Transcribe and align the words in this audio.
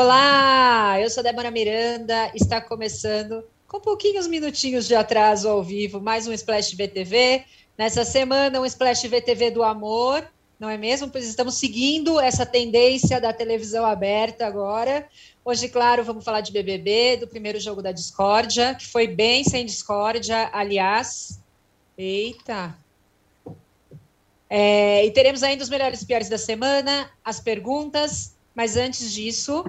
Olá, 0.00 0.96
eu 1.00 1.10
sou 1.10 1.24
Débora 1.24 1.50
Miranda, 1.50 2.30
está 2.32 2.60
começando 2.60 3.44
com 3.66 3.80
pouquinhos 3.80 4.28
minutinhos 4.28 4.86
de 4.86 4.94
atraso 4.94 5.48
ao 5.48 5.60
vivo, 5.60 6.00
mais 6.00 6.24
um 6.28 6.32
Splash 6.32 6.76
VTV. 6.76 7.44
Nessa 7.76 8.04
semana, 8.04 8.60
um 8.60 8.64
Splash 8.64 9.08
VTV 9.08 9.50
do 9.50 9.64
amor, 9.64 10.24
não 10.56 10.70
é 10.70 10.78
mesmo? 10.78 11.10
Pois 11.10 11.26
estamos 11.26 11.56
seguindo 11.56 12.20
essa 12.20 12.46
tendência 12.46 13.20
da 13.20 13.32
televisão 13.32 13.84
aberta 13.84 14.46
agora. 14.46 15.04
Hoje, 15.44 15.68
claro, 15.68 16.04
vamos 16.04 16.24
falar 16.24 16.42
de 16.42 16.52
BBB, 16.52 17.16
do 17.16 17.26
primeiro 17.26 17.58
jogo 17.58 17.82
da 17.82 17.90
discórdia, 17.90 18.76
que 18.76 18.86
foi 18.86 19.08
bem 19.08 19.42
sem 19.42 19.66
discórdia, 19.66 20.48
aliás. 20.52 21.40
Eita! 21.98 22.72
É, 24.48 25.04
e 25.04 25.10
teremos 25.10 25.42
ainda 25.42 25.64
os 25.64 25.68
melhores 25.68 26.02
e 26.02 26.06
piores 26.06 26.28
da 26.28 26.38
semana, 26.38 27.10
as 27.24 27.40
perguntas, 27.40 28.36
mas 28.54 28.76
antes 28.76 29.12
disso, 29.12 29.64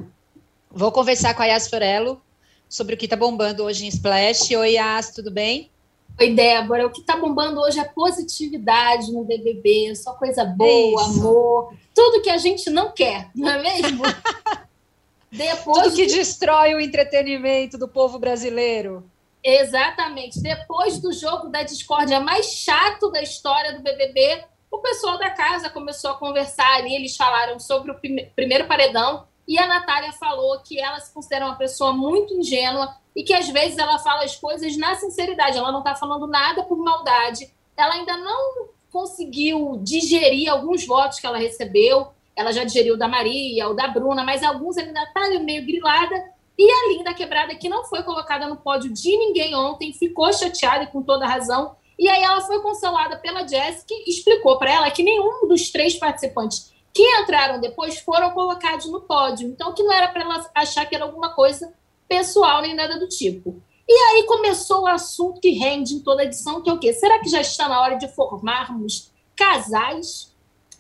vou 0.72 0.92
conversar 0.92 1.34
com 1.34 1.42
a 1.42 1.46
Yas 1.46 1.68
Fiorello 1.68 2.22
sobre 2.68 2.94
o 2.94 2.98
que 2.98 3.06
está 3.06 3.16
bombando 3.16 3.64
hoje 3.64 3.86
em 3.86 3.88
Splash. 3.88 4.52
Oi, 4.52 4.74
Yas, 4.74 5.12
tudo 5.12 5.32
bem? 5.32 5.72
Oi, 6.20 6.34
Débora. 6.34 6.86
O 6.86 6.92
que 6.92 7.02
está 7.02 7.18
bombando 7.18 7.60
hoje 7.60 7.80
é 7.80 7.84
positividade 7.84 9.12
no 9.12 9.24
BBB, 9.24 9.96
só 9.96 10.14
coisa 10.14 10.46
boa, 10.46 11.06
amor, 11.06 11.74
tudo 11.96 12.22
que 12.22 12.30
a 12.30 12.38
gente 12.38 12.70
não 12.70 12.92
quer, 12.92 13.30
não 13.34 13.50
é 13.50 13.62
mesmo? 13.62 14.04
Depois 15.32 15.84
tudo 15.84 15.96
que 15.96 16.06
de... 16.06 16.16
destrói 16.16 16.74
o 16.74 16.80
entretenimento 16.80 17.78
do 17.78 17.88
povo 17.88 18.20
brasileiro. 18.20 19.10
Exatamente. 19.44 20.42
Depois 20.42 21.00
do 21.00 21.14
jogo 21.14 21.48
da 21.50 21.64
discórdia 21.64 22.20
mais 22.20 22.48
chato 22.48 23.10
da 23.12 23.22
história 23.22 23.74
do 23.74 23.82
BBB, 23.82 24.44
o 24.70 24.80
pessoal 24.80 25.18
da 25.18 25.30
casa 25.30 25.70
começou 25.70 26.12
a 26.12 26.18
conversar 26.18 26.76
ali, 26.76 26.94
eles 26.94 27.16
falaram 27.16 27.60
sobre 27.60 27.92
o 27.92 27.96
primeiro 28.36 28.68
paredão 28.68 29.29
e 29.50 29.58
a 29.58 29.66
Natália 29.66 30.14
falou 30.14 30.60
que 30.60 30.80
ela 30.80 31.00
se 31.00 31.12
considera 31.12 31.48
uma 31.48 31.56
pessoa 31.56 31.92
muito 31.92 32.36
ingênua 32.36 32.96
e 33.16 33.24
que 33.24 33.34
às 33.34 33.50
vezes 33.50 33.80
ela 33.80 33.98
fala 33.98 34.24
as 34.24 34.36
coisas 34.36 34.78
na 34.78 34.94
sinceridade, 34.94 35.58
ela 35.58 35.72
não 35.72 35.80
está 35.80 35.96
falando 35.96 36.28
nada 36.28 36.62
por 36.62 36.78
maldade, 36.78 37.52
ela 37.76 37.96
ainda 37.96 38.16
não 38.16 38.70
conseguiu 38.92 39.80
digerir 39.82 40.52
alguns 40.52 40.86
votos 40.86 41.20
que 41.20 41.26
ela 41.26 41.40
recebeu, 41.40 42.10
ela 42.36 42.52
já 42.52 42.64
digeriu 42.64 42.96
da 42.96 43.08
Maria, 43.08 43.68
o 43.68 43.74
da 43.74 43.88
Bruna, 43.88 44.24
mas 44.24 44.44
alguns 44.44 44.78
ainda 44.78 45.02
está 45.02 45.28
meio 45.40 45.66
grilada, 45.66 46.32
e 46.56 46.70
a 46.70 46.94
Linda 46.94 47.14
Quebrada, 47.16 47.56
que 47.56 47.68
não 47.68 47.84
foi 47.86 48.04
colocada 48.04 48.48
no 48.48 48.58
pódio 48.58 48.94
de 48.94 49.18
ninguém 49.18 49.56
ontem, 49.56 49.94
ficou 49.94 50.32
chateada 50.32 50.84
e 50.84 50.88
com 50.88 51.02
toda 51.02 51.26
razão, 51.26 51.76
e 51.98 52.08
aí 52.08 52.22
ela 52.22 52.42
foi 52.42 52.62
consolada 52.62 53.18
pela 53.18 53.48
Jess, 53.48 53.84
que 53.84 54.08
explicou 54.08 54.60
para 54.60 54.72
ela 54.72 54.92
que 54.92 55.02
nenhum 55.02 55.48
dos 55.48 55.72
três 55.72 55.96
participantes 55.96 56.72
que 56.94 57.04
entraram 57.22 57.60
depois 57.60 58.00
foram 58.00 58.32
colocados 58.32 58.86
no 58.88 59.02
pódio. 59.02 59.48
Então, 59.48 59.74
que 59.74 59.84
não 59.84 59.94
era 59.94 60.08
para 60.08 60.22
ela 60.22 60.50
achar 60.56 60.86
que 60.86 60.96
era 60.96 61.06
alguma 61.06 61.34
coisa 61.34 61.74
pessoal 62.08 62.62
nem 62.62 62.76
nada 62.76 63.00
do 63.00 63.08
tipo. 63.08 63.62
E 63.88 63.92
aí 63.92 64.24
começou 64.26 64.84
o 64.84 64.88
assunto 64.88 65.42
que 65.42 65.52
rende 65.52 65.96
em 65.96 66.00
toda 66.00 66.24
edição, 66.24 66.62
que 66.62 66.70
é 66.70 66.74
o 66.74 66.80
quê? 66.80 66.94
Será 66.94 67.20
que 67.20 67.30
já 67.30 67.42
está 67.42 67.68
na 67.68 67.82
hora 67.82 67.96
de 67.96 68.08
formarmos 68.10 69.12
casais? 69.36 70.32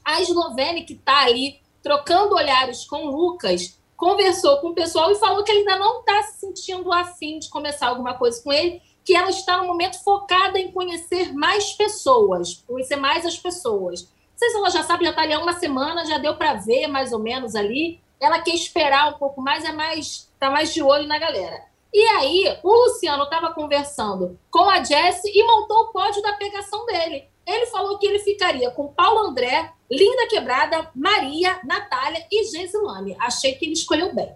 A 0.03 0.21
Eslovênia, 0.21 0.85
que 0.85 0.93
está 0.93 1.21
ali 1.25 1.59
trocando 1.81 2.35
olhares 2.35 2.85
com 2.85 3.07
o 3.07 3.11
Lucas, 3.15 3.79
conversou 3.95 4.57
com 4.57 4.69
o 4.69 4.75
pessoal 4.75 5.11
e 5.11 5.15
falou 5.15 5.43
que 5.43 5.51
ainda 5.51 5.77
não 5.77 5.99
está 5.99 6.23
se 6.23 6.39
sentindo 6.39 6.91
afim 6.93 7.39
de 7.39 7.49
começar 7.49 7.87
alguma 7.87 8.13
coisa 8.13 8.41
com 8.43 8.51
ele 8.51 8.81
que 9.03 9.15
ela 9.15 9.29
está 9.29 9.57
no 9.57 9.65
momento 9.65 10.03
focada 10.03 10.59
em 10.59 10.71
conhecer 10.71 11.33
mais 11.33 11.73
pessoas, 11.73 12.63
conhecer 12.67 12.95
mais 12.95 13.25
as 13.25 13.37
pessoas. 13.37 14.07
Sei 14.39 14.49
se 14.51 14.55
ela 14.55 14.69
já 14.69 14.83
sabe, 14.83 15.03
já 15.03 15.09
está 15.09 15.23
ali 15.23 15.33
há 15.33 15.39
uma 15.39 15.51
semana, 15.51 16.05
já 16.05 16.17
deu 16.17 16.33
para 16.33 16.53
ver 16.53 16.87
mais 16.87 17.11
ou 17.11 17.19
menos 17.19 17.55
ali. 17.55 17.99
Ela 18.21 18.39
quer 18.39 18.55
esperar 18.55 19.13
um 19.13 19.17
pouco 19.17 19.41
mais, 19.41 19.65
é 19.65 19.73
mais, 19.73 20.31
tá 20.39 20.49
mais 20.49 20.73
de 20.73 20.81
olho 20.81 21.05
na 21.09 21.19
galera. 21.19 21.61
E 21.93 22.01
aí, 22.01 22.57
o 22.63 22.71
Luciano 22.71 23.25
estava 23.25 23.51
conversando 23.53 24.39
com 24.49 24.69
a 24.69 24.81
Jessie 24.81 25.29
e 25.35 25.43
montou 25.43 25.81
o 25.81 25.91
pódio 25.91 26.21
da 26.21 26.31
pegação 26.31 26.85
dele. 26.85 27.25
Ele 27.45 27.65
falou 27.65 27.97
que 27.97 28.07
ele 28.07 28.19
ficaria 28.19 28.71
com 28.71 28.87
Paulo 28.87 29.27
André, 29.27 29.73
Linda 29.91 30.25
Quebrada, 30.29 30.89
Maria, 30.95 31.59
Natália 31.65 32.25
e 32.31 32.45
Gesilane. 32.45 33.17
Achei 33.19 33.55
que 33.55 33.65
ele 33.65 33.73
escolheu 33.73 34.15
bem. 34.15 34.33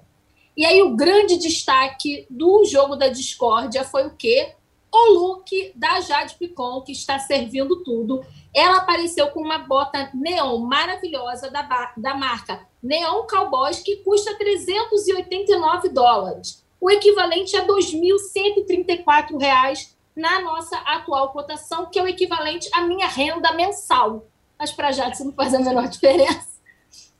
E 0.58 0.66
aí, 0.66 0.81
o 0.81 0.97
grande 0.97 1.38
destaque 1.38 2.28
do 2.30 2.66
jogo 2.66 2.97
da 2.97 3.08
discórdia 3.08 3.85
foi 3.85 4.06
o 4.06 4.18
quê? 4.18 4.53
o 4.94 5.14
look 5.14 5.72
da 5.75 6.00
Jade 6.02 6.35
Picon, 6.35 6.81
que 6.81 6.91
está 6.91 7.18
servindo 7.18 7.84
tudo. 7.84 8.24
Ela 8.53 8.78
apareceu 8.78 9.30
com 9.31 9.41
uma 9.41 9.59
bota 9.59 10.12
neon 10.14 10.59
maravilhosa 10.59 11.50
da, 11.50 11.94
da 11.97 12.14
marca 12.14 12.68
Neon 12.81 13.25
Cowboys, 13.25 13.80
que 13.80 13.97
custa 13.97 14.38
389 14.38 15.90
dólares, 15.90 16.64
o 16.80 16.91
equivalente 16.91 17.56
a 17.56 17.66
2.134 17.66 19.40
reais 19.40 19.96
na 20.16 20.41
nossa 20.41 20.78
atual 20.80 21.31
cotação, 21.31 21.90
que 21.90 21.97
é 21.97 22.03
o 22.03 22.08
equivalente 22.08 22.69
à 22.74 22.81
minha 22.81 23.08
renda 23.08 23.53
mensal. 23.53 24.28
Mas 24.59 24.72
para 24.72 24.91
Jade 24.91 25.16
isso 25.16 25.25
não 25.25 25.34
faz 25.34 25.53
a 25.53 25.59
menor 25.59 25.88
diferença. 25.90 26.53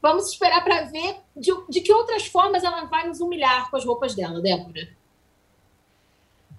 Vamos 0.02 0.30
esperar 0.30 0.64
para 0.64 0.84
ver 0.84 1.16
de, 1.36 1.52
de 1.70 1.82
que 1.82 1.94
outras 1.94 2.28
formas 2.28 2.64
ela 2.64 2.84
vai 2.86 3.08
nos 3.08 3.22
humilhar 3.22 3.72
com 3.72 3.78
as 3.78 3.86
roupas 3.86 4.14
dela, 4.14 4.42
Débora. 4.42 4.90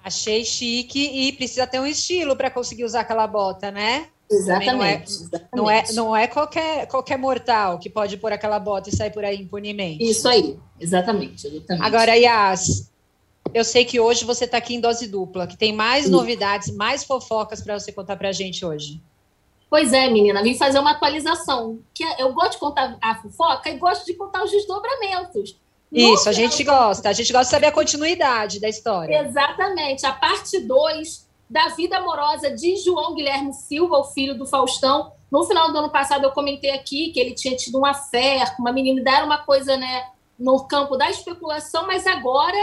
Achei 0.02 0.44
chique 0.44 0.98
e 0.98 1.32
precisa 1.32 1.66
ter 1.66 1.78
um 1.78 1.86
estilo 1.86 2.36
para 2.36 2.50
conseguir 2.50 2.84
usar 2.84 3.00
aquela 3.00 3.26
bota, 3.26 3.70
né? 3.70 4.10
Exatamente 4.30 4.72
não, 4.72 4.84
é, 4.84 5.02
exatamente. 5.02 5.48
não 5.54 5.70
é, 5.70 5.84
não 5.92 6.16
é 6.16 6.26
qualquer, 6.26 6.86
qualquer 6.86 7.18
mortal 7.18 7.78
que 7.78 7.90
pode 7.90 8.16
pôr 8.16 8.32
aquela 8.32 8.58
bota 8.58 8.88
e 8.88 8.96
sair 8.96 9.10
por 9.10 9.24
aí 9.24 9.40
impunemente. 9.40 10.02
Isso 10.02 10.26
aí, 10.26 10.58
exatamente. 10.80 11.46
exatamente. 11.46 11.86
Agora, 11.86 12.16
Yas, 12.16 12.90
eu 13.52 13.64
sei 13.64 13.84
que 13.84 14.00
hoje 14.00 14.24
você 14.24 14.46
está 14.46 14.56
aqui 14.56 14.74
em 14.74 14.80
dose 14.80 15.06
dupla, 15.06 15.46
que 15.46 15.56
tem 15.56 15.72
mais 15.72 16.06
Sim. 16.06 16.10
novidades, 16.10 16.74
mais 16.74 17.04
fofocas 17.04 17.60
para 17.60 17.78
você 17.78 17.92
contar 17.92 18.16
para 18.16 18.30
a 18.30 18.32
gente 18.32 18.64
hoje. 18.64 19.00
Pois 19.68 19.92
é, 19.92 20.08
menina, 20.08 20.42
vim 20.42 20.56
fazer 20.56 20.78
uma 20.78 20.92
atualização. 20.92 21.80
Que 21.92 22.04
é, 22.04 22.22
eu 22.22 22.32
gosto 22.32 22.52
de 22.52 22.58
contar 22.58 22.96
a 23.02 23.16
fofoca 23.16 23.68
e 23.68 23.76
gosto 23.76 24.06
de 24.06 24.14
contar 24.14 24.44
os 24.44 24.50
desdobramentos. 24.50 25.58
Isso, 25.90 26.28
a 26.28 26.32
gente 26.32 26.62
gosta. 26.64 27.08
A 27.08 27.12
gente 27.12 27.32
gosta 27.32 27.44
de 27.44 27.50
saber 27.50 27.66
a 27.66 27.72
continuidade 27.72 28.60
da 28.60 28.68
história. 28.68 29.26
Exatamente. 29.26 30.04
A 30.04 30.12
parte 30.12 30.60
2 30.60 31.23
da 31.48 31.68
vida 31.68 31.98
amorosa 31.98 32.50
de 32.50 32.76
João 32.76 33.14
Guilherme 33.14 33.52
Silva, 33.52 33.98
o 33.98 34.04
filho 34.04 34.36
do 34.36 34.46
Faustão. 34.46 35.12
No 35.30 35.44
final 35.44 35.72
do 35.72 35.78
ano 35.78 35.90
passado, 35.90 36.24
eu 36.24 36.32
comentei 36.32 36.70
aqui 36.70 37.10
que 37.10 37.20
ele 37.20 37.34
tinha 37.34 37.56
tido 37.56 37.78
uma 37.78 37.94
fé 37.94 38.44
com 38.56 38.62
uma 38.62 38.72
menina, 38.72 39.02
era 39.10 39.24
uma 39.24 39.38
coisa, 39.38 39.76
né, 39.76 40.08
no 40.38 40.64
campo 40.66 40.96
da 40.96 41.10
especulação, 41.10 41.86
mas 41.86 42.06
agora 42.06 42.58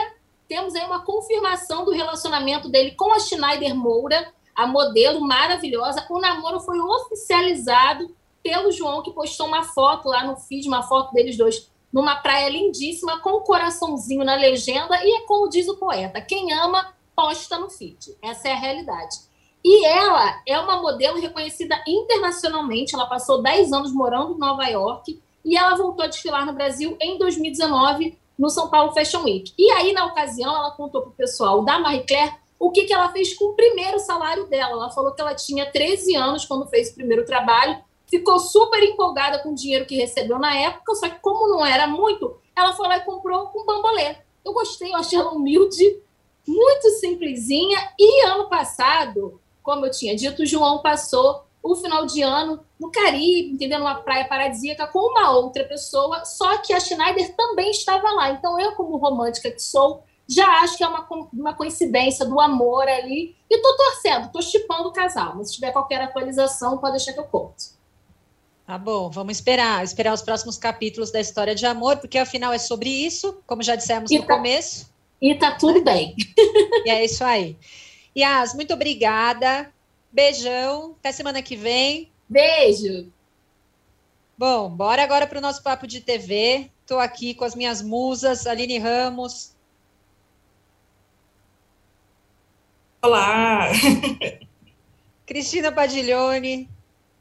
temos 0.48 0.76
aí 0.76 0.86
uma 0.86 1.04
confirmação 1.06 1.86
do 1.86 1.92
relacionamento 1.92 2.68
dele 2.70 2.92
com 2.92 3.14
a 3.14 3.20
Schneider 3.20 3.74
Moura, 3.74 4.34
a 4.56 4.68
modelo 4.68 5.22
maravilhosa. 5.22 6.06
O 6.10 6.20
namoro 6.20 6.60
foi 6.60 6.80
oficializado 6.80 8.14
pelo 8.44 8.72
João, 8.72 9.02
que 9.02 9.12
postou 9.12 9.48
uma 9.48 9.64
foto 9.64 10.10
lá 10.10 10.26
no 10.26 10.36
feed, 10.36 10.68
uma 10.68 10.84
foto 10.84 11.14
deles 11.14 11.38
dois 11.38 11.72
numa 11.92 12.16
praia 12.18 12.50
lindíssima, 12.50 13.20
com 13.20 13.38
um 13.38 13.42
coraçãozinho 13.42 14.24
na 14.24 14.36
legenda, 14.36 14.98
e 15.04 15.18
é 15.18 15.22
como 15.26 15.50
diz 15.50 15.68
o 15.68 15.78
poeta: 15.78 16.22
quem 16.22 16.52
ama, 16.54 16.94
posta 17.22 17.60
no 17.60 17.70
feed. 17.70 18.18
Essa 18.20 18.50
é 18.50 18.54
a 18.54 18.60
realidade. 18.60 19.16
E 19.64 19.86
ela 19.86 20.42
é 20.48 20.60
uma 20.60 20.82
modelo 20.82 21.20
reconhecida 21.20 21.80
internacionalmente, 21.88 22.96
ela 22.96 23.06
passou 23.06 23.44
10 23.44 23.72
anos 23.72 23.94
morando 23.94 24.34
em 24.34 24.40
Nova 24.40 24.66
York 24.66 25.22
e 25.46 25.56
ela 25.56 25.76
voltou 25.76 26.04
a 26.04 26.08
desfilar 26.08 26.48
no 26.48 26.54
Brasil 26.54 26.98
em 27.00 27.20
2019 27.20 28.18
no 28.40 28.50
São 28.50 28.72
Paulo 28.72 28.92
Fashion 28.92 29.22
Week. 29.22 29.54
E 29.56 29.70
aí, 29.72 29.94
na 29.94 30.08
ocasião, 30.08 30.56
ela 30.56 30.72
contou 30.72 31.02
para 31.02 31.12
o 31.12 31.14
pessoal 31.14 31.64
da 31.64 31.78
Marie 31.78 32.08
Claire 32.08 32.34
o 32.58 32.72
que, 32.72 32.86
que 32.86 32.94
ela 32.94 33.12
fez 33.12 33.36
com 33.36 33.46
o 33.46 33.54
primeiro 33.54 34.00
salário 34.00 34.48
dela. 34.48 34.74
Ela 34.74 34.90
falou 34.90 35.14
que 35.14 35.22
ela 35.22 35.36
tinha 35.36 35.72
13 35.72 36.16
anos 36.16 36.46
quando 36.46 36.68
fez 36.68 36.90
o 36.90 36.96
primeiro 36.96 37.24
trabalho 37.24 37.84
ficou 38.12 38.38
super 38.40 38.84
empolgada 38.84 39.40
com 39.40 39.52
o 39.52 39.56
dinheiro 39.56 39.86
que 39.86 39.96
recebeu 39.96 40.38
na 40.38 40.54
época, 40.54 40.94
só 40.96 41.08
que 41.08 41.22
como 41.22 41.48
não 41.48 41.66
era 41.66 41.88
muito, 41.88 42.36
ela 42.54 42.74
foi 42.74 42.86
lá 42.90 42.98
e 42.98 43.06
comprou 43.06 43.50
um 43.56 43.66
bambolê. 43.66 44.18
Eu 44.44 44.52
gostei, 44.52 44.92
eu 44.92 44.98
achei 44.98 45.18
ela 45.18 45.32
humilde, 45.32 46.02
muito 46.48 46.90
simplesinha. 47.00 47.78
E 47.98 48.26
ano 48.26 48.50
passado, 48.50 49.40
como 49.64 49.86
eu 49.86 49.92
tinha 49.92 50.16
dito, 50.16 50.44
o 50.44 50.46
João 50.46 50.82
passou 50.82 51.46
o 51.64 51.76
final 51.76 52.06
de 52.06 52.22
ano 52.22 52.64
no 52.80 52.92
Caribe, 52.92 53.54
entendendo 53.54 53.82
uma 53.82 54.02
praia 54.02 54.28
paradisíaca 54.28 54.88
com 54.88 55.00
uma 55.00 55.32
outra 55.32 55.64
pessoa, 55.66 56.26
só 56.26 56.58
que 56.58 56.74
a 56.74 56.80
Schneider 56.80 57.36
também 57.36 57.70
estava 57.70 58.10
lá. 58.12 58.32
Então 58.32 58.60
eu, 58.60 58.72
como 58.74 58.98
romântica 58.98 59.52
que 59.52 59.62
sou, 59.62 60.04
já 60.28 60.48
acho 60.62 60.78
que 60.78 60.84
é 60.84 60.88
uma, 60.88 61.08
uma 61.34 61.54
coincidência 61.54 62.26
do 62.26 62.40
amor 62.40 62.88
ali. 62.88 63.36
E 63.50 63.58
tô 63.62 63.76
torcendo, 63.76 64.32
tô 64.32 64.42
chipando 64.42 64.88
o 64.88 64.94
casal. 64.94 65.36
Mas 65.36 65.50
se 65.50 65.56
tiver 65.56 65.72
qualquer 65.72 66.02
atualização, 66.02 66.78
pode 66.78 66.94
deixar 66.94 67.14
que 67.14 67.20
eu 67.20 67.26
conto. 67.26 67.80
Tá 68.66 68.78
bom, 68.78 69.10
vamos 69.10 69.34
esperar, 69.34 69.84
esperar 69.84 70.14
os 70.14 70.22
próximos 70.22 70.58
capítulos 70.58 71.12
da 71.12 71.20
história 71.20 71.54
de 71.54 71.66
amor, 71.66 71.98
porque 71.98 72.18
afinal 72.18 72.54
é 72.54 72.58
sobre 72.58 72.90
isso, 72.90 73.38
como 73.46 73.62
já 73.62 73.76
dissemos 73.76 74.10
e 74.10 74.18
no 74.18 74.26
tá, 74.26 74.36
começo. 74.36 74.91
E 75.22 75.36
tá 75.36 75.52
tudo 75.52 75.84
bem. 75.84 76.16
E 76.84 76.90
é 76.90 77.06
isso 77.06 77.24
aí. 77.24 77.56
Yas, 78.18 78.56
muito 78.56 78.74
obrigada. 78.74 79.72
Beijão. 80.12 80.96
Até 81.00 81.12
semana 81.12 81.42
que 81.42 81.56
vem. 81.56 82.12
Beijo. 82.28 83.12
Bom, 84.38 84.70
bora 84.70 85.04
agora 85.04 85.28
para 85.28 85.38
o 85.38 85.42
nosso 85.42 85.62
papo 85.62 85.86
de 85.86 86.02
TV. 86.02 86.72
Estou 86.82 87.00
aqui 87.00 87.36
com 87.36 87.46
as 87.46 87.54
minhas 87.54 87.82
musas, 87.82 88.48
Aline 88.48 88.80
Ramos. 88.80 89.56
Olá! 93.04 93.70
Cristina 95.28 95.72
Padiglione. 95.72 96.68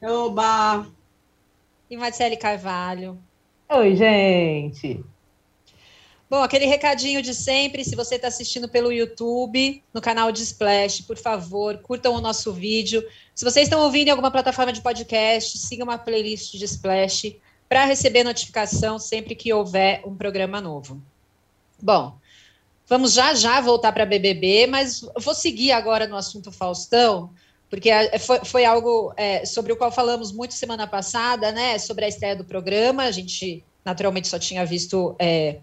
Oba! 0.01 0.87
E 1.89 1.95
Marcele 1.95 2.37
Carvalho. 2.37 3.21
Oi, 3.69 3.95
gente! 3.95 5.05
Bom, 6.31 6.41
aquele 6.41 6.65
recadinho 6.65 7.21
de 7.21 7.35
sempre, 7.35 7.83
se 7.83 7.93
você 7.93 8.15
está 8.15 8.29
assistindo 8.29 8.69
pelo 8.69 8.89
YouTube, 8.89 9.83
no 9.93 9.99
canal 9.99 10.31
de 10.31 10.41
Splash, 10.41 11.01
por 11.01 11.17
favor, 11.17 11.79
curtam 11.79 12.13
o 12.13 12.21
nosso 12.21 12.53
vídeo. 12.53 13.05
Se 13.35 13.43
vocês 13.43 13.65
estão 13.65 13.81
ouvindo 13.81 14.07
em 14.07 14.11
alguma 14.11 14.31
plataforma 14.31 14.71
de 14.71 14.79
podcast, 14.79 15.57
sigam 15.57 15.83
uma 15.83 15.97
playlist 15.97 16.53
de 16.53 16.63
Splash 16.63 17.35
para 17.67 17.83
receber 17.83 18.23
notificação 18.23 18.97
sempre 18.97 19.35
que 19.35 19.51
houver 19.51 20.03
um 20.05 20.15
programa 20.15 20.61
novo. 20.61 21.01
Bom, 21.81 22.15
vamos 22.87 23.11
já 23.11 23.33
já 23.33 23.59
voltar 23.59 23.91
para 23.91 24.05
BBB, 24.05 24.67
mas 24.67 25.01
vou 25.19 25.35
seguir 25.35 25.73
agora 25.73 26.07
no 26.07 26.15
assunto 26.15 26.49
Faustão, 26.49 27.29
porque 27.69 27.89
foi, 28.19 28.45
foi 28.45 28.63
algo 28.63 29.13
é, 29.17 29.45
sobre 29.45 29.73
o 29.73 29.75
qual 29.75 29.91
falamos 29.91 30.31
muito 30.31 30.53
semana 30.53 30.87
passada, 30.87 31.51
né? 31.51 31.77
Sobre 31.77 32.05
a 32.05 32.07
estreia 32.07 32.37
do 32.37 32.45
programa. 32.45 33.03
A 33.03 33.11
gente 33.11 33.61
naturalmente 33.83 34.29
só 34.29 34.39
tinha 34.39 34.65
visto 34.65 35.13
é, 35.19 35.57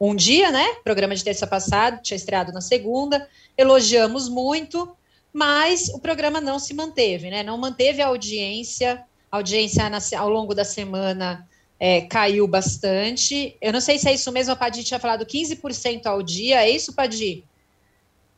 um 0.00 0.14
dia, 0.14 0.50
né? 0.50 0.64
Programa 0.82 1.14
de 1.14 1.24
terça 1.24 1.46
passada, 1.46 2.00
tinha 2.02 2.16
estreado 2.16 2.52
na 2.52 2.60
segunda, 2.60 3.28
elogiamos 3.56 4.28
muito, 4.28 4.96
mas 5.32 5.88
o 5.88 5.98
programa 5.98 6.40
não 6.40 6.58
se 6.58 6.74
manteve, 6.74 7.30
né? 7.30 7.42
Não 7.42 7.58
manteve 7.58 8.02
a 8.02 8.08
audiência, 8.08 9.02
a 9.30 9.36
audiência 9.36 9.88
na, 9.90 9.98
ao 10.18 10.28
longo 10.28 10.54
da 10.54 10.64
semana 10.64 11.46
é, 11.78 12.02
caiu 12.02 12.46
bastante. 12.46 13.56
Eu 13.60 13.72
não 13.72 13.80
sei 13.80 13.98
se 13.98 14.08
é 14.08 14.14
isso 14.14 14.30
mesmo, 14.30 14.52
a 14.52 14.56
Padi 14.56 14.84
tinha 14.84 15.00
falado 15.00 15.26
15% 15.26 16.06
ao 16.06 16.22
dia, 16.22 16.64
é 16.64 16.70
isso, 16.70 16.92
Padi? 16.92 17.44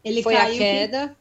Ele 0.05 0.23
Foi 0.23 0.35
caiu 0.35 0.55
a 0.55 0.59
queda. 0.59 1.17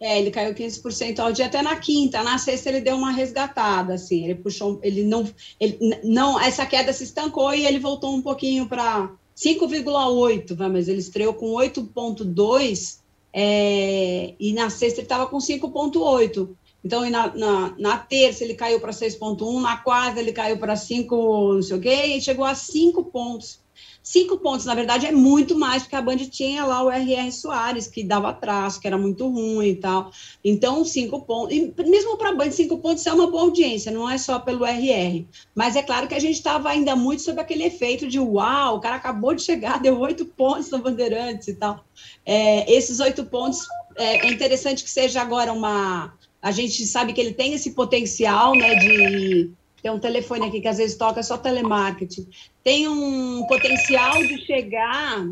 É, 0.00 0.18
ele 0.18 0.30
caiu 0.30 0.54
15% 0.54 1.18
ao 1.18 1.32
dia 1.32 1.46
até 1.46 1.60
na 1.60 1.74
quinta. 1.74 2.22
Na 2.22 2.38
sexta 2.38 2.68
ele 2.68 2.80
deu 2.80 2.94
uma 2.94 3.10
resgatada, 3.10 3.94
assim. 3.94 4.24
Ele 4.24 4.36
puxou, 4.36 4.78
ele 4.82 5.02
não, 5.02 5.28
ele 5.58 5.76
não, 6.04 6.40
essa 6.40 6.64
queda 6.64 6.92
se 6.92 7.02
estancou 7.02 7.52
e 7.52 7.66
ele 7.66 7.80
voltou 7.80 8.14
um 8.14 8.22
pouquinho 8.22 8.68
para 8.68 9.10
5,8, 9.38 10.56
mas 10.68 10.88
ele 10.88 10.98
estreou 10.98 11.32
com 11.32 11.52
8,2 11.52 12.98
é, 13.32 14.34
e 14.38 14.52
na 14.52 14.68
sexta 14.68 14.98
ele 14.98 15.04
estava 15.04 15.28
com 15.28 15.38
5,8. 15.38 16.48
Então, 16.84 17.08
na, 17.08 17.34
na, 17.34 17.74
na, 17.78 17.98
terça 17.98 18.42
ele 18.42 18.54
caiu 18.54 18.80
para 18.80 18.90
6,1, 18.90 19.60
na 19.60 19.76
quarta 19.76 20.18
ele 20.18 20.32
caiu 20.32 20.58
para 20.58 20.74
5, 20.74 21.54
não 21.54 21.62
sei 21.62 21.76
o 21.76 21.80
quê, 21.80 22.06
e 22.06 22.20
chegou 22.20 22.44
a 22.44 22.54
5 22.54 23.04
pontos. 23.04 23.60
Cinco 24.10 24.38
pontos, 24.38 24.64
na 24.64 24.74
verdade, 24.74 25.04
é 25.04 25.12
muito 25.12 25.54
mais, 25.54 25.82
porque 25.82 25.94
a 25.94 26.00
Band 26.00 26.16
tinha 26.16 26.64
lá 26.64 26.82
o 26.82 26.90
R.R. 26.90 27.30
Soares, 27.30 27.86
que 27.86 28.02
dava 28.02 28.32
traço, 28.32 28.80
que 28.80 28.86
era 28.86 28.96
muito 28.96 29.28
ruim 29.28 29.66
e 29.66 29.76
tal. 29.76 30.10
Então, 30.42 30.82
cinco 30.82 31.20
pontos. 31.26 31.54
E 31.54 31.74
mesmo 31.86 32.16
para 32.16 32.30
a 32.30 32.34
Band, 32.34 32.50
cinco 32.50 32.78
pontos 32.78 33.06
é 33.06 33.12
uma 33.12 33.30
boa 33.30 33.42
audiência, 33.42 33.92
não 33.92 34.08
é 34.08 34.16
só 34.16 34.38
pelo 34.38 34.64
RR. 34.64 35.26
Mas 35.54 35.76
é 35.76 35.82
claro 35.82 36.08
que 36.08 36.14
a 36.14 36.18
gente 36.18 36.36
estava 36.36 36.70
ainda 36.70 36.96
muito 36.96 37.20
sob 37.20 37.38
aquele 37.38 37.64
efeito 37.64 38.08
de 38.08 38.18
uau, 38.18 38.76
o 38.76 38.80
cara 38.80 38.96
acabou 38.96 39.34
de 39.34 39.42
chegar, 39.42 39.76
deu 39.82 40.00
oito 40.00 40.24
pontos 40.24 40.70
no 40.70 40.78
Bandeirantes 40.78 41.46
e 41.46 41.54
tal. 41.56 41.84
É, 42.24 42.72
esses 42.72 43.00
oito 43.00 43.26
pontos, 43.26 43.60
é, 43.94 44.26
é 44.26 44.30
interessante 44.30 44.82
que 44.82 44.90
seja 44.90 45.20
agora 45.20 45.52
uma. 45.52 46.14
A 46.40 46.50
gente 46.50 46.86
sabe 46.86 47.12
que 47.12 47.20
ele 47.20 47.34
tem 47.34 47.52
esse 47.52 47.72
potencial 47.72 48.54
né, 48.54 48.74
de 48.76 49.50
tem 49.82 49.90
um 49.90 49.98
telefone 49.98 50.46
aqui 50.46 50.60
que 50.60 50.68
às 50.68 50.78
vezes 50.78 50.96
toca 50.96 51.22
só 51.22 51.38
telemarketing. 51.38 52.28
Tem 52.64 52.88
um 52.88 53.46
potencial 53.46 54.18
de 54.18 54.44
chegar. 54.44 55.24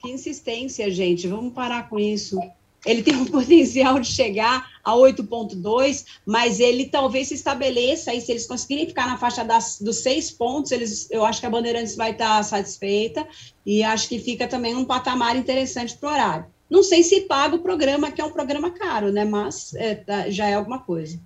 Que 0.00 0.10
insistência, 0.10 0.90
gente. 0.90 1.28
Vamos 1.28 1.52
parar 1.52 1.88
com 1.88 1.98
isso. 1.98 2.38
Ele 2.84 3.02
tem 3.02 3.16
um 3.16 3.26
potencial 3.26 3.98
de 4.00 4.08
chegar 4.08 4.66
a 4.82 4.92
8,2, 4.92 6.04
mas 6.24 6.60
ele 6.60 6.86
talvez 6.86 7.28
se 7.28 7.34
estabeleça 7.34 8.12
aí, 8.12 8.20
se 8.20 8.30
eles 8.30 8.46
conseguirem 8.46 8.86
ficar 8.86 9.06
na 9.08 9.18
faixa 9.18 9.44
das, 9.44 9.80
dos 9.80 9.96
seis 9.96 10.30
pontos, 10.30 10.70
eles, 10.70 11.10
eu 11.10 11.24
acho 11.24 11.40
que 11.40 11.46
a 11.46 11.50
Bandeirantes 11.50 11.96
vai 11.96 12.12
estar 12.12 12.42
satisfeita 12.44 13.26
e 13.64 13.82
acho 13.82 14.08
que 14.08 14.18
fica 14.20 14.46
também 14.46 14.74
um 14.76 14.84
patamar 14.84 15.36
interessante 15.36 15.96
para 15.96 16.08
o 16.08 16.12
horário. 16.12 16.46
Não 16.70 16.82
sei 16.82 17.02
se 17.02 17.22
paga 17.22 17.56
o 17.56 17.60
programa, 17.60 18.10
que 18.10 18.20
é 18.20 18.24
um 18.24 18.32
programa 18.32 18.70
caro, 18.70 19.12
né? 19.12 19.24
Mas 19.24 19.74
é, 19.74 19.94
tá, 19.94 20.30
já 20.30 20.46
é 20.46 20.54
alguma 20.54 20.80
coisa. 20.80 21.18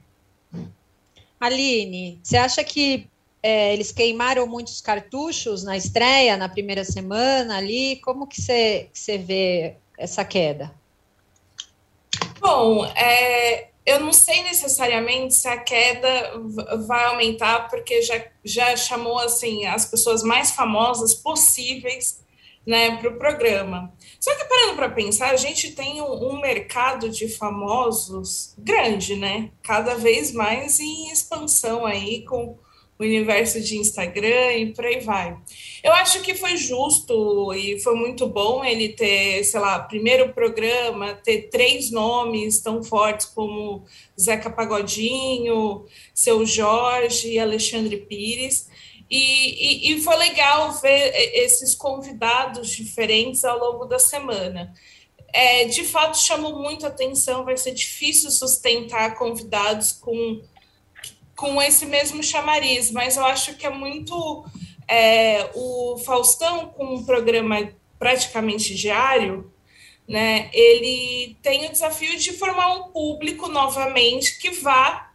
Aline, 1.40 2.20
você 2.22 2.36
acha 2.36 2.62
que 2.62 3.08
é, 3.42 3.72
eles 3.72 3.90
queimaram 3.90 4.46
muitos 4.46 4.82
cartuchos 4.82 5.64
na 5.64 5.76
estreia, 5.76 6.36
na 6.36 6.48
primeira 6.48 6.84
semana 6.84 7.56
ali? 7.56 7.96
Como 8.04 8.26
que 8.26 8.40
você, 8.40 8.90
que 8.92 8.98
você 8.98 9.16
vê 9.16 9.76
essa 9.96 10.22
queda? 10.22 10.72
Bom, 12.38 12.84
é, 12.84 13.68
eu 13.86 14.00
não 14.00 14.12
sei 14.12 14.42
necessariamente 14.42 15.34
se 15.34 15.48
a 15.48 15.58
queda 15.58 16.32
vai 16.86 17.04
aumentar, 17.06 17.68
porque 17.68 18.02
já, 18.02 18.22
já 18.44 18.76
chamou 18.76 19.18
assim 19.18 19.64
as 19.66 19.86
pessoas 19.86 20.22
mais 20.22 20.50
famosas 20.50 21.14
possíveis 21.14 22.20
né, 22.66 22.96
para 22.96 23.10
o 23.10 23.16
programa. 23.16 23.92
Só 24.18 24.34
que 24.34 24.44
parando 24.44 24.76
para 24.76 24.90
pensar, 24.90 25.30
a 25.30 25.36
gente 25.36 25.72
tem 25.72 26.00
um, 26.02 26.30
um, 26.30 26.40
mercado 26.40 27.08
de 27.08 27.28
famosos 27.28 28.54
grande, 28.58 29.16
né? 29.16 29.50
Cada 29.62 29.94
vez 29.94 30.32
mais 30.32 30.78
em 30.78 31.10
expansão 31.10 31.86
aí 31.86 32.22
com 32.24 32.58
o 32.98 33.02
universo 33.02 33.60
de 33.62 33.78
Instagram 33.78 34.52
e 34.52 34.74
por 34.74 34.84
aí 34.84 35.00
vai. 35.00 35.36
Eu 35.82 35.92
acho 35.94 36.20
que 36.20 36.34
foi 36.34 36.58
justo 36.58 37.54
e 37.54 37.80
foi 37.80 37.94
muito 37.94 38.26
bom 38.26 38.62
ele 38.62 38.90
ter, 38.90 39.42
sei 39.44 39.58
lá, 39.58 39.78
primeiro 39.78 40.34
programa, 40.34 41.14
ter 41.14 41.48
três 41.48 41.90
nomes 41.90 42.60
tão 42.60 42.82
fortes 42.82 43.24
como 43.24 43.84
Zeca 44.20 44.50
Pagodinho, 44.50 45.86
Seu 46.14 46.44
Jorge 46.44 47.32
e 47.32 47.38
Alexandre 47.38 47.96
Pires 47.96 48.68
e, 49.10 49.90
e, 49.90 49.92
e, 49.92 50.02
foi 50.02 50.14
legal 50.16 50.70
ver 50.72 51.12
esses 51.34 51.74
convidados 51.74 52.70
diferentes 52.70 53.44
ao 53.44 53.58
longo 53.58 53.84
da 53.84 53.98
semana. 53.98 54.72
É, 55.32 55.64
de 55.64 55.84
fato, 55.84 56.16
chamou 56.16 56.62
muito 56.62 56.86
atenção, 56.86 57.44
vai 57.44 57.56
ser 57.56 57.72
difícil 57.72 58.30
sustentar 58.30 59.16
convidados 59.16 59.92
com, 59.92 60.40
com 61.34 61.60
esse 61.60 61.86
mesmo 61.86 62.22
chamariz, 62.22 62.92
mas 62.92 63.16
eu 63.16 63.24
acho 63.24 63.56
que 63.56 63.66
é 63.66 63.70
muito. 63.70 64.44
É, 64.86 65.50
o 65.54 65.98
Faustão, 66.04 66.68
com 66.68 66.94
um 66.96 67.04
programa 67.04 67.72
praticamente 67.98 68.74
diário, 68.74 69.52
né, 70.08 70.50
ele 70.52 71.36
tem 71.42 71.66
o 71.66 71.70
desafio 71.70 72.18
de 72.18 72.32
formar 72.32 72.74
um 72.74 72.90
público 72.90 73.46
novamente 73.46 74.38
que 74.38 74.50
vá 74.50 75.12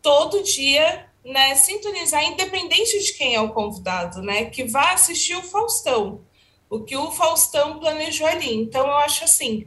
todo 0.00 0.42
dia 0.42 1.06
né, 1.24 1.54
sintonizar, 1.54 2.22
independente 2.24 3.02
de 3.02 3.12
quem 3.14 3.34
é 3.34 3.40
o 3.40 3.52
convidado, 3.52 4.20
né, 4.20 4.44
que 4.46 4.64
vá 4.64 4.92
assistir 4.92 5.34
o 5.36 5.42
Faustão, 5.42 6.20
o 6.68 6.80
que 6.80 6.96
o 6.96 7.10
Faustão 7.10 7.78
planejou 7.78 8.26
ali. 8.26 8.54
Então, 8.54 8.86
eu 8.86 8.96
acho 8.96 9.24
assim, 9.24 9.66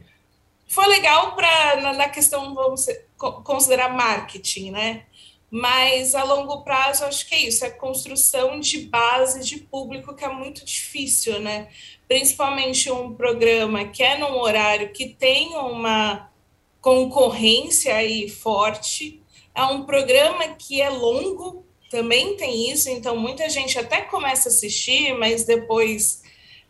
foi 0.67 0.85
legal 0.87 1.33
para 1.35 1.81
na, 1.81 1.93
na, 1.93 2.09
questão, 2.09 2.53
vamos 2.53 2.85
considerar 3.43 3.93
marketing, 3.93 4.71
né? 4.71 5.05
Mas 5.49 6.13
a 6.13 6.25
longo 6.25 6.61
prazo, 6.63 7.05
acho 7.05 7.25
que 7.25 7.33
é 7.33 7.41
isso, 7.43 7.63
é 7.63 7.69
construção 7.69 8.59
de 8.59 8.79
base 8.79 9.45
de 9.45 9.59
público 9.59 10.13
que 10.13 10.25
é 10.25 10.27
muito 10.27 10.65
difícil, 10.65 11.39
né? 11.39 11.69
Principalmente 12.05 12.91
um 12.91 13.15
programa 13.15 13.85
que 13.85 14.03
é 14.03 14.17
num 14.17 14.37
horário 14.39 14.91
que 14.91 15.07
tem 15.07 15.55
uma 15.55 16.29
concorrência 16.81 17.95
aí 17.95 18.27
forte, 18.27 19.21
é 19.57 19.65
um 19.65 19.83
programa 19.85 20.49
que 20.49 20.79
é 20.79 20.87
longo, 20.87 21.65
também 21.89 22.37
tem 22.37 22.69
isso, 22.71 22.89
então 22.91 23.17
muita 23.17 23.49
gente 23.49 23.79
até 23.79 24.01
começa 24.01 24.49
a 24.49 24.51
assistir, 24.51 25.17
mas 25.17 25.45
depois 25.45 26.21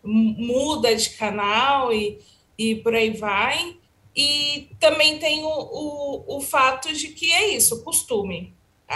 muda 0.02 0.96
de 0.96 1.10
canal 1.10 1.92
e, 1.92 2.18
e 2.58 2.76
por 2.76 2.96
aí 2.96 3.10
vai. 3.10 3.76
E 4.16 4.70
também 4.80 5.20
tem 5.20 5.44
o, 5.44 5.50
o, 5.50 6.38
o 6.38 6.42
fato 6.42 6.94
de 6.94 7.10
que 7.10 7.30
é 7.34 7.50
isso, 7.50 7.76
o 7.76 7.84
costume. 7.84 8.54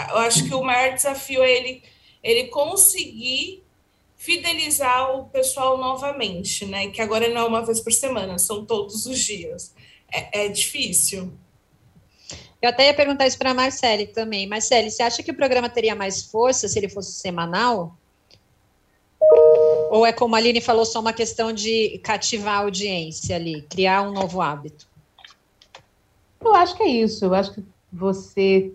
Eu 0.08 0.18
acho 0.18 0.48
que 0.48 0.54
o 0.54 0.62
maior 0.64 0.94
desafio 0.94 1.42
é 1.42 1.52
ele, 1.52 1.82
ele 2.22 2.44
conseguir 2.44 3.62
fidelizar 4.16 5.14
o 5.14 5.26
pessoal 5.26 5.76
novamente, 5.76 6.64
né? 6.64 6.88
Que 6.88 7.02
agora 7.02 7.28
não 7.28 7.42
é 7.42 7.44
uma 7.44 7.64
vez 7.64 7.78
por 7.80 7.92
semana, 7.92 8.38
são 8.38 8.64
todos 8.64 9.04
os 9.04 9.18
dias. 9.18 9.74
É, 10.10 10.46
é 10.46 10.48
difícil. 10.48 11.32
Eu 12.62 12.68
até 12.68 12.86
ia 12.86 12.94
perguntar 12.94 13.26
isso 13.26 13.36
para 13.36 13.50
a 13.50 13.54
Marcele 13.54 14.06
também. 14.06 14.46
Marcele, 14.46 14.88
você 14.88 15.02
acha 15.02 15.20
que 15.20 15.32
o 15.32 15.36
programa 15.36 15.68
teria 15.68 15.96
mais 15.96 16.22
força 16.22 16.68
se 16.68 16.78
ele 16.78 16.88
fosse 16.88 17.10
semanal? 17.10 17.96
Ou 19.90 20.06
é 20.06 20.12
como 20.12 20.36
a 20.36 20.38
Aline 20.38 20.60
falou, 20.60 20.84
só 20.84 21.00
uma 21.00 21.12
questão 21.12 21.52
de 21.52 22.00
cativar 22.04 22.54
a 22.54 22.60
audiência 22.60 23.34
ali, 23.34 23.62
criar 23.62 24.02
um 24.02 24.12
novo 24.12 24.40
hábito? 24.40 24.86
Eu 26.40 26.54
acho 26.54 26.76
que 26.76 26.84
é 26.84 26.88
isso. 26.88 27.24
Eu 27.24 27.34
acho 27.34 27.52
que 27.52 27.64
você 27.92 28.72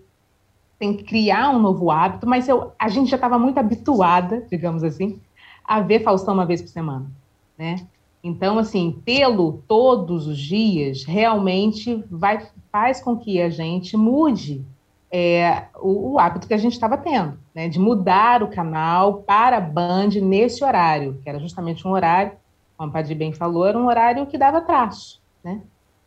tem 0.78 0.96
que 0.96 1.06
criar 1.06 1.50
um 1.50 1.60
novo 1.60 1.90
hábito, 1.90 2.28
mas 2.28 2.48
eu, 2.50 2.74
a 2.78 2.90
gente 2.90 3.10
já 3.10 3.16
estava 3.16 3.40
muito 3.40 3.58
habituada, 3.58 4.46
digamos 4.50 4.84
assim, 4.84 5.20
a 5.64 5.80
ver 5.80 6.04
Faustão 6.04 6.34
uma 6.34 6.46
vez 6.46 6.62
por 6.62 6.68
semana, 6.68 7.10
né? 7.58 7.88
Então, 8.24 8.58
assim, 8.58 9.02
tê-lo 9.06 9.64
todos 9.68 10.28
os 10.28 10.38
dias 10.38 11.04
realmente 11.06 12.04
vai, 12.10 12.48
faz 12.72 13.02
com 13.02 13.18
que 13.18 13.42
a 13.42 13.50
gente 13.50 13.96
mude 13.96 14.66
é, 15.12 15.66
o, 15.80 16.14
o, 16.14 16.20
hábito 16.20 16.48
que 16.48 16.54
a 16.54 16.58
gente 16.58 16.74
estava 16.74 16.98
tendo, 16.98 17.40
né? 17.56 17.70
De 17.70 17.80
mudar 17.80 18.44
o 18.44 18.50
canal 18.50 19.22
para 19.22 19.58
a 19.58 19.62
Band 19.62 20.10
nesse 20.22 20.64
horário, 20.64 21.20
que 21.24 21.30
era 21.30 21.40
justamente 21.40 21.88
um 21.88 21.92
horário, 21.92 22.34
como 22.76 22.90
a 22.90 22.94
Padir 22.94 23.16
bem 23.16 23.32
falou, 23.32 23.66
era 23.66 23.78
um 23.78 23.88
horário 23.88 24.26
que 24.26 24.38
dava 24.38 24.62
traço, 24.62 25.22
né? 25.44 25.62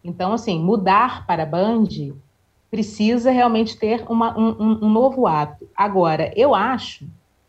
Então, 0.04 0.32
assim, 0.32 0.58
mudar 0.60 1.26
para 1.26 1.44
a 1.44 1.46
Band 1.46 1.88
precisa 2.70 3.30
realmente 3.30 3.76
ter 3.76 4.04
uma, 4.08 4.38
um, 4.38 4.84
um 4.84 4.88
novo 4.88 5.26
ato. 5.26 5.68
Agora, 5.74 6.32
eu 6.36 6.54
acho 6.54 7.06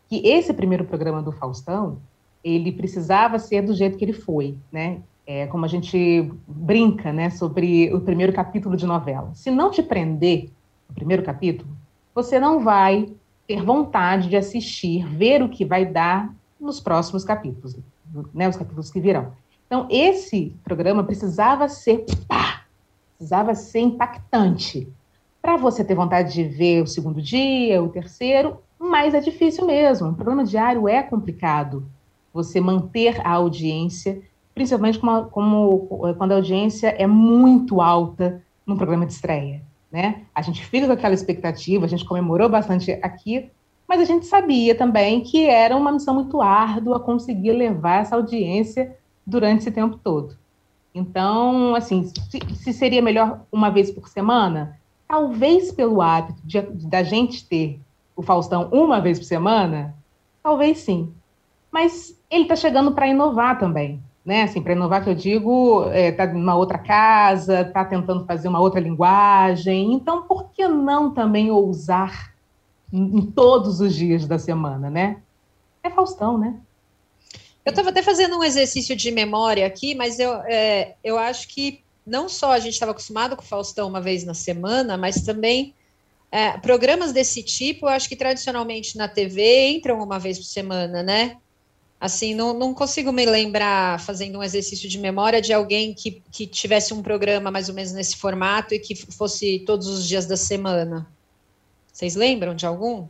que 0.08 0.26
esse 0.26 0.52
primeiro 0.52 0.84
programa 0.84 1.22
do 1.22 1.32
Faustão, 1.32 1.98
ele 2.42 2.72
precisava 2.72 3.38
ser 3.38 3.62
do 3.62 3.74
jeito 3.74 3.96
que 3.96 4.04
ele 4.04 4.12
foi, 4.12 4.56
né? 4.70 5.00
É, 5.26 5.46
como 5.46 5.64
a 5.64 5.68
gente 5.68 6.32
brinca, 6.48 7.12
né, 7.12 7.30
sobre 7.30 7.94
o 7.94 8.00
primeiro 8.00 8.32
capítulo 8.32 8.76
de 8.76 8.84
novela. 8.84 9.30
Se 9.34 9.50
não 9.52 9.70
te 9.70 9.80
prender 9.80 10.50
no 10.88 10.94
primeiro 10.94 11.22
capítulo, 11.22 11.70
você 12.12 12.40
não 12.40 12.60
vai 12.60 13.08
ter 13.46 13.62
vontade 13.62 14.28
de 14.28 14.36
assistir, 14.36 15.06
ver 15.06 15.42
o 15.42 15.48
que 15.48 15.64
vai 15.64 15.86
dar 15.86 16.34
nos 16.60 16.80
próximos 16.80 17.24
capítulos, 17.24 17.78
né, 18.34 18.48
os 18.48 18.56
capítulos 18.56 18.90
que 18.90 19.00
virão. 19.00 19.32
Então, 19.66 19.86
esse 19.88 20.54
programa 20.64 21.04
precisava 21.04 21.68
ser 21.68 22.04
pá, 22.26 22.64
precisava 23.16 23.54
ser 23.54 23.80
impactante 23.80 24.88
para 25.40 25.56
você 25.56 25.84
ter 25.84 25.94
vontade 25.94 26.32
de 26.34 26.44
ver 26.44 26.82
o 26.82 26.86
segundo 26.86 27.22
dia, 27.22 27.82
o 27.82 27.88
terceiro, 27.88 28.58
mas 28.78 29.14
é 29.14 29.20
difícil 29.20 29.66
mesmo. 29.66 30.08
Um 30.08 30.14
programa 30.14 30.44
diário 30.44 30.88
é 30.88 31.02
complicado. 31.02 31.84
Você 32.32 32.60
manter 32.60 33.20
a 33.26 33.32
audiência, 33.32 34.22
principalmente 34.54 34.98
como, 34.98 35.26
como, 35.26 36.14
quando 36.16 36.32
a 36.32 36.36
audiência 36.36 36.88
é 36.88 37.06
muito 37.06 37.80
alta 37.80 38.42
num 38.66 38.76
programa 38.76 39.06
de 39.06 39.12
estreia. 39.12 39.62
Né? 39.90 40.22
A 40.34 40.40
gente 40.40 40.64
fica 40.64 40.86
com 40.86 40.92
aquela 40.92 41.14
expectativa, 41.14 41.84
a 41.84 41.88
gente 41.88 42.04
comemorou 42.04 42.48
bastante 42.48 42.92
aqui, 43.02 43.50
mas 43.86 44.00
a 44.00 44.04
gente 44.04 44.24
sabia 44.24 44.74
também 44.74 45.20
que 45.20 45.46
era 45.46 45.76
uma 45.76 45.92
missão 45.92 46.14
muito 46.14 46.40
árdua 46.40 46.98
conseguir 46.98 47.52
levar 47.52 48.00
essa 48.00 48.16
audiência 48.16 48.96
durante 49.26 49.60
esse 49.60 49.70
tempo 49.70 49.98
todo. 50.02 50.36
Então, 50.94 51.74
assim, 51.74 52.04
se, 52.04 52.40
se 52.54 52.72
seria 52.72 53.02
melhor 53.02 53.42
uma 53.50 53.70
vez 53.70 53.90
por 53.90 54.08
semana, 54.08 54.78
talvez 55.06 55.72
pelo 55.72 56.00
hábito 56.00 56.40
de, 56.44 56.60
da 56.86 57.02
gente 57.02 57.46
ter 57.46 57.80
o 58.16 58.22
Faustão 58.22 58.68
uma 58.72 59.00
vez 59.00 59.18
por 59.18 59.24
semana, 59.24 59.94
talvez 60.42 60.78
sim. 60.78 61.12
Mas 61.70 62.18
ele 62.32 62.44
está 62.44 62.56
chegando 62.56 62.92
para 62.92 63.06
inovar 63.06 63.58
também, 63.58 64.02
né? 64.24 64.44
Assim, 64.44 64.62
para 64.62 64.72
inovar 64.72 65.04
que 65.04 65.10
eu 65.10 65.14
digo, 65.14 65.84
está 65.88 65.96
é, 65.96 66.12
tá 66.12 66.26
numa 66.26 66.56
outra 66.56 66.78
casa, 66.78 67.60
está 67.60 67.84
tentando 67.84 68.24
fazer 68.24 68.48
uma 68.48 68.58
outra 68.58 68.80
linguagem. 68.80 69.92
Então, 69.92 70.22
por 70.22 70.48
que 70.50 70.66
não 70.66 71.12
também 71.12 71.50
ousar 71.50 72.32
em, 72.90 73.18
em 73.18 73.26
todos 73.26 73.80
os 73.80 73.94
dias 73.94 74.26
da 74.26 74.38
semana, 74.38 74.88
né? 74.88 75.18
É 75.82 75.90
Faustão, 75.90 76.38
né? 76.38 76.58
Eu 77.64 77.70
estava 77.70 77.90
até 77.90 78.02
fazendo 78.02 78.38
um 78.38 78.42
exercício 78.42 78.96
de 78.96 79.10
memória 79.10 79.66
aqui, 79.66 79.94
mas 79.94 80.18
eu, 80.18 80.32
é, 80.46 80.94
eu 81.04 81.18
acho 81.18 81.48
que 81.48 81.80
não 82.04 82.28
só 82.28 82.52
a 82.52 82.58
gente 82.58 82.72
estava 82.72 82.92
acostumado 82.92 83.36
com 83.36 83.42
o 83.42 83.46
Faustão 83.46 83.88
uma 83.88 84.00
vez 84.00 84.24
na 84.24 84.34
semana, 84.34 84.96
mas 84.96 85.16
também 85.22 85.74
é, 86.30 86.56
programas 86.58 87.12
desse 87.12 87.42
tipo, 87.42 87.84
eu 87.84 87.90
acho 87.90 88.08
que 88.08 88.16
tradicionalmente 88.16 88.96
na 88.96 89.06
TV 89.06 89.70
entram 89.72 90.02
uma 90.02 90.18
vez 90.18 90.38
por 90.38 90.44
semana, 90.44 91.02
né? 91.02 91.36
Assim, 92.02 92.34
não, 92.34 92.52
não 92.52 92.74
consigo 92.74 93.12
me 93.12 93.24
lembrar, 93.24 94.00
fazendo 94.00 94.40
um 94.40 94.42
exercício 94.42 94.88
de 94.88 94.98
memória, 94.98 95.40
de 95.40 95.52
alguém 95.52 95.94
que, 95.94 96.20
que 96.32 96.48
tivesse 96.48 96.92
um 96.92 97.00
programa 97.00 97.48
mais 97.48 97.68
ou 97.68 97.76
menos 97.76 97.92
nesse 97.92 98.16
formato 98.16 98.74
e 98.74 98.80
que 98.80 98.96
fosse 98.96 99.60
todos 99.60 99.86
os 99.86 100.08
dias 100.08 100.26
da 100.26 100.36
semana. 100.36 101.08
Vocês 101.92 102.16
lembram 102.16 102.56
de 102.56 102.66
algum? 102.66 103.06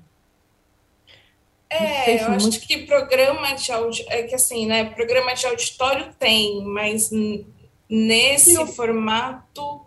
É, 1.71 2.23
eu 2.23 2.33
acho 2.33 2.61
que 2.61 2.85
programa 2.85 3.55
de 3.55 3.73
é 4.09 4.25
que 4.25 4.35
assim, 4.35 4.67
né? 4.67 4.85
Programa 4.85 5.33
de 5.33 5.47
auditório 5.47 6.13
tem, 6.19 6.63
mas 6.63 7.09
nesse 7.89 8.53
eu... 8.53 8.67
formato 8.67 9.81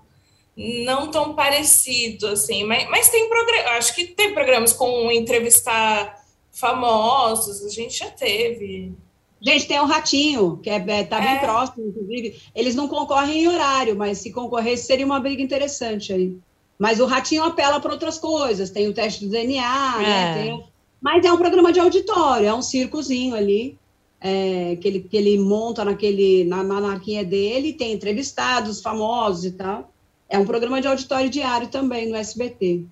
não 0.58 1.12
tão 1.12 1.36
parecido, 1.36 2.30
assim, 2.30 2.64
mas, 2.64 2.90
mas 2.90 3.10
tem 3.10 3.30
programa, 3.30 3.70
acho 3.74 3.94
que 3.94 4.08
tem 4.08 4.34
programas 4.34 4.74
com 4.74 5.12
entrevistar 5.12 6.25
famosos, 6.56 7.64
a 7.64 7.70
gente 7.70 8.00
já 8.00 8.10
teve. 8.10 8.94
Gente, 9.42 9.68
tem 9.68 9.80
o 9.80 9.86
Ratinho, 9.86 10.58
que 10.58 10.70
é, 10.70 10.76
é, 10.76 11.04
tá 11.04 11.20
bem 11.20 11.36
é. 11.36 11.40
próximo, 11.40 11.88
inclusive. 11.88 12.42
Eles 12.56 12.74
não 12.74 12.88
concorrem 12.88 13.44
em 13.44 13.48
horário, 13.48 13.96
mas 13.96 14.20
se 14.20 14.32
concorresse 14.32 14.88
seria 14.88 15.06
uma 15.06 15.20
briga 15.20 15.44
interessante 15.44 16.14
aí. 16.14 16.36
Mas 16.80 17.00
o 17.00 17.06
Ratinho 17.06 17.44
apela 17.44 17.80
para 17.80 17.92
outras 17.92 18.18
coisas, 18.18 18.70
tem 18.70 18.88
o 18.88 18.94
teste 18.94 19.26
do 19.26 19.32
DNA, 19.32 19.98
né, 19.98 20.04
é. 20.04 20.08
né? 20.08 20.44
Tem, 20.44 20.64
mas 21.02 21.24
é 21.24 21.32
um 21.32 21.38
programa 21.38 21.72
de 21.72 21.80
auditório, 21.80 22.48
é 22.48 22.54
um 22.54 22.62
circozinho 22.62 23.36
ali 23.36 23.78
é, 24.20 24.76
que, 24.78 24.88
ele, 24.88 25.00
que 25.02 25.16
ele 25.16 25.38
monta 25.38 25.86
naquele, 25.86 26.44
na, 26.46 26.64
na 26.64 26.78
anarquia 26.78 27.24
dele, 27.24 27.74
tem 27.74 27.94
entrevistados 27.94 28.82
famosos 28.82 29.46
e 29.46 29.52
tal. 29.52 29.94
É 30.28 30.40
um 30.40 30.46
programa 30.46 30.82
de 30.82 30.88
auditório 30.88 31.30
diário 31.30 31.68
também 31.68 32.10
no 32.10 32.16
SBT. 32.16 32.86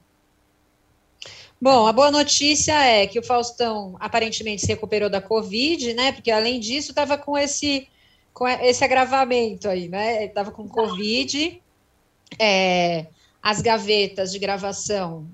Bom, 1.63 1.87
a 1.87 1.93
boa 1.93 2.11
notícia 2.11 2.73
é 2.73 3.07
que 3.07 3.17
o 3.17 3.23
Faustão 3.23 3.95
aparentemente 3.97 4.63
se 4.63 4.67
recuperou 4.67 5.09
da 5.09 5.21
Covid, 5.21 5.93
né? 5.93 6.11
Porque 6.11 6.29
além 6.29 6.59
disso, 6.59 6.91
estava 6.91 7.17
com 7.17 7.37
esse, 7.37 7.87
com 8.33 8.45
esse 8.45 8.83
agravamento 8.83 9.69
aí, 9.69 9.87
né? 9.87 10.25
Estava 10.25 10.51
com 10.51 10.67
Covid. 10.67 11.61
É, 12.37 13.05
as 13.41 13.61
gavetas 13.61 14.33
de 14.33 14.39
gravação, 14.39 15.25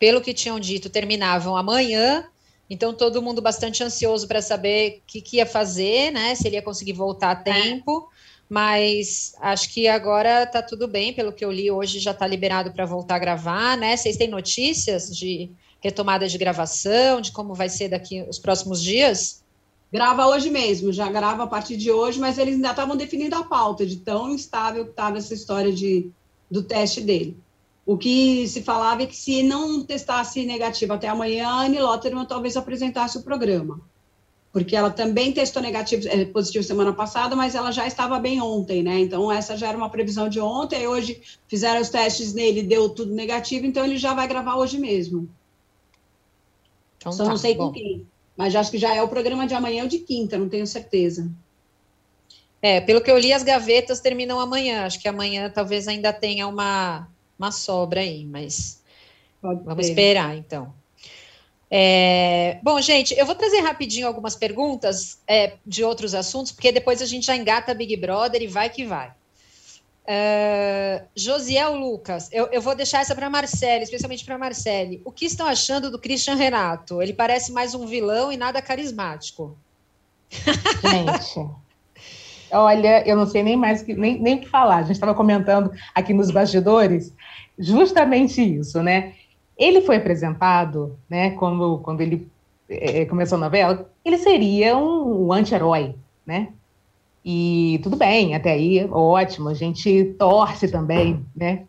pelo 0.00 0.20
que 0.20 0.34
tinham 0.34 0.58
dito, 0.58 0.90
terminavam 0.90 1.56
amanhã. 1.56 2.28
Então, 2.68 2.92
todo 2.92 3.22
mundo 3.22 3.40
bastante 3.40 3.84
ansioso 3.84 4.26
para 4.26 4.42
saber 4.42 4.98
o 4.98 5.02
que, 5.06 5.20
que, 5.20 5.36
ia 5.36 5.46
fazer, 5.46 6.10
né? 6.10 6.34
Se 6.34 6.48
ele 6.48 6.56
ia 6.56 6.62
conseguir 6.62 6.94
voltar 6.94 7.36
a 7.36 7.40
é. 7.40 7.54
tempo. 7.54 8.10
É. 8.12 8.18
Mas 8.48 9.32
acho 9.38 9.72
que 9.72 9.86
agora 9.86 10.42
está 10.42 10.60
tudo 10.60 10.88
bem, 10.88 11.12
pelo 11.12 11.32
que 11.32 11.44
eu 11.44 11.52
li 11.52 11.70
hoje 11.70 12.00
já 12.00 12.10
está 12.10 12.26
liberado 12.26 12.72
para 12.72 12.84
voltar 12.84 13.14
a 13.14 13.20
gravar, 13.20 13.76
né? 13.76 13.96
Vocês 13.96 14.16
têm 14.16 14.26
notícias 14.26 15.16
de 15.16 15.52
retomada 15.80 16.28
de 16.28 16.38
gravação, 16.38 17.20
de 17.20 17.32
como 17.32 17.54
vai 17.54 17.68
ser 17.68 17.88
daqui 17.88 18.24
os 18.28 18.38
próximos 18.38 18.82
dias? 18.82 19.42
Grava 19.92 20.26
hoje 20.26 20.50
mesmo, 20.50 20.92
já 20.92 21.10
grava 21.10 21.44
a 21.44 21.46
partir 21.46 21.76
de 21.76 21.90
hoje, 21.90 22.20
mas 22.20 22.36
eles 22.36 22.56
ainda 22.56 22.70
estavam 22.70 22.96
definindo 22.96 23.36
a 23.36 23.44
pauta 23.44 23.86
de 23.86 23.96
tão 23.96 24.30
instável 24.30 24.84
que 24.84 24.90
estava 24.90 25.16
essa 25.16 25.32
história 25.32 25.72
de, 25.72 26.10
do 26.50 26.62
teste 26.62 27.00
dele. 27.00 27.36
O 27.86 27.96
que 27.96 28.46
se 28.46 28.62
falava 28.62 29.02
é 29.02 29.06
que 29.06 29.16
se 29.16 29.42
não 29.42 29.82
testasse 29.82 30.44
negativo 30.44 30.92
até 30.92 31.08
amanhã, 31.08 31.48
a 31.48 31.60
Anne 31.62 31.80
Lotterman 31.80 32.26
talvez 32.26 32.54
apresentasse 32.54 33.16
o 33.16 33.22
programa. 33.22 33.80
Porque 34.52 34.76
ela 34.76 34.90
também 34.90 35.32
testou 35.32 35.62
negativo, 35.62 36.06
é, 36.06 36.26
positivo 36.26 36.62
semana 36.62 36.92
passada, 36.92 37.34
mas 37.34 37.54
ela 37.54 37.72
já 37.72 37.86
estava 37.86 38.18
bem 38.18 38.42
ontem, 38.42 38.82
né? 38.82 38.98
Então, 38.98 39.32
essa 39.32 39.56
já 39.56 39.68
era 39.68 39.76
uma 39.76 39.88
previsão 39.88 40.28
de 40.28 40.38
ontem. 40.38 40.86
Hoje 40.86 41.22
fizeram 41.46 41.80
os 41.80 41.88
testes 41.88 42.34
nele, 42.34 42.62
deu 42.62 42.90
tudo 42.90 43.14
negativo, 43.14 43.64
então 43.64 43.84
ele 43.86 43.96
já 43.96 44.12
vai 44.12 44.28
gravar 44.28 44.56
hoje 44.56 44.78
mesmo. 44.78 45.26
Então, 46.98 47.12
Só 47.12 47.24
tá, 47.24 47.30
não 47.30 47.36
sei 47.36 47.54
bom. 47.54 47.68
com 47.68 47.72
quem. 47.72 48.06
Mas 48.36 48.54
acho 48.54 48.70
que 48.70 48.78
já 48.78 48.94
é 48.94 49.02
o 49.02 49.08
programa 49.08 49.46
de 49.46 49.54
amanhã 49.54 49.82
ou 49.82 49.88
de 49.88 49.98
quinta, 49.98 50.38
não 50.38 50.48
tenho 50.48 50.66
certeza. 50.66 51.30
É, 52.60 52.80
pelo 52.80 53.00
que 53.00 53.10
eu 53.10 53.18
li, 53.18 53.32
as 53.32 53.42
gavetas 53.42 54.00
terminam 54.00 54.38
amanhã. 54.38 54.84
Acho 54.84 55.00
que 55.00 55.08
amanhã 55.08 55.50
talvez 55.50 55.88
ainda 55.88 56.12
tenha 56.12 56.46
uma 56.46 57.08
uma 57.38 57.52
sobra 57.52 58.00
aí, 58.00 58.24
mas 58.24 58.82
Pode 59.40 59.62
vamos 59.62 59.86
ter. 59.86 59.90
esperar 59.90 60.36
então. 60.36 60.74
É, 61.70 62.58
bom, 62.62 62.80
gente, 62.80 63.14
eu 63.16 63.26
vou 63.26 63.34
trazer 63.34 63.60
rapidinho 63.60 64.06
algumas 64.06 64.34
perguntas 64.34 65.20
é, 65.26 65.54
de 65.64 65.84
outros 65.84 66.14
assuntos, 66.14 66.50
porque 66.50 66.72
depois 66.72 67.00
a 67.00 67.06
gente 67.06 67.26
já 67.26 67.36
engata 67.36 67.74
Big 67.74 67.94
Brother 67.96 68.42
e 68.42 68.46
vai 68.46 68.70
que 68.70 68.84
vai. 68.84 69.12
Uh, 70.08 71.04
Josiel 71.14 71.76
Lucas, 71.76 72.30
eu, 72.32 72.46
eu, 72.46 72.62
vou 72.62 72.74
deixar 72.74 73.02
essa 73.02 73.14
para 73.14 73.28
Marcele, 73.28 73.84
especialmente 73.84 74.24
para 74.24 74.38
Marcele. 74.38 75.02
O 75.04 75.12
que 75.12 75.26
estão 75.26 75.46
achando 75.46 75.90
do 75.90 75.98
Christian 75.98 76.34
Renato? 76.34 77.02
Ele 77.02 77.12
parece 77.12 77.52
mais 77.52 77.74
um 77.74 77.86
vilão 77.86 78.32
e 78.32 78.36
nada 78.38 78.62
carismático. 78.62 79.54
Gente, 80.30 81.50
olha, 82.50 83.06
eu 83.06 83.16
não 83.16 83.26
sei 83.26 83.42
nem 83.42 83.54
mais 83.54 83.82
que, 83.82 83.92
nem, 83.92 84.18
nem 84.18 84.36
o 84.36 84.40
que 84.40 84.48
falar. 84.48 84.76
A 84.76 84.82
gente 84.82 84.92
estava 84.92 85.14
comentando 85.14 85.70
aqui 85.94 86.14
nos 86.14 86.30
bastidores 86.30 87.12
justamente 87.58 88.40
isso, 88.40 88.82
né? 88.82 89.12
Ele 89.58 89.82
foi 89.82 89.96
apresentado, 89.96 90.98
né, 91.10 91.32
quando, 91.32 91.80
quando 91.80 92.00
ele 92.00 92.30
é, 92.70 93.04
começou 93.04 93.36
a 93.36 93.40
novela, 93.40 93.90
ele 94.02 94.16
seria 94.16 94.74
um, 94.74 95.26
um 95.26 95.32
anti-herói, 95.34 95.94
né? 96.24 96.48
E 97.30 97.78
tudo 97.82 97.94
bem, 97.94 98.34
até 98.34 98.52
aí, 98.52 98.88
ótimo, 98.90 99.50
a 99.50 99.54
gente 99.54 100.16
torce 100.18 100.66
também, 100.66 101.22
né, 101.36 101.64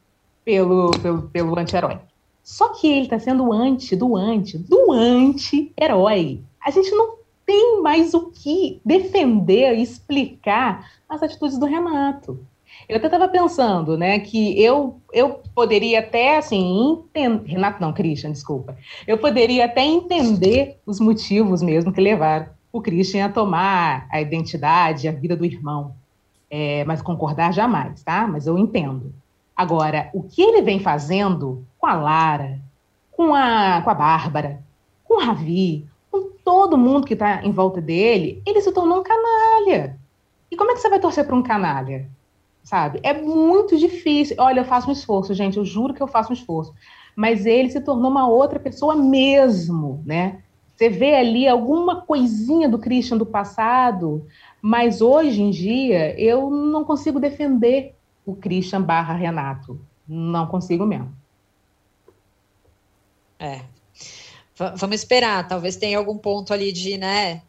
pelo, 0.45 0.89
pelo, 1.01 1.23
pelo 1.23 1.59
anti-herói. 1.59 1.97
Só 2.41 2.69
que 2.69 2.87
ele 2.87 3.01
está 3.01 3.19
sendo 3.19 3.51
anti, 3.51 3.93
do 3.93 4.15
anti, 4.15 4.57
do 4.57 4.93
anti-herói. 4.93 6.39
A 6.65 6.71
gente 6.71 6.89
não 6.91 7.15
tem 7.45 7.81
mais 7.81 8.13
o 8.13 8.27
que 8.27 8.79
defender 8.85 9.77
e 9.77 9.81
explicar 9.81 10.89
as 11.09 11.21
atitudes 11.21 11.57
do 11.57 11.65
Renato. 11.65 12.39
Eu 12.87 12.95
até 12.95 13.07
estava 13.07 13.27
pensando, 13.27 13.97
né, 13.97 14.17
que 14.19 14.63
eu, 14.63 14.95
eu 15.11 15.41
poderia 15.53 15.99
até, 15.99 16.37
assim, 16.37 17.01
entender... 17.11 17.51
Renato 17.51 17.81
não, 17.81 17.91
Christian, 17.91 18.31
desculpa. 18.31 18.77
Eu 19.05 19.17
poderia 19.17 19.65
até 19.65 19.83
entender 19.83 20.77
os 20.85 21.01
motivos 21.01 21.61
mesmo 21.61 21.91
que 21.91 21.99
levaram 21.99 22.47
o 22.71 22.81
Christian 22.81 23.25
a 23.25 23.29
tomar 23.29 24.07
a 24.11 24.21
identidade, 24.21 25.07
a 25.07 25.11
vida 25.11 25.35
do 25.35 25.45
irmão. 25.45 25.95
É, 26.49 26.83
mas 26.85 27.01
concordar 27.01 27.53
jamais, 27.53 28.01
tá? 28.03 28.27
Mas 28.27 28.47
eu 28.47 28.57
entendo. 28.57 29.13
Agora, 29.55 30.09
o 30.13 30.23
que 30.23 30.41
ele 30.41 30.61
vem 30.61 30.79
fazendo 30.79 31.65
com 31.77 31.85
a 31.85 31.93
Lara, 31.93 32.59
com 33.11 33.35
a, 33.35 33.81
com 33.81 33.89
a 33.89 33.93
Bárbara, 33.93 34.63
com 35.03 35.15
o 35.15 35.19
Ravi, 35.19 35.85
com 36.11 36.29
todo 36.43 36.77
mundo 36.77 37.05
que 37.05 37.13
está 37.13 37.43
em 37.43 37.51
volta 37.51 37.81
dele, 37.81 38.41
ele 38.45 38.61
se 38.61 38.71
tornou 38.71 38.99
um 38.99 39.03
canalha. 39.03 39.97
E 40.49 40.55
como 40.55 40.71
é 40.71 40.73
que 40.73 40.79
você 40.79 40.89
vai 40.89 40.99
torcer 40.99 41.25
para 41.25 41.35
um 41.35 41.43
canalha? 41.43 42.09
Sabe? 42.63 42.99
É 43.03 43.13
muito 43.13 43.77
difícil. 43.77 44.35
Olha, 44.39 44.61
eu 44.61 44.65
faço 44.65 44.89
um 44.89 44.93
esforço, 44.93 45.33
gente, 45.33 45.57
eu 45.57 45.65
juro 45.65 45.93
que 45.93 46.01
eu 46.01 46.07
faço 46.07 46.31
um 46.31 46.33
esforço. 46.33 46.73
Mas 47.15 47.45
ele 47.45 47.69
se 47.69 47.81
tornou 47.81 48.09
uma 48.09 48.27
outra 48.27 48.59
pessoa 48.59 48.95
mesmo, 48.95 50.01
né? 50.05 50.41
Você 50.79 50.87
vê 50.87 51.13
ali 51.13 51.45
alguma 51.45 52.03
coisinha 52.03 52.69
do 52.69 52.79
Christian 52.79 53.17
do 53.17 53.25
passado, 53.25 54.25
mas 54.61 55.01
hoje 55.01 55.41
em 55.41 55.49
dia 55.49 56.17
eu 56.17 56.49
não 56.49 56.85
consigo 56.85 57.19
defender 57.19 57.95
o 58.25 58.33
Christian 58.33 58.81
barra 58.81 59.13
Renato. 59.13 59.77
Não 60.07 60.47
consigo 60.47 60.85
mesmo. 60.85 61.11
É. 63.37 63.57
V 64.55 64.71
vamos 64.77 64.95
esperar. 64.95 65.45
Talvez 65.49 65.75
tenha 65.75 65.97
algum 65.97 66.17
ponto 66.17 66.53
ali 66.53 66.71
de, 66.71 66.97
né? 66.97 67.41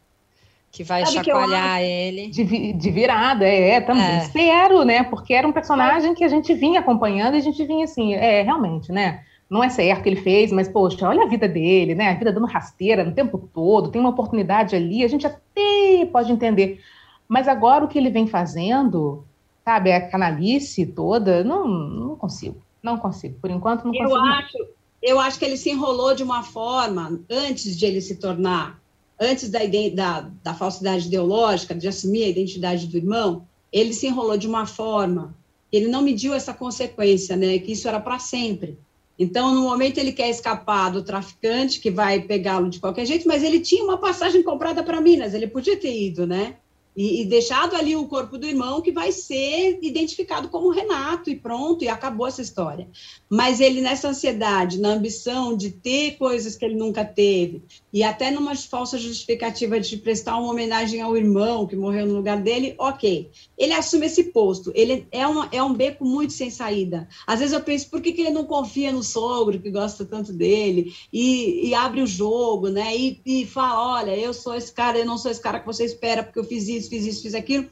Que 0.69 0.83
vai 0.83 1.05
Sabe 1.05 1.23
chacoalhar 1.23 1.77
que 1.79 1.85
ele. 1.85 2.27
De, 2.27 2.73
de, 2.73 2.91
virada, 2.91 3.47
é, 3.47 3.75
é 3.75 3.79
também. 3.79 4.03
É. 4.03 4.23
Espero, 4.23 4.83
né? 4.83 5.03
Porque 5.03 5.33
era 5.33 5.47
um 5.47 5.53
personagem 5.53 6.13
que 6.13 6.25
a 6.25 6.29
gente 6.29 6.53
vinha 6.53 6.81
acompanhando 6.81 7.35
e 7.35 7.37
a 7.37 7.41
gente 7.41 7.63
vinha 7.63 7.85
assim, 7.85 8.13
é, 8.13 8.41
realmente, 8.41 8.91
né? 8.91 9.23
Não 9.51 9.61
é 9.61 9.67
certo 9.69 10.03
que 10.03 10.07
ele 10.07 10.21
fez, 10.21 10.49
mas, 10.49 10.69
poxa, 10.69 11.05
olha 11.05 11.23
a 11.23 11.27
vida 11.27 11.45
dele, 11.45 11.93
né? 11.93 12.09
A 12.09 12.13
vida 12.13 12.31
dando 12.31 12.45
rasteira 12.45 13.03
no 13.03 13.11
tempo 13.11 13.37
todo, 13.53 13.91
tem 13.91 13.99
uma 13.99 14.11
oportunidade 14.11 14.77
ali, 14.77 15.03
a 15.03 15.09
gente 15.09 15.27
até 15.27 16.05
pode 16.09 16.31
entender. 16.31 16.79
Mas 17.27 17.49
agora 17.49 17.83
o 17.83 17.87
que 17.89 17.97
ele 17.97 18.09
vem 18.09 18.25
fazendo, 18.27 19.25
sabe, 19.65 19.91
a 19.91 20.09
canalice 20.09 20.85
toda, 20.85 21.43
não, 21.43 21.67
não 21.67 22.15
consigo. 22.15 22.61
Não 22.81 22.97
consigo. 22.97 23.37
Por 23.41 23.51
enquanto, 23.51 23.83
não 23.83 23.93
eu 23.93 24.09
consigo. 24.09 24.25
Acho, 24.25 24.57
eu 25.03 25.19
acho 25.19 25.37
que 25.37 25.43
ele 25.43 25.57
se 25.57 25.69
enrolou 25.69 26.15
de 26.15 26.23
uma 26.23 26.43
forma, 26.43 27.19
antes 27.29 27.77
de 27.77 27.85
ele 27.85 27.99
se 27.99 28.15
tornar, 28.15 28.79
antes 29.19 29.49
da, 29.49 29.59
da, 29.93 30.29
da 30.41 30.53
falsidade 30.53 31.07
ideológica, 31.07 31.75
de 31.75 31.89
assumir 31.89 32.23
a 32.23 32.29
identidade 32.29 32.87
do 32.87 32.95
irmão, 32.95 33.45
ele 33.69 33.91
se 33.91 34.07
enrolou 34.07 34.37
de 34.37 34.47
uma 34.47 34.65
forma, 34.65 35.35
ele 35.69 35.89
não 35.89 36.01
mediu 36.01 36.33
essa 36.33 36.53
consequência, 36.53 37.35
né? 37.35 37.59
Que 37.59 37.73
isso 37.73 37.89
era 37.89 37.99
para 37.99 38.17
sempre. 38.17 38.79
Então, 39.21 39.53
no 39.53 39.61
momento, 39.61 39.99
ele 39.99 40.11
quer 40.11 40.31
escapar 40.31 40.89
do 40.89 41.03
traficante, 41.03 41.79
que 41.79 41.91
vai 41.91 42.21
pegá-lo 42.21 42.71
de 42.71 42.79
qualquer 42.79 43.05
jeito, 43.05 43.27
mas 43.27 43.43
ele 43.43 43.59
tinha 43.59 43.83
uma 43.83 43.99
passagem 43.99 44.41
comprada 44.41 44.81
para 44.81 44.99
Minas, 44.99 45.35
ele 45.35 45.45
podia 45.45 45.77
ter 45.77 45.95
ido, 45.95 46.25
né? 46.25 46.55
E, 46.97 47.21
e, 47.21 47.25
deixado 47.25 47.75
ali 47.75 47.95
o 47.95 48.07
corpo 48.07 48.35
do 48.35 48.47
irmão 48.47 48.81
que 48.81 48.91
vai 48.91 49.11
ser 49.11 49.77
identificado 49.83 50.49
como 50.49 50.71
Renato 50.71 51.29
e 51.29 51.35
pronto, 51.35 51.83
e 51.83 51.87
acabou 51.87 52.25
essa 52.25 52.41
história. 52.41 52.89
Mas 53.29 53.59
ele, 53.59 53.79
nessa 53.79 54.09
ansiedade, 54.09 54.79
na 54.79 54.89
ambição 54.89 55.55
de 55.55 55.69
ter 55.69 56.17
coisas 56.17 56.55
que 56.55 56.65
ele 56.65 56.75
nunca 56.75 57.05
teve, 57.05 57.61
e 57.93 58.03
até 58.03 58.31
numa 58.31 58.55
falsa 58.55 58.97
justificativa 58.97 59.79
de 59.79 59.97
prestar 59.97 60.37
uma 60.37 60.51
homenagem 60.51 61.01
ao 61.01 61.17
irmão 61.17 61.65
que 61.67 61.75
morreu 61.75 62.05
no 62.05 62.13
lugar 62.13 62.41
dele, 62.41 62.75
ok. 62.77 63.29
Ele 63.57 63.73
assume 63.73 64.05
esse 64.05 64.25
posto, 64.25 64.71
ele 64.75 65.07
é, 65.11 65.25
uma, 65.27 65.49
é 65.51 65.61
um 65.61 65.73
beco 65.73 66.05
muito 66.05 66.33
sem 66.33 66.49
saída. 66.49 67.07
Às 67.25 67.39
vezes 67.39 67.53
eu 67.53 67.61
penso, 67.61 67.89
por 67.89 68.01
que, 68.01 68.11
que 68.13 68.21
ele 68.21 68.29
não 68.29 68.45
confia 68.45 68.91
no 68.91 69.03
sogro, 69.03 69.59
que 69.59 69.69
gosta 69.69 70.05
tanto 70.05 70.31
dele, 70.31 70.93
e, 71.11 71.69
e 71.69 71.73
abre 71.73 72.01
o 72.01 72.07
jogo, 72.07 72.69
né? 72.69 72.95
E, 72.95 73.21
e 73.25 73.45
fala: 73.45 73.99
olha, 73.99 74.15
eu 74.15 74.33
sou 74.33 74.55
esse 74.55 74.71
cara, 74.71 74.97
eu 74.97 75.05
não 75.05 75.17
sou 75.17 75.31
esse 75.31 75.41
cara 75.41 75.59
que 75.59 75.65
você 75.65 75.83
espera, 75.83 76.23
porque 76.23 76.39
eu 76.39 76.43
fiz 76.43 76.67
isso 76.67 76.89
fiz 76.89 77.05
isso, 77.05 77.21
fiz 77.21 77.33
aquilo. 77.33 77.67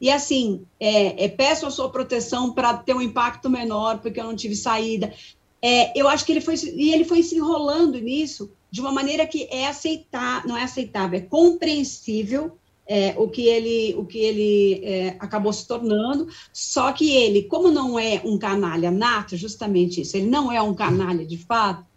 E 0.00 0.10
assim, 0.10 0.64
é, 0.80 1.24
é, 1.24 1.28
peço 1.28 1.66
a 1.66 1.70
sua 1.70 1.88
proteção 1.90 2.52
para 2.52 2.74
ter 2.74 2.94
um 2.94 3.00
impacto 3.00 3.48
menor, 3.48 3.98
porque 3.98 4.20
eu 4.20 4.24
não 4.24 4.34
tive 4.34 4.56
saída. 4.56 5.12
É, 5.60 5.98
eu 5.98 6.08
acho 6.08 6.24
que 6.24 6.32
ele 6.32 6.40
foi 6.40 6.56
e 6.56 6.92
ele 6.92 7.04
foi 7.04 7.22
se 7.22 7.36
enrolando 7.36 8.00
nisso 8.00 8.50
de 8.72 8.80
uma 8.80 8.90
maneira 8.90 9.26
que 9.26 9.46
é 9.50 9.66
aceitar, 9.66 10.46
não 10.46 10.56
é 10.56 10.62
aceitável, 10.62 11.18
é 11.18 11.22
compreensível 11.22 12.56
é, 12.86 13.14
o 13.18 13.28
que 13.28 13.42
ele, 13.42 13.94
o 13.98 14.06
que 14.06 14.18
ele 14.18 14.80
é, 14.82 15.16
acabou 15.20 15.52
se 15.52 15.68
tornando. 15.68 16.26
Só 16.52 16.90
que 16.90 17.14
ele, 17.14 17.42
como 17.42 17.70
não 17.70 17.98
é 17.98 18.22
um 18.24 18.38
canalha 18.38 18.90
nato, 18.90 19.36
justamente 19.36 20.00
isso, 20.00 20.16
ele 20.16 20.26
não 20.26 20.50
é 20.50 20.60
um 20.62 20.74
canalha 20.74 21.24
de 21.24 21.36
fato 21.36 21.91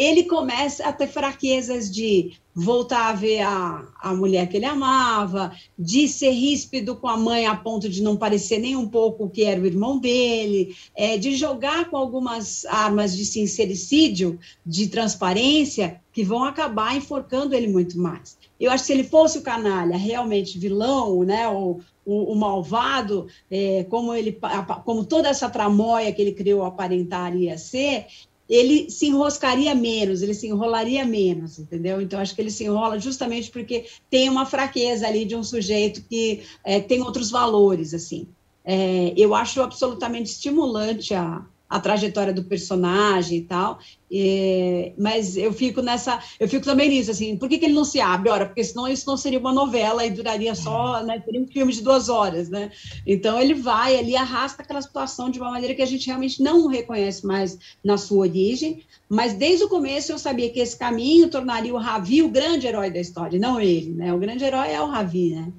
ele 0.00 0.24
começa 0.24 0.88
a 0.88 0.94
ter 0.94 1.08
fraquezas 1.08 1.90
de 1.90 2.32
voltar 2.54 3.10
a 3.10 3.12
ver 3.12 3.42
a, 3.42 3.86
a 4.00 4.14
mulher 4.14 4.48
que 4.48 4.56
ele 4.56 4.64
amava, 4.64 5.52
de 5.78 6.08
ser 6.08 6.30
ríspido 6.30 6.96
com 6.96 7.06
a 7.06 7.18
mãe 7.18 7.44
a 7.44 7.54
ponto 7.54 7.86
de 7.86 8.02
não 8.02 8.16
parecer 8.16 8.58
nem 8.58 8.74
um 8.74 8.88
pouco 8.88 9.28
que 9.28 9.44
era 9.44 9.60
o 9.60 9.66
irmão 9.66 9.98
dele, 9.98 10.74
é, 10.96 11.18
de 11.18 11.36
jogar 11.36 11.90
com 11.90 11.98
algumas 11.98 12.64
armas 12.64 13.14
de 13.14 13.26
sincericídio, 13.26 14.38
de 14.64 14.88
transparência, 14.88 16.00
que 16.14 16.24
vão 16.24 16.44
acabar 16.44 16.96
enforcando 16.96 17.54
ele 17.54 17.68
muito 17.68 17.98
mais. 17.98 18.38
Eu 18.58 18.70
acho 18.70 18.84
que 18.84 18.86
se 18.86 18.92
ele 18.94 19.04
fosse 19.04 19.36
o 19.36 19.42
canalha, 19.42 19.98
realmente 19.98 20.58
vilão, 20.58 21.24
né, 21.24 21.46
o, 21.46 21.80
o, 22.06 22.32
o 22.32 22.34
malvado, 22.34 23.26
é, 23.50 23.84
como 23.84 24.14
ele, 24.14 24.38
como 24.84 25.04
toda 25.04 25.28
essa 25.28 25.50
tramóia 25.50 26.10
que 26.10 26.22
ele 26.22 26.32
criou 26.32 26.64
aparentaria 26.64 27.56
ser, 27.58 28.06
ele 28.50 28.90
se 28.90 29.06
enroscaria 29.06 29.74
menos, 29.76 30.22
ele 30.22 30.34
se 30.34 30.48
enrolaria 30.48 31.04
menos, 31.06 31.60
entendeu? 31.60 32.00
Então, 32.00 32.18
acho 32.18 32.34
que 32.34 32.40
ele 32.40 32.50
se 32.50 32.64
enrola 32.64 32.98
justamente 32.98 33.48
porque 33.48 33.86
tem 34.10 34.28
uma 34.28 34.44
fraqueza 34.44 35.06
ali 35.06 35.24
de 35.24 35.36
um 35.36 35.44
sujeito 35.44 36.02
que 36.02 36.42
é, 36.64 36.80
tem 36.80 37.00
outros 37.00 37.30
valores, 37.30 37.94
assim. 37.94 38.26
É, 38.64 39.14
eu 39.16 39.36
acho 39.36 39.62
absolutamente 39.62 40.32
estimulante 40.32 41.14
a, 41.14 41.46
a 41.70 41.78
trajetória 41.78 42.34
do 42.34 42.42
personagem 42.42 43.38
e 43.38 43.42
tal, 43.42 43.78
e, 44.10 44.92
mas 44.98 45.36
eu 45.36 45.52
fico 45.52 45.80
nessa, 45.80 46.20
eu 46.40 46.48
fico 46.48 46.64
também 46.64 46.88
nisso, 46.88 47.12
assim, 47.12 47.36
por 47.36 47.48
que, 47.48 47.58
que 47.58 47.64
ele 47.64 47.74
não 47.74 47.84
se 47.84 48.00
abre? 48.00 48.28
Ora, 48.28 48.44
porque 48.44 48.64
senão 48.64 48.88
isso 48.88 49.06
não 49.06 49.16
seria 49.16 49.38
uma 49.38 49.52
novela 49.52 50.04
e 50.04 50.10
duraria 50.10 50.52
só, 50.56 51.00
né, 51.04 51.22
seria 51.24 51.40
um 51.40 51.46
filme 51.46 51.72
de 51.72 51.80
duas 51.80 52.08
horas, 52.08 52.48
né? 52.48 52.72
Então 53.06 53.40
ele 53.40 53.54
vai 53.54 53.96
ali, 53.96 54.16
arrasta 54.16 54.62
aquela 54.62 54.82
situação 54.82 55.30
de 55.30 55.38
uma 55.38 55.52
maneira 55.52 55.72
que 55.72 55.82
a 55.82 55.86
gente 55.86 56.08
realmente 56.08 56.42
não 56.42 56.66
reconhece 56.66 57.24
mais 57.24 57.56
na 57.84 57.96
sua 57.96 58.18
origem, 58.18 58.82
mas 59.08 59.34
desde 59.34 59.64
o 59.64 59.68
começo 59.68 60.10
eu 60.10 60.18
sabia 60.18 60.50
que 60.50 60.58
esse 60.58 60.76
caminho 60.76 61.30
tornaria 61.30 61.72
o 61.72 61.78
Ravi 61.78 62.20
o 62.20 62.28
grande 62.28 62.66
herói 62.66 62.90
da 62.90 62.98
história, 62.98 63.38
não 63.38 63.60
ele, 63.60 63.90
né? 63.94 64.12
O 64.12 64.18
grande 64.18 64.42
herói 64.42 64.72
é 64.72 64.82
o 64.82 64.88
Ravi, 64.88 65.36
né? 65.36 65.52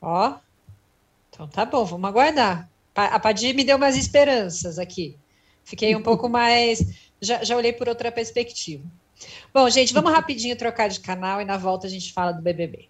Ó, 0.00 0.34
então 1.28 1.46
tá 1.46 1.66
bom, 1.66 1.84
vamos 1.84 2.08
aguardar. 2.08 2.70
A 2.96 3.20
Padir 3.20 3.54
me 3.54 3.62
deu 3.62 3.76
umas 3.76 3.94
esperanças 3.94 4.78
aqui. 4.78 5.18
Fiquei 5.62 5.94
um 5.94 6.02
pouco 6.02 6.28
mais. 6.28 6.82
Já, 7.20 7.44
já 7.44 7.56
olhei 7.56 7.72
por 7.72 7.88
outra 7.88 8.10
perspectiva. 8.10 8.84
Bom, 9.52 9.68
gente, 9.68 9.92
vamos 9.92 10.12
rapidinho 10.12 10.56
trocar 10.56 10.88
de 10.88 11.00
canal 11.00 11.40
e 11.40 11.44
na 11.44 11.56
volta 11.56 11.86
a 11.86 11.90
gente 11.90 12.12
fala 12.12 12.32
do 12.32 12.42
BBB. 12.42 12.88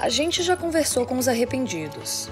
A 0.00 0.08
gente 0.08 0.42
já 0.42 0.56
conversou 0.56 1.06
com 1.06 1.16
os 1.16 1.28
arrependidos. 1.28 2.28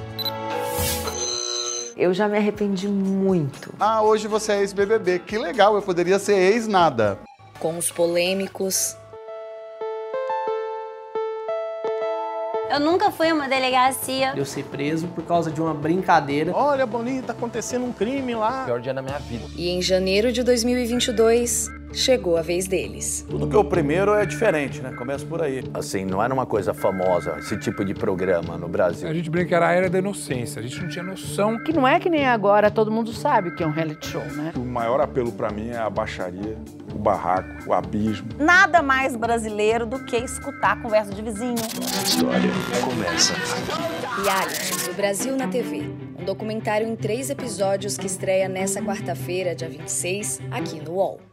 Eu 2.00 2.14
já 2.14 2.26
me 2.26 2.38
arrependi 2.38 2.88
muito. 2.88 3.74
Ah, 3.78 4.00
hoje 4.00 4.26
você 4.26 4.52
é 4.52 4.60
ex-BBB. 4.60 5.18
Que 5.18 5.36
legal, 5.36 5.74
eu 5.74 5.82
poderia 5.82 6.18
ser 6.18 6.32
ex-nada. 6.32 7.18
Com 7.58 7.76
os 7.76 7.90
polêmicos. 7.90 8.96
Eu 12.70 12.80
nunca 12.80 13.10
fui 13.10 13.28
a 13.28 13.34
uma 13.34 13.46
delegacia. 13.46 14.32
Eu 14.34 14.46
ser 14.46 14.64
preso 14.64 15.08
por 15.08 15.24
causa 15.24 15.50
de 15.50 15.60
uma 15.60 15.74
brincadeira. 15.74 16.52
Olha, 16.54 16.86
Boninho, 16.86 17.22
tá 17.22 17.34
acontecendo 17.34 17.84
um 17.84 17.92
crime 17.92 18.34
lá. 18.34 18.64
Pior 18.64 18.80
dia 18.80 18.94
da 18.94 19.02
minha 19.02 19.18
vida. 19.18 19.44
E 19.54 19.68
em 19.68 19.82
janeiro 19.82 20.32
de 20.32 20.42
2022, 20.42 21.68
chegou 21.92 22.37
a 22.37 22.42
vez 22.42 22.66
deles. 22.66 23.24
Tudo 23.29 23.48
que 23.48 23.57
é 23.57 23.59
o 23.59 23.64
primeiro 23.64 24.14
é 24.14 24.24
diferente, 24.24 24.81
né? 24.81 24.92
Começa 24.92 25.24
por 25.26 25.42
aí. 25.42 25.62
Assim, 25.74 26.05
não 26.05 26.22
era 26.22 26.33
uma 26.33 26.46
coisa 26.46 26.72
famosa 26.72 27.37
esse 27.38 27.57
tipo 27.59 27.85
de 27.85 27.94
programa 27.94 28.57
no 28.57 28.68
Brasil. 28.68 29.09
A 29.09 29.14
gente 29.14 29.31
brinca 29.31 29.48
que 29.48 29.55
era 29.55 29.68
a 29.68 29.72
era 29.72 29.90
da 29.90 29.98
inocência, 29.98 30.61
a 30.61 30.62
gente 30.62 30.81
não 30.81 30.88
tinha 30.88 31.05
noção. 31.05 31.59
Que 31.62 31.72
não 31.72 31.87
é 31.87 31.98
que 31.98 32.09
nem 32.09 32.26
agora 32.26 32.70
todo 32.70 32.90
mundo 32.90 33.12
sabe 33.12 33.50
que 33.53 33.62
é 33.62 33.66
um 33.66 33.70
reality 33.70 34.07
show, 34.07 34.24
né? 34.24 34.53
O 34.57 34.61
maior 34.61 35.00
apelo 35.00 35.33
para 35.33 35.50
mim 35.50 35.70
é 35.70 35.79
a 35.79 35.90
baixaria, 35.90 36.57
o 36.94 36.98
barraco, 36.98 37.68
o 37.68 37.72
abismo. 37.72 38.29
Nada 38.38 38.83
mais 38.83 39.16
brasileiro 39.16 39.87
do 39.87 40.05
que 40.05 40.16
escutar 40.16 40.72
a 40.72 40.76
conversa 40.76 41.12
de 41.12 41.22
vizinho. 41.22 41.55
A 41.55 42.03
história 42.03 42.50
começa. 42.85 43.35
Reality, 44.22 44.90
o 44.90 44.94
Brasil 44.94 45.37
na 45.37 45.48
TV. 45.48 45.83
Um 46.18 46.24
documentário 46.24 46.87
em 46.87 46.94
três 46.94 47.31
episódios 47.31 47.96
que 47.96 48.07
estreia 48.07 48.48
nessa 48.48 48.83
quarta-feira, 48.83 49.55
dia 49.55 49.68
26, 49.68 50.40
aqui 50.50 50.81
no 50.81 50.92
UOL. 50.92 51.29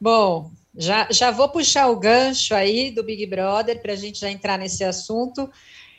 Bom, 0.00 0.50
já, 0.76 1.08
já 1.10 1.30
vou 1.32 1.48
puxar 1.48 1.88
o 1.88 1.98
gancho 1.98 2.54
aí 2.54 2.90
do 2.90 3.02
Big 3.02 3.26
Brother 3.26 3.82
para 3.82 3.92
a 3.92 3.96
gente 3.96 4.20
já 4.20 4.30
entrar 4.30 4.56
nesse 4.56 4.84
assunto. 4.84 5.50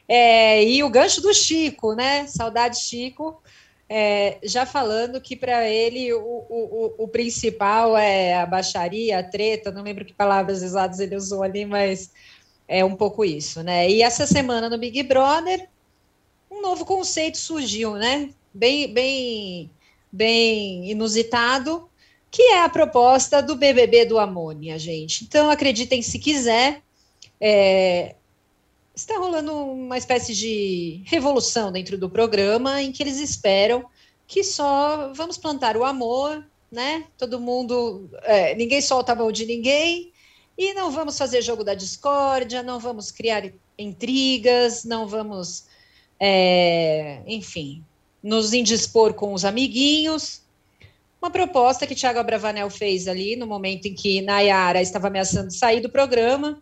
É, 0.07 0.63
e 0.63 0.81
o 0.83 0.89
gancho 0.89 1.21
do 1.21 1.33
Chico, 1.33 1.93
né? 1.93 2.25
Saudade 2.25 2.79
Chico. 2.79 3.43
É, 3.89 4.37
já 4.43 4.65
falando 4.65 5.19
que 5.19 5.35
para 5.35 5.67
ele 5.67 6.13
o, 6.13 6.21
o, 6.21 6.95
o, 6.99 7.07
principal 7.07 7.97
é 7.97 8.35
a 8.35 8.45
baixaria, 8.45 9.17
a 9.17 9.23
treta, 9.23 9.71
não 9.71 9.81
lembro 9.81 10.05
que 10.05 10.13
palavras 10.13 10.61
exatas 10.61 10.99
ele 10.99 11.15
usou 11.15 11.41
ali, 11.41 11.65
mas 11.65 12.11
é 12.67 12.85
um 12.85 12.95
pouco 12.95 13.25
isso, 13.25 13.63
né? 13.63 13.89
E 13.89 14.03
essa 14.03 14.27
semana 14.27 14.69
no 14.69 14.77
Big 14.77 15.01
Brother, 15.03 15.67
um 16.49 16.61
novo 16.61 16.85
conceito 16.85 17.37
surgiu, 17.37 17.95
né? 17.95 18.29
Bem, 18.53 18.91
bem, 18.91 19.69
bem 20.11 20.89
inusitado, 20.89 21.89
que 22.31 22.41
é 22.41 22.63
a 22.63 22.69
proposta 22.69 23.41
do 23.41 23.55
BBB 23.55 24.05
do 24.05 24.19
Amônia, 24.19 24.77
gente. 24.77 25.23
Então, 25.23 25.49
acreditem 25.49 26.01
se 26.01 26.17
quiser, 26.19 26.81
é, 27.39 28.15
está 28.95 29.17
rolando 29.17 29.53
uma 29.53 29.97
espécie 29.97 30.35
de 30.35 31.01
revolução 31.05 31.71
dentro 31.71 31.97
do 31.97 32.09
programa 32.09 32.81
em 32.81 32.91
que 32.91 33.01
eles 33.01 33.19
esperam 33.19 33.85
que 34.27 34.43
só 34.43 35.11
vamos 35.13 35.37
plantar 35.37 35.75
o 35.75 35.83
amor, 35.83 36.45
né? 36.71 37.05
Todo 37.17 37.39
mundo, 37.39 38.09
é, 38.23 38.53
ninguém 38.55 38.81
solta 38.81 39.13
a 39.13 39.15
mão 39.15 39.31
de 39.31 39.45
ninguém 39.45 40.11
e 40.57 40.73
não 40.73 40.91
vamos 40.91 41.17
fazer 41.17 41.41
jogo 41.41 41.63
da 41.63 41.73
discórdia, 41.73 42.61
não 42.61 42.79
vamos 42.79 43.11
criar 43.11 43.49
intrigas, 43.77 44.83
não 44.83 45.07
vamos, 45.07 45.65
é, 46.19 47.21
enfim, 47.25 47.83
nos 48.21 48.53
indispor 48.53 49.13
com 49.13 49.33
os 49.33 49.45
amiguinhos. 49.45 50.41
Uma 51.21 51.31
proposta 51.31 51.85
que 51.85 51.95
Tiago 51.95 52.19
Abravanel 52.19 52.69
fez 52.69 53.07
ali 53.07 53.35
no 53.35 53.47
momento 53.47 53.87
em 53.87 53.93
que 53.93 54.21
Nayara 54.21 54.81
estava 54.81 55.07
ameaçando 55.07 55.51
sair 55.51 55.81
do 55.81 55.89
programa. 55.89 56.61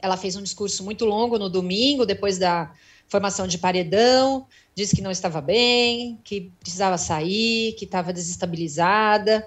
Ela 0.00 0.16
fez 0.16 0.36
um 0.36 0.42
discurso 0.42 0.84
muito 0.84 1.04
longo 1.04 1.38
no 1.38 1.48
domingo, 1.48 2.04
depois 2.04 2.38
da 2.38 2.72
formação 3.08 3.46
de 3.46 3.58
paredão, 3.58 4.46
disse 4.74 4.96
que 4.96 5.02
não 5.02 5.10
estava 5.10 5.40
bem, 5.40 6.18
que 6.24 6.50
precisava 6.60 6.98
sair, 6.98 7.74
que 7.74 7.84
estava 7.84 8.12
desestabilizada. 8.12 9.46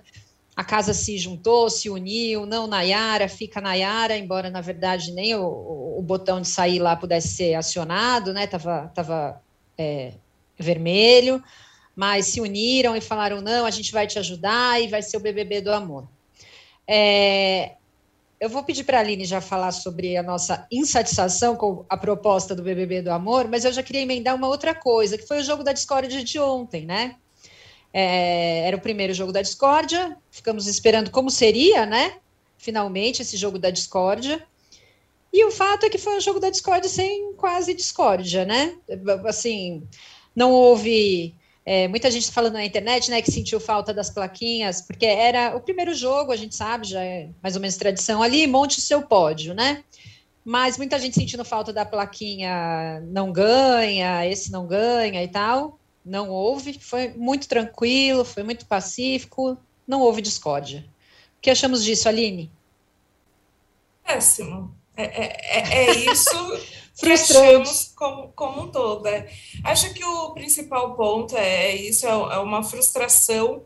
A 0.59 0.63
casa 0.63 0.93
se 0.93 1.17
juntou, 1.17 1.69
se 1.69 1.89
uniu, 1.89 2.45
não 2.45 2.67
Nayara, 2.67 3.29
fica 3.29 3.61
Nayara, 3.61 4.17
embora 4.17 4.49
na 4.49 4.59
verdade 4.59 5.13
nem 5.13 5.33
o, 5.35 5.95
o 5.97 6.01
botão 6.01 6.41
de 6.41 6.47
sair 6.47 6.79
lá 6.79 6.95
pudesse 6.95 7.29
ser 7.29 7.53
acionado, 7.55 8.33
né? 8.33 8.45
Tava, 8.45 8.91
tava 8.93 9.41
é, 9.77 10.13
vermelho 10.57 11.41
mas 11.99 12.27
se 12.27 12.39
uniram 12.39 12.95
e 12.95 13.01
falaram: 13.01 13.41
não, 13.41 13.65
a 13.65 13.69
gente 13.69 13.91
vai 13.91 14.07
te 14.07 14.17
ajudar 14.17 14.81
e 14.81 14.87
vai 14.87 15.01
ser 15.01 15.17
o 15.17 15.19
BBB 15.19 15.59
do 15.59 15.73
amor. 15.73 16.07
É, 16.87 17.73
eu 18.39 18.47
vou 18.47 18.63
pedir 18.63 18.85
para 18.85 18.99
a 18.99 19.01
Aline 19.01 19.25
já 19.25 19.41
falar 19.41 19.73
sobre 19.73 20.15
a 20.15 20.23
nossa 20.23 20.65
insatisfação 20.71 21.57
com 21.57 21.85
a 21.89 21.97
proposta 21.97 22.55
do 22.55 22.63
BBB 22.63 23.01
do 23.01 23.11
amor, 23.11 23.49
mas 23.49 23.65
eu 23.65 23.73
já 23.73 23.83
queria 23.83 24.01
emendar 24.01 24.33
uma 24.33 24.47
outra 24.47 24.73
coisa, 24.73 25.17
que 25.17 25.27
foi 25.27 25.39
o 25.39 25.43
jogo 25.43 25.61
da 25.61 25.73
discórdia 25.73 26.23
de 26.23 26.39
ontem, 26.39 26.85
né? 26.85 27.17
É, 27.93 28.67
era 28.67 28.77
o 28.77 28.81
primeiro 28.81 29.13
jogo 29.13 29.31
da 29.31 29.41
discórdia, 29.41 30.15
ficamos 30.29 30.67
esperando 30.67 31.09
como 31.09 31.29
seria, 31.29 31.85
né? 31.85 32.17
Finalmente, 32.57 33.21
esse 33.21 33.35
jogo 33.35 33.57
da 33.57 33.69
discórdia. 33.69 34.45
E 35.31 35.43
o 35.45 35.51
fato 35.51 35.85
é 35.85 35.89
que 35.89 35.97
foi 35.97 36.17
um 36.17 36.21
jogo 36.21 36.39
da 36.39 36.49
discórdia 36.49 36.89
sem 36.89 37.33
quase 37.33 37.73
discórdia, 37.73 38.45
né? 38.45 38.75
Assim, 39.25 39.83
não 40.35 40.51
houve 40.51 41.35
é, 41.65 41.87
muita 41.87 42.09
gente 42.09 42.31
falando 42.31 42.53
na 42.53 42.65
internet, 42.65 43.11
né, 43.11 43.21
que 43.21 43.31
sentiu 43.31 43.59
falta 43.59 43.93
das 43.93 44.09
plaquinhas, 44.09 44.81
porque 44.81 45.05
era 45.05 45.55
o 45.55 45.61
primeiro 45.61 45.93
jogo, 45.93 46.31
a 46.31 46.35
gente 46.35 46.55
sabe, 46.55 46.87
já 46.87 47.03
é 47.03 47.29
mais 47.43 47.55
ou 47.55 47.61
menos 47.61 47.77
tradição 47.77 48.23
ali, 48.23 48.47
monte 48.47 48.79
o 48.79 48.81
seu 48.81 49.01
pódio, 49.03 49.53
né? 49.53 49.83
Mas 50.43 50.77
muita 50.77 50.97
gente 50.97 51.13
sentindo 51.15 51.45
falta 51.45 51.71
da 51.71 51.85
plaquinha 51.85 53.01
não 53.07 53.31
ganha, 53.31 54.25
esse 54.25 54.51
não 54.51 54.65
ganha 54.65 55.23
e 55.23 55.27
tal. 55.27 55.78
Não 56.03 56.29
houve, 56.29 56.79
foi 56.79 57.09
muito 57.09 57.47
tranquilo, 57.47 58.23
foi 58.25 58.43
muito 58.43 58.65
pacífico, 58.65 59.57
não 59.87 60.01
houve 60.01 60.21
discórdia. 60.21 60.85
O 61.37 61.41
que 61.41 61.49
achamos 61.49 61.83
disso, 61.83 62.07
Aline? 62.07 62.51
Péssimo. 64.03 64.75
É, 64.95 65.03
é, 65.03 65.37
é, 65.41 65.85
é 65.85 66.11
isso 66.11 66.59
que 66.97 67.11
achamos 67.11 67.93
como, 67.95 68.29
como 68.35 68.63
um 68.63 68.67
todo. 68.71 69.07
É. 69.07 69.29
Acho 69.63 69.93
que 69.93 70.03
o 70.03 70.31
principal 70.31 70.95
ponto 70.95 71.37
é 71.37 71.75
isso, 71.75 72.05
é, 72.05 72.09
é 72.09 72.37
uma 72.39 72.63
frustração 72.63 73.63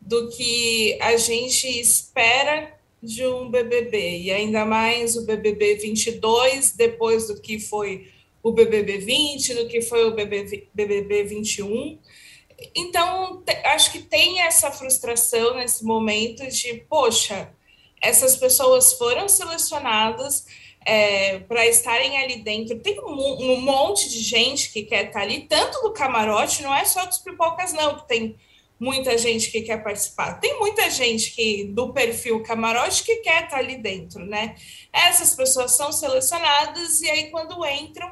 do 0.00 0.28
que 0.30 0.96
a 1.00 1.16
gente 1.16 1.66
espera 1.66 2.76
de 3.02 3.26
um 3.26 3.50
BBB, 3.50 4.22
e 4.22 4.30
ainda 4.32 4.64
mais 4.64 5.16
o 5.16 5.24
BBB 5.24 5.76
22, 5.76 6.72
depois 6.72 7.28
do 7.28 7.40
que 7.40 7.58
foi 7.58 8.10
o 8.46 8.52
BBB 8.52 8.98
20, 8.98 9.54
do 9.54 9.66
que 9.66 9.82
foi 9.82 10.04
o 10.04 10.14
BBB, 10.14 10.68
BBB 10.72 11.24
21. 11.24 11.98
Então, 12.76 13.42
acho 13.64 13.90
que 13.90 13.98
tem 13.98 14.40
essa 14.40 14.70
frustração 14.70 15.56
nesse 15.56 15.84
momento 15.84 16.46
de, 16.46 16.74
poxa, 16.88 17.52
essas 18.00 18.36
pessoas 18.36 18.92
foram 18.92 19.28
selecionadas, 19.28 20.46
é, 20.86 21.40
para 21.40 21.66
estarem 21.66 22.16
ali 22.18 22.36
dentro. 22.36 22.78
Tem 22.78 23.00
um, 23.00 23.54
um, 23.54 23.60
monte 23.60 24.08
de 24.08 24.20
gente 24.20 24.72
que 24.72 24.84
quer 24.84 25.06
estar 25.06 25.22
ali, 25.22 25.40
tanto 25.48 25.82
do 25.82 25.92
camarote, 25.92 26.62
não 26.62 26.72
é 26.72 26.84
só 26.84 27.04
dos 27.04 27.18
pipocas, 27.18 27.72
não, 27.72 27.96
que 27.96 28.06
tem 28.06 28.36
muita 28.78 29.18
gente 29.18 29.50
que 29.50 29.62
quer 29.62 29.82
participar. 29.82 30.34
Tem 30.34 30.56
muita 30.60 30.88
gente 30.88 31.32
que 31.32 31.64
do 31.64 31.92
perfil 31.92 32.44
camarote 32.44 33.02
que 33.02 33.16
quer 33.16 33.44
estar 33.44 33.58
ali 33.58 33.78
dentro, 33.78 34.24
né? 34.24 34.54
Essas 34.92 35.34
pessoas 35.34 35.76
são 35.76 35.90
selecionadas 35.90 37.00
e 37.00 37.10
aí 37.10 37.30
quando 37.32 37.66
entram, 37.66 38.08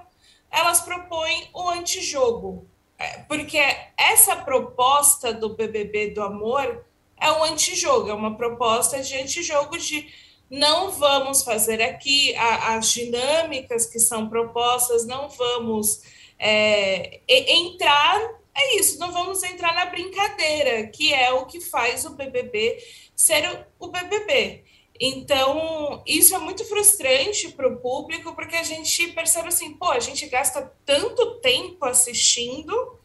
elas 0.54 0.80
propõem 0.80 1.48
o 1.52 1.68
antijogo. 1.68 2.66
É, 2.98 3.18
porque 3.28 3.58
essa 3.96 4.36
proposta 4.36 5.32
do 5.32 5.50
BBB 5.50 6.10
do 6.10 6.22
amor 6.22 6.84
é 7.20 7.30
um 7.32 7.42
antijogo, 7.44 8.08
é 8.08 8.14
uma 8.14 8.36
proposta 8.36 9.02
de 9.02 9.16
antijogo 9.16 9.76
de 9.76 10.08
não 10.48 10.90
vamos 10.92 11.42
fazer 11.42 11.82
aqui 11.82 12.34
a, 12.36 12.76
as 12.76 12.92
dinâmicas 12.92 13.86
que 13.86 13.98
são 13.98 14.28
propostas, 14.28 15.06
não 15.06 15.28
vamos 15.28 16.02
é, 16.38 17.20
entrar. 17.28 18.20
É 18.56 18.76
isso, 18.76 19.00
não 19.00 19.10
vamos 19.10 19.42
entrar 19.42 19.74
na 19.74 19.86
brincadeira, 19.86 20.86
que 20.86 21.12
é 21.12 21.32
o 21.32 21.46
que 21.46 21.60
faz 21.60 22.04
o 22.04 22.10
BBB 22.10 22.78
ser 23.14 23.66
o 23.78 23.88
BBB. 23.88 24.63
Então, 25.00 26.02
isso 26.07 26.35
é 26.35 26.38
muito 26.38 26.64
frustrante 26.64 27.50
para 27.50 27.68
o 27.68 27.78
público, 27.78 28.35
porque 28.35 28.54
a 28.54 28.62
gente 28.62 29.09
percebe 29.09 29.48
assim, 29.48 29.74
pô, 29.74 29.90
a 29.90 29.98
gente 29.98 30.26
gasta 30.26 30.72
tanto 30.87 31.40
tempo 31.40 31.85
assistindo, 31.85 32.98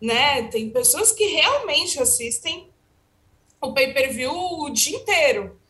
né? 0.00 0.44
Tem 0.44 0.70
pessoas 0.70 1.12
que 1.12 1.26
realmente 1.26 2.00
assistem 2.00 2.70
o 3.60 3.72
pay-per-view 3.72 4.32
o 4.32 4.70
dia 4.70 4.96
inteiro. 4.96 5.60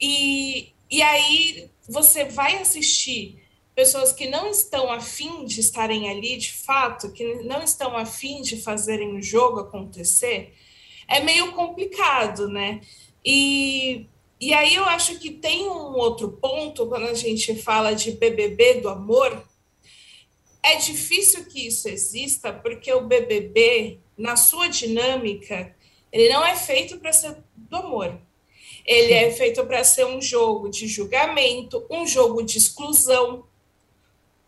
E, 0.00 0.72
e 0.90 1.02
aí 1.02 1.70
você 1.88 2.24
vai 2.24 2.58
assistir 2.58 3.42
pessoas 3.74 4.12
que 4.12 4.28
não 4.28 4.50
estão 4.50 4.92
afim 4.92 5.46
de 5.46 5.60
estarem 5.60 6.10
ali 6.10 6.36
de 6.36 6.52
fato, 6.52 7.12
que 7.12 7.36
não 7.44 7.62
estão 7.62 7.96
afim 7.96 8.42
de 8.42 8.60
fazerem 8.60 9.16
o 9.16 9.22
jogo 9.22 9.60
acontecer, 9.60 10.54
é 11.08 11.20
meio 11.20 11.52
complicado, 11.52 12.46
né? 12.48 12.80
E, 13.24 14.06
e 14.40 14.54
aí 14.54 14.74
eu 14.74 14.84
acho 14.86 15.18
que 15.18 15.30
tem 15.30 15.68
um 15.68 15.94
outro 15.96 16.32
ponto 16.32 16.86
quando 16.86 17.06
a 17.06 17.14
gente 17.14 17.54
fala 17.56 17.92
de 17.92 18.12
BBB 18.12 18.80
do 18.80 18.88
amor. 18.88 19.46
É 20.62 20.76
difícil 20.76 21.44
que 21.44 21.66
isso 21.66 21.88
exista 21.88 22.50
porque 22.50 22.90
o 22.92 23.06
BBB, 23.06 23.98
na 24.16 24.36
sua 24.36 24.68
dinâmica, 24.68 25.76
ele 26.10 26.30
não 26.30 26.44
é 26.44 26.56
feito 26.56 26.98
para 26.98 27.12
ser 27.12 27.36
do 27.54 27.76
amor. 27.76 28.18
Ele 28.86 29.12
é 29.12 29.30
feito 29.30 29.64
para 29.66 29.84
ser 29.84 30.06
um 30.06 30.22
jogo 30.22 30.70
de 30.70 30.88
julgamento, 30.88 31.84
um 31.90 32.06
jogo 32.06 32.42
de 32.42 32.56
exclusão. 32.56 33.44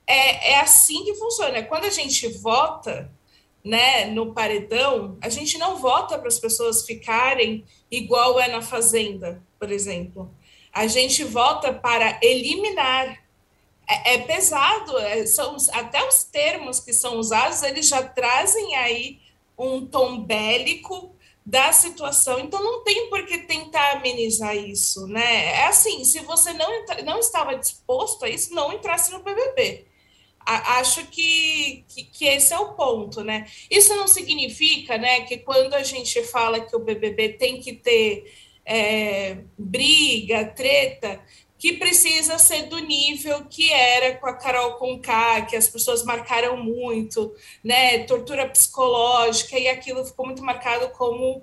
É, 0.06 0.52
é 0.52 0.60
assim 0.60 1.04
que 1.04 1.14
funciona. 1.14 1.62
Quando 1.62 1.84
a 1.84 1.90
gente 1.90 2.26
vota, 2.28 3.12
né, 3.62 4.06
no 4.06 4.32
paredão, 4.32 5.16
a 5.20 5.28
gente 5.28 5.58
não 5.58 5.76
vota 5.76 6.18
para 6.18 6.28
as 6.28 6.38
pessoas 6.38 6.84
ficarem 6.84 7.64
igual 7.90 8.40
é 8.40 8.48
na 8.48 8.62
Fazenda, 8.62 9.42
por 9.62 9.70
exemplo. 9.70 10.28
A 10.72 10.88
gente 10.88 11.22
vota 11.22 11.72
para 11.72 12.18
eliminar. 12.20 13.22
É, 13.88 14.14
é 14.14 14.18
pesado, 14.18 14.98
é, 14.98 15.24
são 15.24 15.56
até 15.72 16.04
os 16.04 16.24
termos 16.24 16.80
que 16.80 16.92
são 16.92 17.16
usados, 17.16 17.62
eles 17.62 17.86
já 17.86 18.02
trazem 18.02 18.74
aí 18.74 19.20
um 19.56 19.86
tom 19.86 20.20
bélico 20.20 21.14
da 21.46 21.72
situação. 21.72 22.40
Então 22.40 22.60
não 22.60 22.82
tem 22.82 23.08
por 23.08 23.24
que 23.24 23.38
tentar 23.38 23.98
amenizar 23.98 24.56
isso, 24.56 25.06
né? 25.06 25.46
É 25.60 25.66
assim, 25.66 26.04
se 26.04 26.18
você 26.20 26.52
não, 26.52 26.84
não 27.04 27.20
estava 27.20 27.54
disposto 27.54 28.24
a 28.24 28.28
isso, 28.28 28.52
não 28.52 28.72
entrasse 28.72 29.12
no 29.12 29.22
BBB 29.22 29.86
acho 30.44 31.06
que, 31.06 31.84
que, 31.86 32.02
que, 32.02 32.24
esse 32.24 32.52
é 32.52 32.58
o 32.58 32.74
ponto, 32.74 33.22
né? 33.22 33.46
Isso 33.70 33.94
não 33.94 34.08
significa, 34.08 34.98
né, 34.98 35.20
que 35.20 35.38
quando 35.38 35.72
a 35.74 35.84
gente 35.84 36.20
fala 36.24 36.58
que 36.58 36.74
o 36.74 36.80
BBB 36.80 37.34
tem 37.34 37.60
que 37.60 37.74
ter 37.74 38.24
é, 38.64 39.38
briga, 39.58 40.44
treta, 40.46 41.20
que 41.58 41.74
precisa 41.74 42.38
ser 42.38 42.62
do 42.64 42.78
nível 42.80 43.44
que 43.44 43.72
era 43.72 44.16
com 44.16 44.26
a 44.26 44.34
Carol 44.34 44.74
Conká, 44.74 45.42
que 45.42 45.54
as 45.54 45.68
pessoas 45.68 46.04
marcaram 46.04 46.56
muito, 46.56 47.32
né? 47.62 48.00
Tortura 48.00 48.48
psicológica, 48.48 49.56
e 49.56 49.68
aquilo 49.68 50.04
ficou 50.04 50.26
muito 50.26 50.42
marcado 50.42 50.88
como 50.90 51.42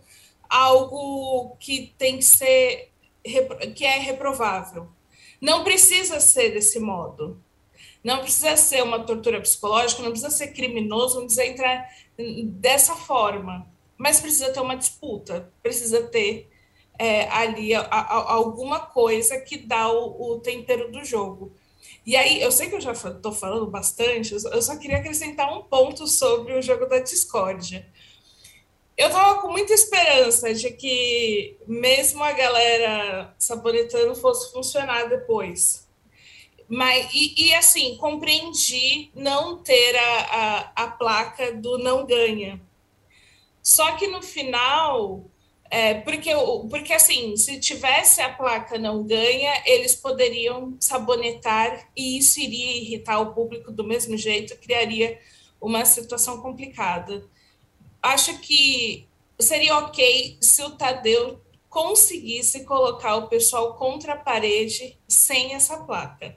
algo 0.49 1.55
que 1.58 1.93
tem 1.97 2.17
que 2.17 2.25
ser 2.25 2.89
que 3.75 3.86
é 3.86 3.97
reprovável. 3.99 4.89
Não 5.39 5.63
precisa 5.63 6.19
ser 6.19 6.51
desse 6.51 6.79
modo, 6.79 7.41
não 8.03 8.19
precisa 8.19 8.58
ser 8.58 8.84
uma 8.84 8.99
tortura 8.99 9.39
psicológica, 9.39 10.01
não 10.01 10.12
precisa 10.12 10.32
ser 10.32 10.47
criminoso, 10.47 11.15
não 11.15 11.27
precisa 11.27 11.45
entrar 11.45 11.89
dessa 12.45 12.95
forma. 12.95 13.65
Mas 13.97 14.19
precisa 14.19 14.51
ter 14.51 14.60
uma 14.60 14.75
disputa, 14.75 15.51
precisa 15.62 16.03
ter 16.03 16.49
é, 17.00 17.30
ali 17.30 17.74
a, 17.74 17.82
a, 17.82 18.34
alguma 18.34 18.82
coisa 18.82 19.40
que 19.40 19.58
dá 19.58 19.90
o, 19.90 20.34
o, 20.34 20.40
tempero 20.42 20.92
do 20.92 21.04
jogo. 21.06 21.54
E 22.06 22.16
aí, 22.18 22.42
eu 22.42 22.52
sei 22.52 22.70
que 22.70 22.76
eu 22.76 22.82
já 22.82 22.92
estou 22.92 23.32
falando 23.32 23.66
bastante, 23.68 24.34
eu 24.34 24.62
só 24.62 24.76
queria 24.78 24.98
acrescentar 24.98 25.52
um 25.58 25.64
ponto 25.64 26.06
sobre 26.08 26.54
o 26.54 26.62
jogo 26.62 26.86
da 26.86 27.00
discórdia. 27.00 27.88
Eu 28.98 29.08
estava 29.08 29.42
com 29.42 29.50
muita 29.50 29.74
esperança 29.74 30.54
de 30.54 30.72
que, 30.72 31.58
mesmo 31.66 32.22
a 32.22 32.34
galera 32.34 33.34
sabonetando 33.40 34.14
fosse 34.14 34.52
funcionar 34.52 35.08
depois, 35.08 35.88
mas, 36.68 37.10
e, 37.14 37.48
e, 37.48 37.54
assim, 37.56 37.96
compreendi 37.98 39.10
não 39.16 39.58
ter 39.58 39.96
a, 39.96 40.20
a, 40.20 40.72
a, 40.84 40.88
placa 40.88 41.54
do 41.54 41.80
não 41.80 42.06
ganha. 42.06 42.62
Só 43.64 43.96
que 43.96 44.06
no 44.08 44.22
final, 44.22 45.26
é, 45.69 45.95
porque, 45.95 46.32
porque 46.69 46.93
assim, 46.93 47.38
se 47.38 47.60
tivesse 47.60 48.21
a 48.21 48.34
placa 48.34 48.77
não 48.77 49.03
ganha, 49.03 49.62
eles 49.65 49.95
poderiam 49.95 50.75
sabonetar 50.79 51.89
e 51.95 52.17
isso 52.17 52.39
iria 52.39 52.77
irritar 52.77 53.19
o 53.19 53.34
público 53.34 53.71
do 53.71 53.84
mesmo 53.84 54.17
jeito, 54.17 54.58
criaria 54.58 55.19
uma 55.62 55.86
situação 55.86 56.41
complicada. 56.41 57.23
Acho 58.01 58.39
que 58.39 59.08
seria 59.39 59.77
ok 59.77 60.38
se 60.41 60.63
o 60.63 60.71
Tadeu 60.71 61.39
conseguisse 61.69 62.65
colocar 62.65 63.15
o 63.17 63.27
pessoal 63.27 63.75
contra 63.75 64.13
a 64.13 64.17
parede 64.17 64.97
sem 65.08 65.53
essa 65.53 65.77
placa 65.77 66.36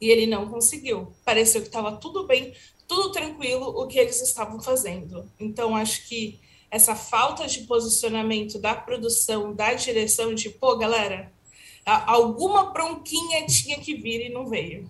e 0.00 0.08
ele 0.08 0.26
não 0.26 0.48
conseguiu. 0.48 1.12
Pareceu 1.24 1.60
que 1.60 1.66
estava 1.66 1.92
tudo 1.96 2.26
bem, 2.26 2.54
tudo 2.88 3.12
tranquilo 3.12 3.66
o 3.66 3.86
que 3.86 3.98
eles 3.98 4.22
estavam 4.22 4.58
fazendo. 4.58 5.30
Então, 5.38 5.76
acho 5.76 6.08
que 6.08 6.40
essa 6.70 6.94
falta 6.94 7.46
de 7.46 7.62
posicionamento 7.62 8.58
da 8.58 8.74
produção, 8.74 9.54
da 9.54 9.74
direção, 9.74 10.34
de 10.34 10.50
pô, 10.50 10.76
galera, 10.76 11.32
alguma 11.84 12.70
bronquinha 12.70 13.46
tinha 13.46 13.78
que 13.78 13.94
vir 13.94 14.26
e 14.26 14.28
não 14.28 14.46
veio. 14.46 14.88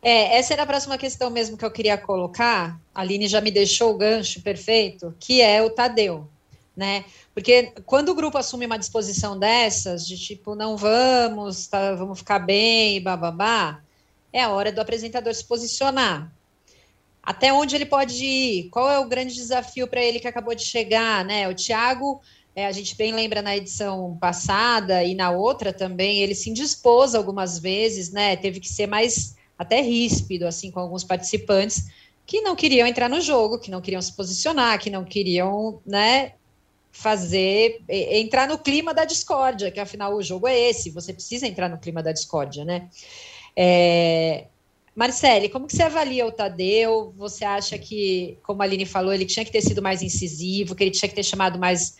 É, 0.00 0.38
essa 0.38 0.52
era 0.52 0.62
a 0.62 0.66
próxima 0.66 0.96
questão 0.96 1.30
mesmo 1.30 1.56
que 1.56 1.64
eu 1.64 1.70
queria 1.70 1.98
colocar. 1.98 2.80
A 2.94 3.00
Aline 3.00 3.26
já 3.26 3.40
me 3.40 3.50
deixou 3.50 3.92
o 3.92 3.98
gancho 3.98 4.40
perfeito, 4.42 5.14
que 5.18 5.40
é 5.40 5.62
o 5.62 5.70
Tadeu 5.70 6.28
né? 6.78 7.04
Porque 7.34 7.72
quando 7.84 8.10
o 8.10 8.14
grupo 8.14 8.38
assume 8.38 8.64
uma 8.64 8.78
disposição 8.78 9.36
dessas, 9.36 10.06
de 10.06 10.16
tipo, 10.16 10.54
não 10.54 10.76
vamos, 10.76 11.66
tá, 11.66 11.96
vamos 11.96 12.20
ficar 12.20 12.38
bem, 12.38 13.02
bababá, 13.02 13.82
é 14.32 14.42
a 14.42 14.50
hora 14.50 14.70
do 14.70 14.80
apresentador 14.80 15.34
se 15.34 15.44
posicionar. 15.44 16.32
Até 17.28 17.52
onde 17.52 17.76
ele 17.76 17.84
pode 17.84 18.24
ir? 18.24 18.70
Qual 18.70 18.90
é 18.90 18.98
o 18.98 19.06
grande 19.06 19.34
desafio 19.34 19.86
para 19.86 20.02
ele 20.02 20.18
que 20.18 20.26
acabou 20.26 20.54
de 20.54 20.64
chegar, 20.64 21.22
né? 21.26 21.46
O 21.46 21.54
Thiago, 21.54 22.22
é, 22.56 22.64
a 22.64 22.72
gente 22.72 22.96
bem 22.96 23.12
lembra 23.12 23.42
na 23.42 23.54
edição 23.54 24.16
passada 24.18 25.04
e 25.04 25.14
na 25.14 25.30
outra 25.30 25.70
também, 25.70 26.20
ele 26.20 26.34
se 26.34 26.48
indispôs 26.48 27.14
algumas 27.14 27.58
vezes, 27.58 28.10
né? 28.10 28.34
Teve 28.34 28.60
que 28.60 28.68
ser 28.70 28.86
mais 28.86 29.36
até 29.58 29.82
ríspido, 29.82 30.46
assim, 30.46 30.70
com 30.70 30.80
alguns 30.80 31.04
participantes 31.04 31.90
que 32.24 32.40
não 32.40 32.56
queriam 32.56 32.88
entrar 32.88 33.10
no 33.10 33.20
jogo, 33.20 33.58
que 33.58 33.70
não 33.70 33.82
queriam 33.82 34.00
se 34.00 34.16
posicionar, 34.16 34.78
que 34.78 34.88
não 34.88 35.04
queriam, 35.04 35.82
né, 35.84 36.32
fazer 36.90 37.82
entrar 37.90 38.48
no 38.48 38.56
clima 38.56 38.94
da 38.94 39.04
discórdia, 39.04 39.70
que 39.70 39.78
afinal 39.78 40.14
o 40.14 40.22
jogo 40.22 40.48
é 40.48 40.58
esse, 40.58 40.88
você 40.88 41.12
precisa 41.12 41.46
entrar 41.46 41.68
no 41.68 41.76
clima 41.76 42.02
da 42.02 42.10
discórdia, 42.10 42.64
né? 42.64 42.88
É, 43.54 44.46
Marcele, 44.98 45.48
como 45.48 45.68
que 45.68 45.76
você 45.76 45.84
avalia 45.84 46.26
o 46.26 46.32
Tadeu? 46.32 47.14
Você 47.16 47.44
acha 47.44 47.78
que, 47.78 48.36
como 48.42 48.60
a 48.60 48.64
Aline 48.64 48.84
falou, 48.84 49.12
ele 49.12 49.24
tinha 49.24 49.44
que 49.44 49.52
ter 49.52 49.60
sido 49.60 49.80
mais 49.80 50.02
incisivo, 50.02 50.74
que 50.74 50.82
ele 50.82 50.90
tinha 50.90 51.08
que 51.08 51.14
ter 51.14 51.22
chamado 51.22 51.56
mais 51.56 51.96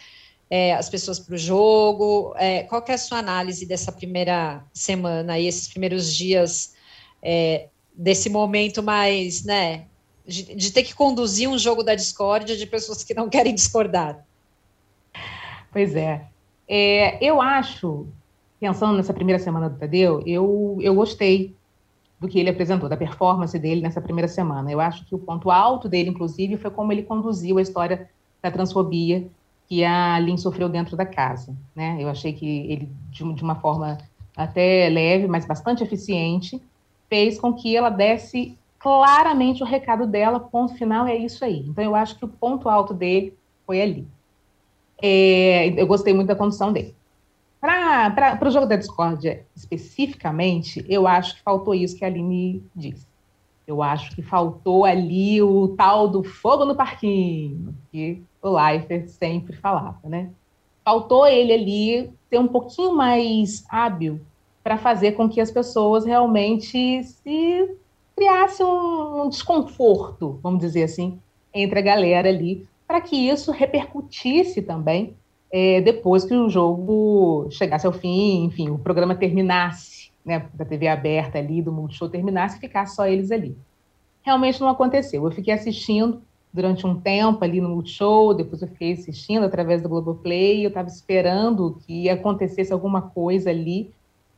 é, 0.51 0.75
as 0.75 0.91
pessoas 0.91 1.21
para 1.21 1.37
o 1.37 1.39
jogo? 1.39 2.35
É, 2.37 2.65
qual 2.65 2.83
que 2.83 2.91
é 2.91 2.97
a 2.97 2.99
sua 2.99 3.19
análise 3.19 3.65
dessa 3.67 3.93
primeira 3.93 4.65
semana 4.75 5.39
e 5.39 5.47
esses 5.47 5.69
primeiros 5.69 6.13
dias 6.13 6.75
é, 7.23 7.69
desse 7.95 8.29
momento 8.29 8.83
mais, 8.83 9.45
né, 9.45 9.85
de, 10.27 10.57
de 10.57 10.73
ter 10.73 10.83
que 10.83 10.93
conduzir 10.93 11.49
um 11.49 11.57
jogo 11.57 11.85
da 11.85 11.95
discórdia 11.95 12.57
de 12.57 12.67
pessoas 12.67 13.05
que 13.05 13.15
não 13.15 13.29
querem 13.31 13.55
discordar? 13.55 14.27
Pois 15.71 15.95
é. 15.95 16.27
é. 16.67 17.25
Eu 17.25 17.41
acho, 17.41 18.09
pensando 18.59 18.97
nessa 18.97 19.15
primeira 19.15 19.41
semana 19.41 19.71
do 19.71 19.79
Tadeu, 19.79 20.21
eu, 20.27 20.79
eu 20.81 20.97
gostei 20.97 21.57
do 22.21 22.29
que 22.29 22.39
ele 22.39 22.51
apresentou, 22.51 22.89
da 22.89 22.97
performance 22.97 23.57
dele 23.59 23.81
nessa 23.81 24.01
primeira 24.01 24.29
semana. 24.29 24.71
Eu 24.71 24.81
acho 24.81 25.05
que 25.05 25.15
o 25.15 25.19
ponto 25.19 25.51
alto 25.51 25.89
dele, 25.89 26.11
inclusive, 26.11 26.57
foi 26.57 26.71
como 26.71 26.93
ele 26.93 27.03
conduziu 27.03 27.59
a 27.59 27.63
história 27.63 28.11
da 28.43 28.51
transfobia 28.51 29.29
que 29.69 29.85
a 29.85 30.19
Lin 30.19 30.37
sofreu 30.37 30.69
dentro 30.69 30.97
da 30.97 31.05
casa. 31.05 31.55
Né? 31.77 31.99
Eu 32.01 32.09
achei 32.09 32.33
que 32.33 32.47
ele, 32.47 32.89
de, 33.11 33.23
uma 33.23 33.57
forma 33.57 33.99
até 34.37 34.89
leve, 34.89 35.29
mas 35.29 35.45
bastante 35.45 35.85
eficiente, 35.85 36.61
fez 37.09 37.39
com 37.39 37.53
que 37.53 37.77
ela 37.77 37.91
desse 37.91 38.57
claramente 38.79 39.63
o 39.63 39.67
recado 39.67 40.07
dela, 40.07 40.41
ponto 40.41 40.75
final, 40.75 41.07
é 41.07 41.17
isso 41.17 41.45
aí. 41.45 41.65
Então, 41.69 41.85
eu 41.85 41.95
acho 41.95 42.17
que 42.17 42.25
o 42.25 42.29
ponto 42.29 42.69
alto 42.69 42.95
dele 42.95 43.37
foi 43.67 43.83
ali. 43.83 44.07
É, 45.03 45.81
eu 45.81 45.87
gostei 45.87 46.15
muito 46.15 46.29
da 46.29 46.37
condução 46.37 46.73
dele. 46.73 46.95
Para 47.61 48.39
o 48.47 48.51
jogo 48.51 48.67
da 48.67 48.77
discórdia, 48.77 49.45
especificamente, 49.55 50.85
eu 50.89 51.09
acho 51.09 51.37
que 51.37 51.43
faltou 51.43 51.75
isso 51.75 51.97
que 51.97 52.05
a 52.05 52.09
Aline 52.09 52.63
disse. 52.75 53.07
Eu 53.67 53.83
acho 53.83 54.15
que 54.15 54.23
faltou 54.23 54.85
ali 54.85 55.43
o 55.43 55.69
tal 55.77 56.09
do 56.09 56.23
fogo 56.23 56.65
no 56.65 56.75
parquinho, 56.75 57.75
que 57.91 58.23
o 58.41 58.49
Leifert 58.51 59.09
sempre 59.09 59.57
falava, 59.57 60.09
né? 60.09 60.31
Faltou 60.85 61.27
ele 61.27 61.53
ali 61.53 62.11
ser 62.31 62.39
um 62.39 62.49
pouquinho 62.49 62.95
mais 62.95 63.65
hábil 63.69 64.21
para 64.63 64.79
fazer 64.79 65.13
com 65.13 65.29
que 65.29 65.41
as 65.41 65.51
pessoas 65.51 66.05
realmente 66.05 67.03
se 67.03 67.77
criasse 68.17 68.63
um, 68.63 69.23
um 69.23 69.29
desconforto, 69.29 70.39
vamos 70.43 70.61
dizer 70.61 70.85
assim, 70.85 71.19
entre 71.53 71.79
a 71.79 71.83
galera 71.83 72.29
ali, 72.29 72.67
para 72.87 73.01
que 73.01 73.17
isso 73.17 73.53
repercutisse 73.53 74.63
também 74.63 75.15
é, 75.51 75.81
depois 75.81 76.25
que 76.25 76.35
o 76.35 76.49
jogo 76.49 77.49
chegasse 77.51 77.87
ao 77.87 77.93
fim, 77.93 78.45
enfim, 78.45 78.71
o 78.71 78.79
programa 78.79 79.15
terminasse, 79.15 80.11
né, 80.25 80.47
da 80.53 80.65
TV 80.65 80.89
aberta 80.89 81.39
ali, 81.39 81.63
do 81.63 81.73
Multishow 81.73 82.09
terminasse 82.09 82.59
e 82.59 82.61
ficasse 82.61 82.95
só 82.95 83.07
eles 83.07 83.31
ali. 83.31 83.57
Realmente 84.23 84.61
não 84.61 84.69
aconteceu. 84.69 85.25
Eu 85.25 85.31
fiquei 85.31 85.55
assistindo 85.55 86.21
durante 86.53 86.87
um 86.87 86.99
tempo 86.99 87.43
ali 87.45 87.61
no 87.61 87.69
Multishow, 87.69 88.35
depois 88.35 88.61
eu 88.61 88.69
fiquei 88.69 88.93
assistindo 88.93 89.45
através 89.45 89.83
do 89.83 89.89
Globoplay, 89.89 90.65
eu 90.65 90.69
estava 90.69 90.89
esperando 90.89 91.79
que 91.87 92.09
acontecesse 92.09 92.73
alguma 92.73 93.03
coisa 93.03 93.51
ali, 93.51 93.91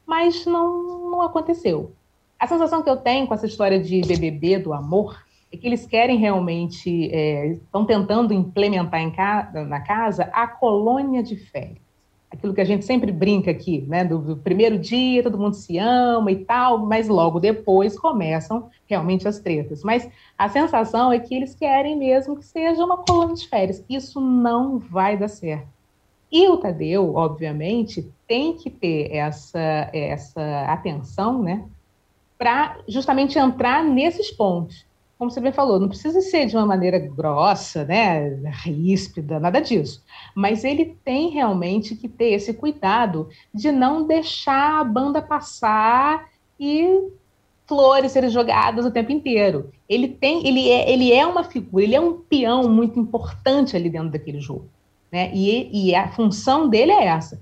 mas 0.07 0.45
não, 0.47 1.11
não 1.11 1.23
aconteceu. 1.23 1.93
A 2.39 2.47
sensação 2.47 2.83
que 2.83 2.91
eu 2.91 2.97
tenho 2.97 3.27
com 3.27 3.35
essa 3.35 3.47
história 3.47 3.81
de 3.81 4.01
BBB, 4.01 4.59
do 4.59 4.73
amor, 4.73 5.25
é 5.53 5.57
que 5.57 5.67
eles 5.67 5.85
querem 5.85 6.17
realmente, 6.17 7.11
é, 7.13 7.49
estão 7.49 7.85
tentando 7.85 8.33
implementar 8.33 9.01
em 9.01 9.11
ca 9.11 9.51
na 9.69 9.81
casa 9.81 10.31
a 10.33 10.47
colônia 10.47 11.23
de 11.23 11.37
férias. 11.37 11.79
aquilo 12.33 12.55
que 12.55 12.61
a 12.61 12.65
gente 12.65 12.85
sempre 12.85 13.11
brinca 13.11 13.51
aqui, 13.51 13.85
né? 13.89 14.05
Do, 14.05 14.19
do, 14.19 14.37
primeiro 14.37 14.79
dia 14.79 15.23
todo 15.25 15.37
mundo 15.37 15.55
se 15.55 15.77
ama 15.79 16.31
e 16.31 16.45
tal, 16.45 16.79
mas 16.79 17.09
logo 17.09 17.41
depois 17.41 17.99
começam 17.99 18.71
realmente 18.87 19.27
as 19.27 19.41
tretas. 19.41 19.83
Mas 19.83 20.09
a 20.39 20.49
sensação 20.49 21.13
é 21.13 21.19
que 21.19 21.35
eles 21.35 21.55
querem 21.57 21.99
mesmo 21.99 22.37
que 22.37 22.45
seja 22.45 22.85
uma 22.85 22.99
coluna 22.99 23.35
de 23.35 23.49
férias. 23.49 23.85
Isso 23.89 24.21
não 24.21 24.79
vai 24.79 25.17
dar 25.17 25.29
certo. 25.29 25.67
E 26.31 26.49
o 26.49 26.57
Tadeu, 26.57 27.17
obviamente, 27.17 28.09
tem 28.29 28.53
que 28.53 28.71
ter 28.71 29.13
essa, 29.13 29.91
essa 29.93 30.65
atenção, 30.69 31.43
né? 31.43 31.65
Para 32.39 32.79
justamente 32.87 33.37
entrar 33.37 33.83
nesses 33.83 34.31
pontos 34.31 34.89
como 35.21 35.31
você 35.31 35.39
bem 35.39 35.53
falou, 35.53 35.79
não 35.79 35.87
precisa 35.87 36.23
ser 36.23 36.47
de 36.47 36.57
uma 36.57 36.65
maneira 36.65 36.99
grossa, 36.99 37.85
né, 37.85 38.41
ríspida, 38.65 39.39
nada 39.39 39.61
disso. 39.61 40.03
Mas 40.35 40.65
ele 40.65 40.97
tem 41.05 41.29
realmente 41.29 41.95
que 41.95 42.09
ter 42.09 42.31
esse 42.31 42.55
cuidado 42.55 43.29
de 43.53 43.71
não 43.71 44.07
deixar 44.07 44.81
a 44.81 44.85
banda 44.85 45.21
passar 45.21 46.27
e 46.59 47.11
flores 47.67 48.13
serem 48.13 48.31
jogadas 48.31 48.87
o 48.87 48.91
tempo 48.91 49.13
inteiro. 49.13 49.71
Ele 49.87 50.09
tem, 50.09 50.47
ele 50.47 50.71
é, 50.71 50.91
ele 50.91 51.13
é 51.13 51.27
uma 51.27 51.45
figura, 51.45 51.85
ele 51.85 51.95
é 51.95 52.01
um 52.01 52.15
peão 52.15 52.67
muito 52.71 52.99
importante 52.99 53.77
ali 53.77 53.91
dentro 53.91 54.09
daquele 54.09 54.41
jogo, 54.41 54.71
né? 55.13 55.31
E, 55.35 55.89
e 55.91 55.95
a 55.95 56.09
função 56.09 56.67
dele 56.67 56.93
é 56.93 57.05
essa. 57.05 57.39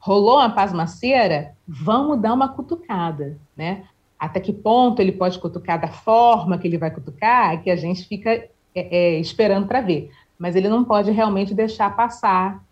Rolou 0.00 0.38
uma 0.38 0.50
pasmaceira, 0.50 1.54
vamos 1.64 2.20
dar 2.20 2.34
uma 2.34 2.48
cutucada, 2.48 3.38
né? 3.56 3.84
Até 4.20 4.38
que 4.38 4.52
ponto 4.52 5.00
ele 5.00 5.12
pode 5.12 5.38
cutucar 5.38 5.80
da 5.80 5.88
forma 5.88 6.58
que 6.58 6.68
ele 6.68 6.76
vai 6.76 6.90
cutucar, 6.90 7.54
é 7.54 7.56
que 7.56 7.70
a 7.70 7.76
gente 7.76 8.06
fica 8.06 8.30
é, 8.30 8.50
é, 8.74 9.18
esperando 9.18 9.66
para 9.66 9.80
ver. 9.80 10.10
Mas 10.38 10.54
ele 10.54 10.68
não 10.68 10.84
pode 10.84 11.10
realmente 11.10 11.54
deixar 11.54 11.96
passar 11.96 12.62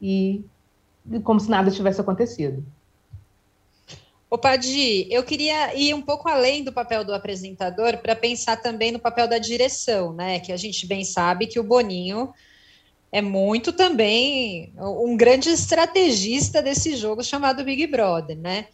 e, 0.00 0.42
e 1.10 1.20
como 1.20 1.38
se 1.38 1.50
nada 1.50 1.70
tivesse 1.70 2.00
acontecido. 2.00 2.64
Ô, 4.30 4.38
Padi, 4.38 5.06
eu 5.10 5.22
queria 5.22 5.76
ir 5.76 5.94
um 5.94 6.00
pouco 6.00 6.26
além 6.28 6.64
do 6.64 6.72
papel 6.72 7.04
do 7.04 7.14
apresentador 7.14 7.98
para 7.98 8.16
pensar 8.16 8.56
também 8.56 8.90
no 8.90 8.98
papel 8.98 9.28
da 9.28 9.38
direção, 9.38 10.12
né? 10.14 10.40
Que 10.40 10.52
a 10.52 10.56
gente 10.56 10.86
bem 10.86 11.04
sabe 11.04 11.46
que 11.46 11.60
o 11.60 11.64
Boninho 11.64 12.32
é 13.12 13.20
muito 13.20 13.72
também 13.72 14.72
um 14.78 15.16
grande 15.16 15.50
estrategista 15.50 16.62
desse 16.62 16.96
jogo 16.96 17.22
chamado 17.22 17.62
Big 17.62 17.86
Brother, 17.86 18.36
né? 18.36 18.66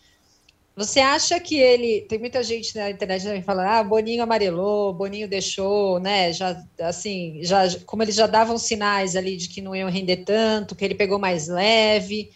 Você 0.76 1.00
acha 1.00 1.38
que 1.40 1.58
ele. 1.58 2.02
Tem 2.02 2.18
muita 2.18 2.42
gente 2.42 2.74
na 2.76 2.90
internet 2.90 3.24
também 3.24 3.42
falando, 3.42 3.66
ah, 3.66 3.82
Boninho 3.82 4.22
amarelou, 4.22 4.94
Boninho 4.94 5.28
deixou, 5.28 5.98
né? 5.98 6.32
Já, 6.32 6.62
assim, 6.80 7.40
já, 7.42 7.64
como 7.84 8.02
eles 8.02 8.14
já 8.14 8.26
davam 8.26 8.56
sinais 8.56 9.16
ali 9.16 9.36
de 9.36 9.48
que 9.48 9.60
não 9.60 9.74
iam 9.74 9.90
render 9.90 10.18
tanto, 10.18 10.74
que 10.74 10.84
ele 10.84 10.94
pegou 10.94 11.18
mais 11.18 11.48
leve. 11.48 12.30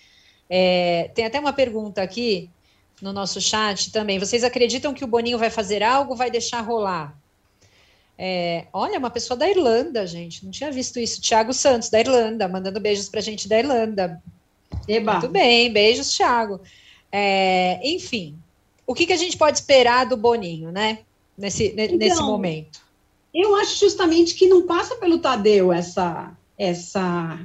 É, 0.51 1.11
tem 1.14 1.25
até 1.25 1.40
uma 1.40 1.53
pergunta 1.53 2.03
aqui 2.03 2.51
no 3.01 3.12
nosso 3.12 3.40
chat 3.40 3.90
também. 3.92 4.18
Vocês 4.18 4.44
acreditam 4.44 4.92
que 4.94 5.05
o 5.05 5.09
Boninho 5.09 5.38
vai 5.38 5.51
fazer 5.51 5.83
algo 5.83 6.14
vai 6.14 6.31
deixar 6.31 6.61
rolar? 6.61 7.16
É, 8.16 8.66
olha, 8.73 8.99
uma 8.99 9.11
pessoa 9.11 9.37
da 9.37 9.49
Irlanda, 9.49 10.07
gente. 10.07 10.44
Não 10.44 10.51
tinha 10.51 10.70
visto 10.70 10.99
isso. 10.99 11.20
Tiago 11.20 11.53
Santos, 11.53 11.88
da 11.88 12.01
Irlanda, 12.01 12.49
mandando 12.49 12.81
beijos 12.81 13.09
pra 13.09 13.20
gente 13.20 13.49
da 13.49 13.59
Irlanda. 13.59 14.23
Eba. 14.88 15.14
Muito 15.14 15.29
bem, 15.29 15.73
beijos, 15.73 16.12
Tiago. 16.14 16.61
É, 17.16 17.79
enfim, 17.88 18.37
o 18.85 18.92
que, 18.92 19.07
que 19.07 19.12
a 19.12 19.16
gente 19.16 19.37
pode 19.37 19.59
esperar 19.59 20.05
do 20.05 20.16
Boninho, 20.16 20.72
né? 20.72 20.98
Nesse, 21.38 21.66
então, 21.66 21.96
nesse 21.96 22.20
momento. 22.20 22.81
Eu 23.33 23.55
acho 23.55 23.79
justamente 23.79 24.35
que 24.35 24.48
não 24.48 24.66
passa 24.66 24.96
pelo 24.96 25.20
Tadeu 25.20 25.72
essa, 25.72 26.37
essa 26.59 27.38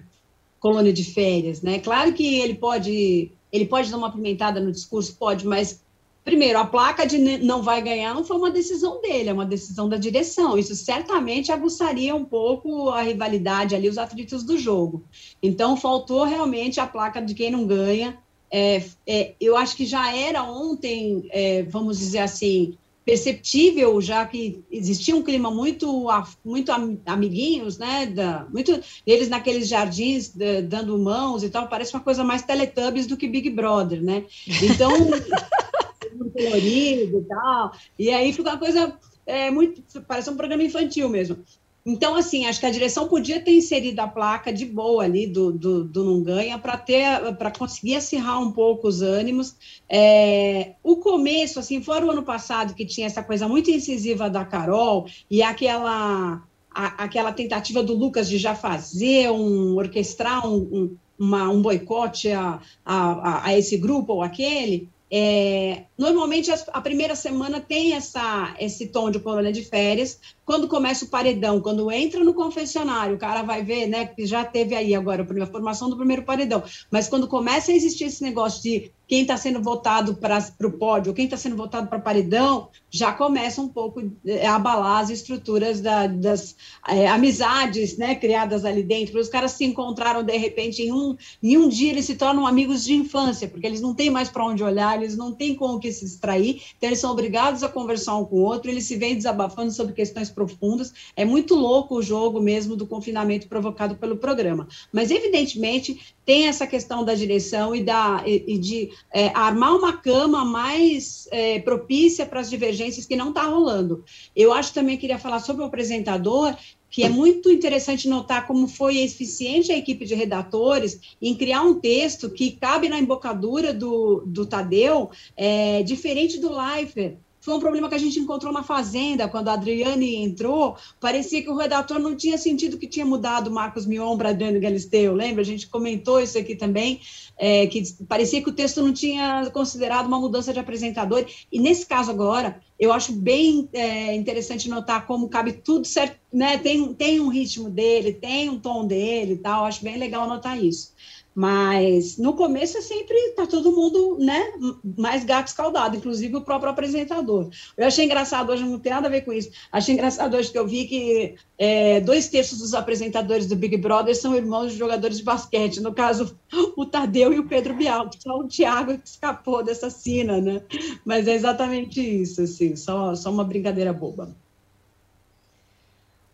colônia 0.60 0.92
de 0.92 1.04
férias, 1.04 1.62
né? 1.62 1.78
Claro 1.78 2.14
que 2.14 2.40
ele 2.40 2.56
pode, 2.56 3.32
ele 3.52 3.66
pode 3.68 3.92
dar 3.92 3.98
uma 3.98 4.12
pimentada 4.12 4.60
no 4.60 4.72
discurso, 4.72 5.16
pode, 5.16 5.46
mas 5.46 5.84
primeiro, 6.26 6.58
a 6.58 6.66
placa 6.66 7.06
de 7.06 7.20
não 7.38 7.62
vai 7.62 7.80
ganhar 7.80 8.16
não 8.16 8.24
foi 8.24 8.38
uma 8.38 8.50
decisão 8.50 9.00
dele, 9.00 9.30
é 9.30 9.34
uma 9.34 9.46
decisão 9.46 9.88
da 9.88 9.98
direção. 9.98 10.58
Isso 10.58 10.76
certamente 10.76 11.52
aguçaria 11.52 12.16
um 12.16 12.26
pouco 12.26 12.90
a 12.90 13.04
rivalidade 13.04 13.76
ali, 13.76 13.88
os 13.88 14.00
atritos 14.00 14.44
do 14.44 14.58
jogo. 14.58 15.04
Então, 15.44 15.78
faltou 15.78 16.24
realmente 16.24 16.80
a 16.80 16.88
placa 16.88 17.22
de 17.22 17.36
quem 17.36 17.52
não 17.52 17.68
ganha 17.68 18.18
é, 18.52 18.84
é, 19.08 19.34
eu 19.40 19.56
acho 19.56 19.76
que 19.76 19.86
já 19.86 20.16
era 20.16 20.44
ontem, 20.44 21.28
é, 21.32 21.64
vamos 21.64 22.00
dizer 22.00 22.20
assim, 22.20 22.78
perceptível, 23.06 24.00
já 24.02 24.24
que 24.26 24.64
existia 24.72 25.16
um 25.16 25.24
clima 25.24 25.50
muito, 25.50 26.08
muito 26.46 26.72
amiguinhos, 27.06 27.78
né? 27.78 28.06
Da, 28.06 28.46
muito 28.52 28.80
eles 29.06 29.30
naqueles 29.30 29.68
jardins 29.68 30.30
da, 30.30 30.62
dando 30.62 30.98
mãos 31.00 31.44
e 31.44 31.50
tal, 31.50 31.68
parece 31.68 31.94
uma 31.94 32.04
coisa 32.04 32.24
mais 32.24 32.44
Teletubbies 32.44 33.08
do 33.08 33.18
que 33.18 33.28
Big 33.28 33.50
Brother, 33.50 34.02
né? 34.04 34.26
Então, 34.62 34.92
colorido 36.34 37.20
e 37.20 37.24
tal, 37.28 37.72
e 37.98 38.12
aí 38.12 38.32
fica 38.32 38.52
uma 38.52 38.60
coisa 38.60 38.96
é, 39.26 39.50
muito, 39.50 39.84
parece 40.08 40.30
um 40.30 40.38
programa 40.38 40.64
infantil 40.64 41.10
mesmo. 41.10 41.38
Então, 41.86 42.16
assim, 42.16 42.46
acho 42.46 42.60
que 42.60 42.66
a 42.66 42.72
direção 42.72 43.08
podia 43.08 43.40
ter 43.40 43.56
inserido 43.56 44.00
a 44.00 44.08
placa 44.08 44.52
de 44.52 44.66
boa 44.66 45.04
ali 45.04 45.26
do, 45.26 45.52
do, 45.52 45.84
do 45.84 46.04
não 46.04 46.22
ganha 46.22 46.58
para 46.60 46.78
ter 46.78 47.36
para 47.38 47.52
conseguir 47.52 47.96
acirrar 47.96 48.42
um 48.42 48.52
pouco 48.52 48.88
os 48.88 49.02
ânimos. 49.02 49.56
É, 49.88 50.74
o 50.84 50.98
começo, 50.98 51.60
assim, 51.60 51.82
fora 51.82 52.06
o 52.06 52.12
ano 52.12 52.24
passado 52.24 52.74
que 52.74 52.86
tinha 52.86 53.08
essa 53.08 53.24
coisa 53.24 53.48
muito 53.48 53.72
incisiva 53.72 54.30
da 54.30 54.46
Carol 54.46 55.08
e 55.32 55.42
aquela 55.42 56.44
a, 56.70 57.04
aquela 57.04 57.32
tentativa 57.32 57.82
do 57.82 57.94
Lucas 57.94 58.30
de 58.30 58.38
já 58.38 58.54
fazer 58.56 59.32
um 59.32 59.76
orquestrar 59.76 60.48
um, 60.48 60.58
um, 60.58 60.98
uma, 61.18 61.50
um 61.50 61.62
boicote 61.62 62.32
a, 62.32 62.60
a, 62.86 63.48
a 63.48 63.58
esse 63.58 63.78
grupo 63.78 64.14
ou 64.14 64.22
aquele, 64.22 64.90
é, 65.12 65.84
normalmente 66.00 66.50
a 66.50 66.82
primeira 66.82 67.14
semana 67.14 67.60
tem 67.60 67.94
essa, 67.94 68.56
esse 68.58 68.88
tom 68.88 69.12
de 69.12 69.20
colônia 69.20 69.52
de 69.52 69.66
férias. 69.66 70.18
Quando 70.46 70.66
começa 70.66 71.04
o 71.04 71.10
paredão, 71.10 71.60
quando 71.60 71.92
entra 71.92 72.24
no 72.24 72.34
confessionário, 72.34 73.18
o 73.18 73.20
cara 73.20 73.44
vai 73.44 73.64
ver, 73.64 73.86
né, 73.86 74.06
que 74.06 74.26
já 74.26 74.46
teve 74.46 74.74
aí 74.74 74.96
agora 74.96 75.28
a 75.44 75.46
formação 75.46 75.90
do 75.90 75.98
primeiro 75.98 76.24
paredão. 76.24 76.64
Mas 76.90 77.10
quando 77.10 77.28
começa 77.28 77.72
a 77.72 77.76
existir 77.76 78.06
esse 78.06 78.24
negócio 78.24 78.64
de 78.64 78.92
quem 79.10 79.24
está 79.24 79.36
sendo 79.36 79.60
votado 79.60 80.16
para 80.16 80.40
o 80.62 80.72
pódio, 80.72 81.16
quem 81.16 81.26
está 81.26 81.36
sendo 81.36 81.56
votado 81.56 81.88
para 81.88 82.00
paredão, 82.00 82.70
já 82.92 83.12
começa 83.12 83.60
um 83.60 83.68
pouco 83.68 84.04
é, 84.24 84.46
a 84.46 84.56
abalar 84.56 85.02
as 85.02 85.10
estruturas 85.10 85.82
da, 85.82 86.06
das 86.06 86.56
é, 86.88 87.08
amizades 87.08 87.98
né, 87.98 88.14
criadas 88.14 88.64
ali 88.66 88.84
dentro. 88.84 89.20
Os 89.20 89.28
caras 89.28 89.54
se 89.54 89.66
encontraram 89.66 90.24
de 90.24 90.38
repente 90.38 90.84
em 90.84 90.94
um, 90.94 91.18
em 91.42 91.58
um 91.58 91.68
dia, 91.68 91.92
eles 91.92 92.06
se 92.06 92.16
tornam 92.16 92.46
amigos 92.46 92.86
de 92.86 92.94
infância, 92.94 93.48
porque 93.48 93.66
eles 93.66 93.82
não 93.82 93.96
têm 93.96 94.12
mais 94.12 94.30
para 94.30 94.46
onde 94.46 94.64
olhar, 94.64 94.96
eles 95.02 95.18
não 95.18 95.34
têm 95.34 95.56
com 95.56 95.74
o 95.74 95.80
que 95.80 95.89
se 95.94 96.06
distrair, 96.06 96.62
então 96.78 96.90
eles 96.90 97.00
são 97.00 97.12
obrigados 97.12 97.64
a 97.64 97.70
conversar 97.70 98.18
um 98.18 98.26
com 98.26 98.38
o 98.38 98.44
outro, 98.44 98.70
eles 98.70 98.86
se 98.86 98.96
vêm 98.96 99.16
desabafando 99.16 99.72
sobre 99.72 99.94
questões 99.94 100.30
profundas. 100.30 100.94
É 101.16 101.26
muito 101.26 101.56
louco 101.56 101.96
o 101.96 102.02
jogo 102.02 102.42
mesmo 102.42 102.76
do 102.76 102.88
confinamento 102.88 103.48
provocado 103.48 103.96
pelo 103.96 104.18
programa. 104.18 104.68
Mas, 104.92 105.12
evidentemente, 105.12 106.16
tem 106.26 106.48
essa 106.48 106.68
questão 106.68 107.04
da 107.04 107.16
direção 107.16 107.76
e, 107.76 107.84
da, 107.84 108.24
e, 108.26 108.44
e 108.48 108.58
de 108.58 108.90
é, 109.12 109.30
armar 109.30 109.76
uma 109.76 109.98
cama 109.98 110.46
mais 110.46 111.28
é, 111.32 111.60
propícia 111.60 112.26
para 112.26 112.40
as 112.40 112.50
divergências 112.50 113.06
que 113.06 113.16
não 113.16 113.30
está 113.30 113.44
rolando. 113.44 114.04
Eu 114.36 114.54
acho 114.54 114.74
também 114.74 114.98
queria 114.98 115.18
falar 115.18 115.40
sobre 115.40 115.64
o 115.64 115.66
apresentador, 115.66 116.56
que 116.90 117.04
é 117.04 117.10
muito 117.10 117.52
interessante 117.52 118.08
notar 118.08 118.48
como 118.48 118.68
foi 118.68 119.00
eficiente 119.00 119.72
a 119.72 119.78
equipe 119.78 120.06
de 120.06 120.16
redatores 120.16 121.00
em 121.22 121.36
criar 121.36 121.62
um 121.62 121.80
texto 121.80 122.30
que 122.30 122.52
cabe 122.52 122.90
na 122.90 123.00
embocadura 123.00 123.74
do, 123.74 124.24
do 124.26 124.46
Tadeu, 124.46 125.10
é, 125.38 125.84
diferente 125.84 126.40
do 126.40 126.52
Leifert 126.52 127.18
foi 127.40 127.54
um 127.54 127.60
problema 127.60 127.88
que 127.88 127.96
a 127.96 128.00
gente 128.00 128.20
encontrou 128.20 128.52
na 128.52 128.64
Fazenda, 128.64 129.28
quando 129.28 129.48
a 129.50 129.54
Adriane 129.54 130.16
entrou, 130.16 130.76
parecia 131.00 131.42
que 131.42 131.50
o 131.50 131.56
redator 131.56 132.00
não 132.00 132.16
tinha 132.16 132.38
sentido 132.38 132.78
que 132.78 132.88
tinha 132.88 133.06
mudado 133.06 133.50
Marcos 133.50 133.86
Mion 133.86 134.18
para 134.18 134.30
Adriane 134.30 134.60
Galisteu, 134.60 135.14
lembra? 135.14 135.42
A 135.42 135.46
gente 135.46 135.68
comentou 135.68 136.20
isso 136.20 136.38
aqui 136.38 136.56
também, 136.56 137.00
é, 137.38 137.66
que 137.68 137.82
parecia 138.08 138.42
que 138.42 138.50
o 138.50 138.54
texto 138.54 138.82
não 138.82 138.92
tinha 138.92 139.50
considerado 139.52 140.08
uma 140.08 140.20
mudança 140.20 140.52
de 140.52 140.60
apresentador, 140.60 141.26
e 141.52 141.60
nesse 141.60 141.86
caso 141.86 142.12
agora, 142.12 142.60
eu 142.80 142.94
acho 142.94 143.12
bem 143.14 143.68
é, 143.74 144.16
interessante 144.16 144.70
notar 144.70 145.06
como 145.06 145.30
cabe 145.30 145.54
tudo 145.54 145.86
certo, 145.86 146.18
né? 146.32 146.58
Tem, 146.58 146.94
tem 146.94 147.20
um 147.20 147.28
ritmo 147.28 147.70
dele, 147.70 148.14
tem 148.14 148.50
um 148.50 148.60
tom 148.60 148.86
dele 148.86 149.34
e 149.34 149.38
tal, 149.38 149.66
acho 149.66 149.84
bem 149.84 149.98
legal 149.98 150.28
notar 150.28 150.62
isso. 150.62 150.94
Mas 151.34 152.18
no 152.18 152.34
começo 152.34 152.78
é 152.78 152.82
sempre 152.82 153.16
tá 153.36 153.46
todo 153.46 153.72
mundo, 153.72 154.18
né, 154.20 154.52
mais 154.98 155.24
gato 155.24 155.48
escaldado, 155.48 155.96
inclusive 155.96 156.36
o 156.36 156.42
próprio 156.42 156.72
apresentador. 156.72 157.50
Eu 157.78 157.88
achei 157.88 158.06
engraçado 158.06 158.52
hoje, 158.52 158.64
não 158.64 158.80
tem 158.80 158.92
nada 158.92 159.08
a 159.08 159.12
ver 159.12 159.22
com 159.22 159.32
isso. 159.32 159.50
Achei 159.72 159.94
engraçado 159.94 160.36
hoje 160.36 160.52
que 160.52 160.58
eu 160.58 160.68
vi 160.68 160.86
que 160.86 161.36
é, 161.58 162.02
dois 162.02 162.28
terços 162.28 162.60
dos 162.60 162.74
apresentadores 162.74 163.48
do 163.48 163.56
Big 163.56 163.78
Brother 163.78 164.16
são 164.16 164.36
irmãos 164.36 164.72
de 164.72 164.78
jogadores 164.78 165.18
de 165.18 165.24
basquete. 165.24 165.80
No 165.80 165.94
caso, 165.94 166.36
o 166.76 166.86
Tadeu 166.86 167.32
e 167.32 167.40
o 167.40 167.48
Pedro 167.48 167.74
Bial, 167.76 168.10
só 168.20 168.38
o 168.38 168.48
Thiago 168.48 168.98
que 168.98 169.08
escapou 169.08 169.64
dessa 169.64 169.90
cena, 169.90 170.42
né? 170.42 170.62
Mas 171.06 171.28
é 171.28 171.36
exatamente 171.36 172.02
isso, 172.02 172.42
assim, 172.42 172.76
só, 172.76 173.16
só 173.16 173.32
uma 173.32 173.44
brincadeira 173.44 173.94
boba. 173.94 174.36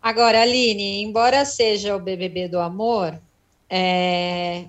Agora, 0.01 0.41
Aline, 0.41 1.01
embora 1.01 1.43
seja 1.45 1.95
o 1.95 1.99
BBB 1.99 2.47
do 2.47 2.59
amor, 2.59 3.19
é, 3.67 4.65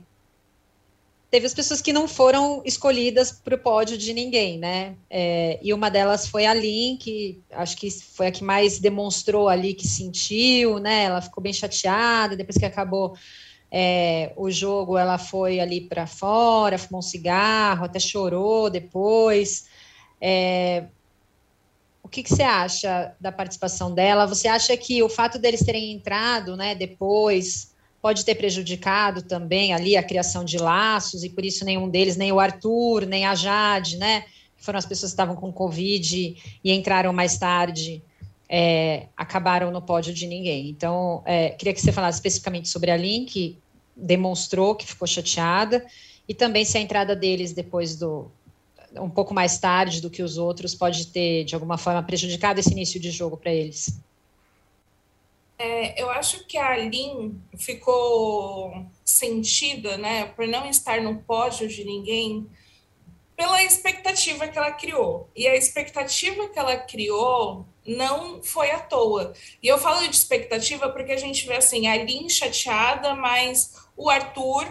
teve 1.31 1.47
as 1.47 1.55
pessoas 1.55 1.81
que 1.81 1.93
não 1.93 2.07
foram 2.07 2.63
escolhidas 2.65 3.33
para 3.33 3.55
o 3.55 3.59
pódio 3.59 3.99
de 3.99 4.13
ninguém, 4.13 4.59
né? 4.59 4.97
É, 5.11 5.59
e 5.63 5.73
uma 5.73 5.91
delas 5.91 6.29
foi 6.29 6.47
a 6.47 6.55
Lin, 6.55 6.97
que 6.97 7.43
acho 7.51 7.77
que 7.77 7.91
foi 7.91 8.29
a 8.29 8.31
que 8.31 8.45
mais 8.45 8.79
demonstrou 8.79 9.49
ali 9.49 9.75
que 9.75 9.87
sentiu, 9.87 10.79
né? 10.79 11.05
Ela 11.05 11.21
ficou 11.21 11.43
bem 11.43 11.53
chateada 11.53 12.37
depois 12.37 12.57
que 12.57 12.65
acabou 12.65 13.17
é, 13.71 14.33
o 14.37 14.51
jogo, 14.51 14.97
ela 14.97 15.19
foi 15.19 15.59
ali 15.59 15.81
para 15.81 16.07
fora, 16.07 16.79
fumou 16.79 17.01
um 17.01 17.03
cigarro, 17.03 17.85
até 17.85 17.99
chorou 17.99 18.71
depois. 18.71 19.67
É, 20.21 20.85
o 22.03 22.09
que, 22.09 22.23
que, 22.23 22.31
você 22.31 22.45
acha 22.45 23.15
da 23.21 23.33
participação 23.33 23.93
dela? 23.93 24.27
Você 24.27 24.47
acha 24.47 24.77
que 24.77 25.03
o 25.03 25.09
fato 25.09 25.41
deles 25.41 25.65
terem 25.65 25.93
entrado, 25.93 26.57
né, 26.57 26.73
depois 26.75 27.75
pode 28.07 28.25
ter 28.25 28.37
prejudicado 28.37 29.21
também 29.21 29.73
ali 29.73 29.97
a 29.97 30.03
criação 30.03 30.45
de 30.45 30.59
laços, 30.59 31.25
e 31.25 31.29
por 31.29 31.45
isso 31.45 31.65
nenhum 31.65 31.89
deles, 31.89 32.17
nem 32.17 32.31
o 32.31 32.39
Arthur, 32.39 33.05
nem 33.05 33.27
a 33.27 33.35
Jade, 33.35 33.97
né? 33.97 34.25
Foram 34.57 34.79
as 34.79 34.87
pessoas 34.87 35.11
que 35.11 35.15
estavam 35.15 35.35
com 35.35 35.53
Covid 35.53 36.37
e 36.63 36.73
entraram 36.73 37.13
mais 37.13 37.37
tarde, 37.37 38.01
é, 38.49 39.09
acabaram 39.17 39.73
no 39.73 39.83
pódio 39.83 40.15
de 40.15 40.25
ninguém. 40.25 40.69
Então, 40.69 41.21
é, 41.27 41.49
queria 41.49 41.75
que 41.75 41.81
você 41.81 41.91
falasse 41.91 42.19
especificamente 42.19 42.69
sobre 42.69 42.93
a 42.93 42.97
Lin, 42.97 43.25
que 43.25 43.59
demonstrou 43.97 44.77
que 44.77 44.87
ficou 44.87 45.09
chateada, 45.09 45.85
e 46.29 46.33
também 46.33 46.65
se 46.65 46.79
a 46.79 46.81
entrada 46.81 47.17
deles 47.17 47.53
depois 47.53 47.97
do. 47.97 48.31
um 49.01 49.11
pouco 49.11 49.35
mais 49.35 49.59
tarde 49.59 50.01
do 50.01 50.09
que 50.09 50.23
os 50.23 50.39
outros 50.39 50.77
pode 50.77 51.09
ter, 51.09 51.43
de 51.43 51.57
alguma 51.57 51.77
forma, 51.77 52.01
prejudicado 52.05 52.61
esse 52.61 52.71
início 52.71 53.01
de 53.01 53.11
jogo 53.11 53.37
para 53.37 53.53
eles. 53.53 54.01
É, 55.59 56.01
eu 56.01 56.11
acho 56.11 56.47
que 56.47 56.59
a 56.59 56.77
Lin 56.77 57.41
ficou 57.57 58.87
sentida, 59.05 59.97
né, 59.97 60.27
por 60.27 60.47
não 60.47 60.69
estar 60.69 61.01
no 61.01 61.23
pódio 61.23 61.67
de 61.67 61.83
ninguém, 61.83 62.47
pela 63.35 63.63
expectativa 63.63 64.49
que 64.49 64.59
ela 64.59 64.73
criou. 64.73 65.31
E 65.35 65.47
a 65.47 65.57
expectativa 65.57 66.49
que 66.49 66.59
ela 66.59 66.77
criou 66.77 67.67
não 67.87 68.43
foi 68.43 68.71
à 68.71 68.81
toa. 68.81 69.33
E 69.63 69.69
eu 69.69 69.79
falo 69.79 70.07
de 70.09 70.17
expectativa 70.17 70.89
porque 70.91 71.13
a 71.13 71.17
gente 71.17 71.47
vê 71.47 71.57
assim, 71.57 71.87
a 71.87 71.97
Lin 71.97 72.29
chateada, 72.29 73.15
mas 73.15 73.75
o 73.97 74.11
Arthur 74.11 74.67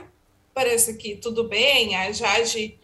parece 0.54 0.98
que 0.98 1.16
tudo 1.16 1.44
bem, 1.44 1.96
a 1.96 2.12
Jade 2.12 2.80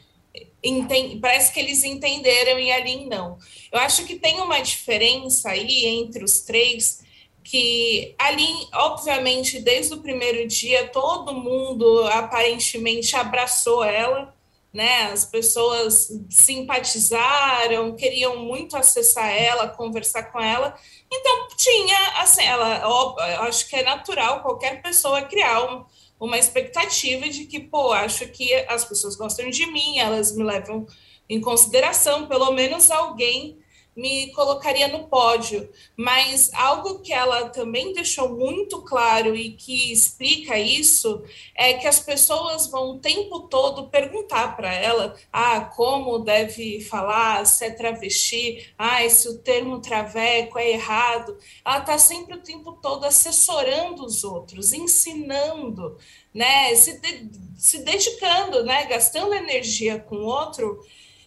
parece 1.20 1.52
que 1.52 1.60
eles 1.60 1.84
entenderam 1.84 2.60
e 2.60 2.72
a 2.72 2.80
Lin 2.80 3.08
não. 3.08 3.38
Eu 3.72 3.80
acho 3.80 4.06
que 4.06 4.16
tem 4.16 4.40
uma 4.40 4.60
diferença 4.60 5.50
aí 5.50 5.86
entre 5.86 6.24
os 6.24 6.42
três 6.42 7.02
que 7.44 8.16
ali, 8.18 8.48
obviamente, 8.74 9.60
desde 9.60 9.94
o 9.94 10.02
primeiro 10.02 10.48
dia, 10.48 10.88
todo 10.90 11.34
mundo 11.34 12.08
aparentemente 12.08 13.16
abraçou 13.16 13.84
ela, 13.84 14.34
né? 14.74 15.12
As 15.12 15.26
pessoas 15.26 16.10
simpatizaram, 16.30 17.96
queriam 17.96 18.38
muito 18.38 18.78
acessar 18.78 19.30
ela, 19.30 19.68
conversar 19.68 20.24
com 20.32 20.40
ela. 20.40 20.78
Então, 21.12 21.48
tinha, 21.58 21.98
assim, 22.18 22.44
ela, 22.44 22.88
ó, 22.88 23.20
acho 23.48 23.68
que 23.68 23.76
é 23.76 23.84
natural 23.84 24.42
qualquer 24.42 24.82
pessoa 24.82 25.24
criar 25.24 25.64
um, 25.64 25.86
uma 26.20 26.38
expectativa 26.38 27.28
de 27.28 27.46
que, 27.46 27.60
pô, 27.60 27.92
acho 27.92 28.28
que 28.28 28.54
as 28.70 28.86
pessoas 28.86 29.16
gostam 29.16 29.50
de 29.50 29.66
mim, 29.66 29.98
elas 29.98 30.36
me 30.36 30.44
levam 30.44 30.86
em 31.28 31.42
consideração, 31.42 32.28
pelo 32.28 32.52
menos 32.52 32.92
alguém 32.92 33.58
me 33.96 34.32
colocaria 34.32 34.88
no 34.88 35.08
pódio, 35.08 35.70
mas 35.98 36.52
algo 36.54 37.00
que 37.00 37.12
ela 37.12 37.50
também 37.50 37.94
deixou 37.94 38.30
muito 38.30 38.82
claro 38.84 39.36
e 39.36 39.52
que 39.52 39.92
explica 39.92 40.58
isso 40.58 41.24
é 41.56 41.74
que 41.74 41.88
as 41.88 42.00
pessoas 42.00 42.68
vão 42.68 42.92
o 42.92 43.00
tempo 43.00 43.42
todo 43.42 43.90
perguntar 43.90 44.56
para 44.56 44.74
ela: 44.74 45.16
ah, 45.32 45.62
como 45.62 46.20
deve 46.20 46.82
falar, 46.82 47.46
se 47.46 47.66
é 47.66 47.72
travesti, 47.72 48.74
ah, 48.78 49.08
se 49.10 49.28
o 49.28 49.38
termo 49.40 49.80
traveco 49.82 50.58
é 50.58 50.72
errado. 50.72 51.38
Ela 51.66 51.80
está 51.80 51.98
sempre 51.98 52.36
o 52.36 52.42
tempo 52.42 52.74
todo 52.74 53.04
assessorando 53.06 54.06
os 54.06 54.24
outros, 54.24 54.72
ensinando, 54.72 55.98
né, 56.34 56.74
se, 56.76 57.00
de, 57.00 57.30
se 57.58 57.80
dedicando, 57.80 58.64
né, 58.64 58.86
gastando 58.86 59.34
energia 59.34 60.00
com 60.00 60.16
o 60.16 60.26
outro 60.26 60.80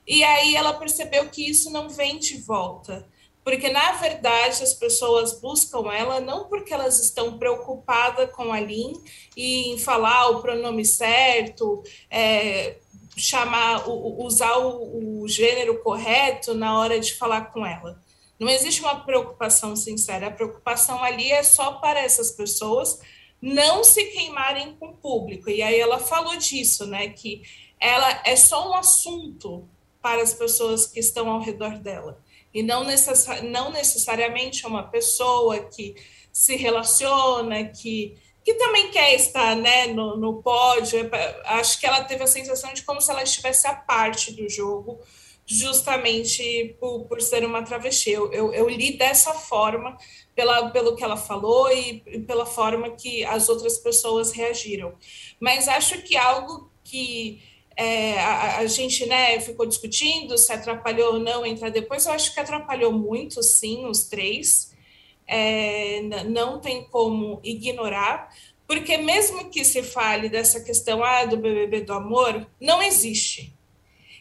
e 0.07 0.23
aí 0.23 0.55
ela 0.57 0.75
percebeu 0.75 1.29
que 1.29 1.49
isso 1.49 1.71
não 1.71 1.89
vem 1.89 2.19
de 2.19 2.39
volta, 2.39 3.09
porque 3.43 3.69
na 3.71 3.93
verdade 3.93 4.63
as 4.63 4.75
pessoas 4.75 5.41
buscam 5.41 5.93
ela 5.93 6.21
não 6.21 6.49
porque 6.49 6.73
elas 6.73 6.99
estão 7.01 7.39
preocupadas 7.39 8.31
com 8.33 8.53
a 8.53 8.61
Lin 8.61 8.93
e 9.37 9.73
em 9.73 9.79
falar 9.79 10.31
o 10.31 10.41
pronome 10.41 10.85
certo, 10.85 11.83
é, 12.11 12.79
chamar, 13.17 13.89
usar 13.89 14.57
o, 14.59 15.23
o 15.23 15.29
gênero 15.29 15.83
correto 15.83 16.55
na 16.55 16.79
hora 16.79 16.99
de 16.99 17.15
falar 17.15 17.53
com 17.53 17.67
ela. 17.67 18.03
Não 18.39 18.49
existe 18.49 18.81
uma 18.81 19.05
preocupação 19.05 19.77
sincera. 19.77 20.27
A 20.27 20.31
preocupação 20.31 21.03
ali 21.03 21.31
é 21.31 21.43
só 21.43 21.75
para 21.75 22.01
essas 22.01 22.33
pessoas 22.33 22.99
não 23.41 23.85
se 23.85 24.05
queimarem 24.07 24.75
com 24.75 24.89
o 24.89 24.97
público. 24.97 25.49
E 25.51 25.63
aí 25.63 25.79
ela 25.79 25.99
falou 25.99 26.37
disso, 26.37 26.87
né? 26.87 27.09
Que 27.09 27.43
ela 27.79 28.23
é 28.25 28.35
só 28.35 28.71
um 28.71 28.75
assunto 28.75 29.69
para 30.05 30.23
as 30.23 30.35
pessoas 30.35 30.87
que 30.87 31.01
estão 31.01 31.31
ao 31.31 31.41
redor 31.41 31.79
dela. 31.79 32.23
E 32.53 32.63
não, 32.63 32.85
não 33.45 33.73
necessariamente 33.73 34.67
uma 34.67 34.83
pessoa 34.83 35.59
que 35.61 35.95
se 36.31 36.57
relaciona, 36.57 37.65
que, 37.65 38.15
que 38.45 38.53
também 38.53 38.91
quer 38.91 39.15
estar 39.15 39.57
né, 39.57 39.87
no, 39.87 40.15
no 40.19 40.43
pódio. 40.43 41.11
Acho 41.47 41.81
que 41.81 41.87
ela 41.87 42.05
teve 42.05 42.23
a 42.23 42.27
sensação 42.27 42.75
de 42.75 42.83
como 42.83 43.01
se 43.01 43.11
ela 43.11 43.23
estivesse 43.23 43.67
a 43.67 43.75
parte 43.75 44.31
do 44.35 44.47
jogo, 44.47 45.01
justamente 45.47 46.77
por, 46.79 47.07
por 47.07 47.23
ser 47.23 47.43
uma 47.43 47.63
travesti. 47.63 48.11
Eu, 48.11 48.31
eu, 48.31 48.53
eu, 48.53 48.69
li 48.69 48.99
dessa 48.99 49.33
forma, 49.33 49.97
pela, 50.35 50.69
pelo 50.69 50.97
que 50.97 51.03
ela 51.03 51.17
falou 51.17 51.73
e 51.73 52.21
pela 52.27 52.45
forma 52.45 52.91
que 52.91 53.25
as 53.25 53.49
outras 53.49 53.79
pessoas 53.79 54.33
reagiram. 54.33 54.93
Mas 55.41 55.67
acho 55.67 56.03
que 56.03 56.15
algo 56.15 56.71
que 56.85 57.54
é, 57.77 58.21
a, 58.21 58.59
a, 58.59 58.67
gente 58.67 59.05
né, 59.07 59.41
ficou 59.41 59.67
discutindo 59.67 60.39
se 60.39 60.53
atrapalhou 60.53 61.15
ou 61.15 61.21
não 61.21 61.45
entrar 61.45 61.71
depois. 61.71 62.07
Eu 62.07 62.13
acho 62.13 62.33
que 62.33 62.41
atrapalhou 62.41 62.93
muito, 62.93 63.43
sim, 63.43 63.87
os 63.87 64.05
três. 64.05 64.73
É, 65.27 66.03
não 66.27 66.61
tem 66.61 66.85
como 66.85 67.41
ignorar, 67.43 68.29
porque 68.67 68.97
mesmo 68.99 69.51
que 69.51 69.65
se 69.65 69.83
fale 69.83 70.29
dessa 70.29 70.61
questão 70.61 71.03
ah, 71.03 71.25
do 71.25 71.37
BBB 71.37 71.81
do 71.81 71.95
amor, 71.95 72.47
não 72.61 72.83
existe. 72.83 73.55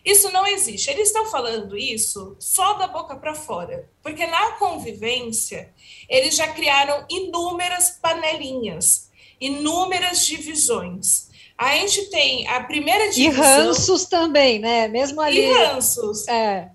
Isso 0.04 0.30
não 0.32 0.46
existe. 0.46 0.90
Eles 0.90 1.08
estão 1.08 1.28
falando 1.28 1.78
isso 1.78 2.36
só 2.40 2.74
da 2.74 2.88
boca 2.88 3.16
para 3.16 3.34
fora, 3.34 3.90
porque 4.02 4.26
na 4.26 4.54
convivência 4.54 5.74
eles 6.10 6.36
já 6.36 6.48
criaram 6.48 7.06
inúmeras 7.10 7.92
panelinhas, 8.02 9.10
inúmeras 9.40 10.26
divisões. 10.26 11.32
A 11.58 11.76
gente 11.78 12.10
tem 12.10 12.48
a 12.48 12.64
primeira 12.64 13.10
divisão. 13.10 13.44
E 13.44 13.66
ranços 13.66 14.06
também, 14.06 14.60
né? 14.60 14.88
Mesmo 14.88 15.22
ali. 15.22 15.42
E 15.42 15.54
ranços. 15.54 16.28
É. 16.28 16.70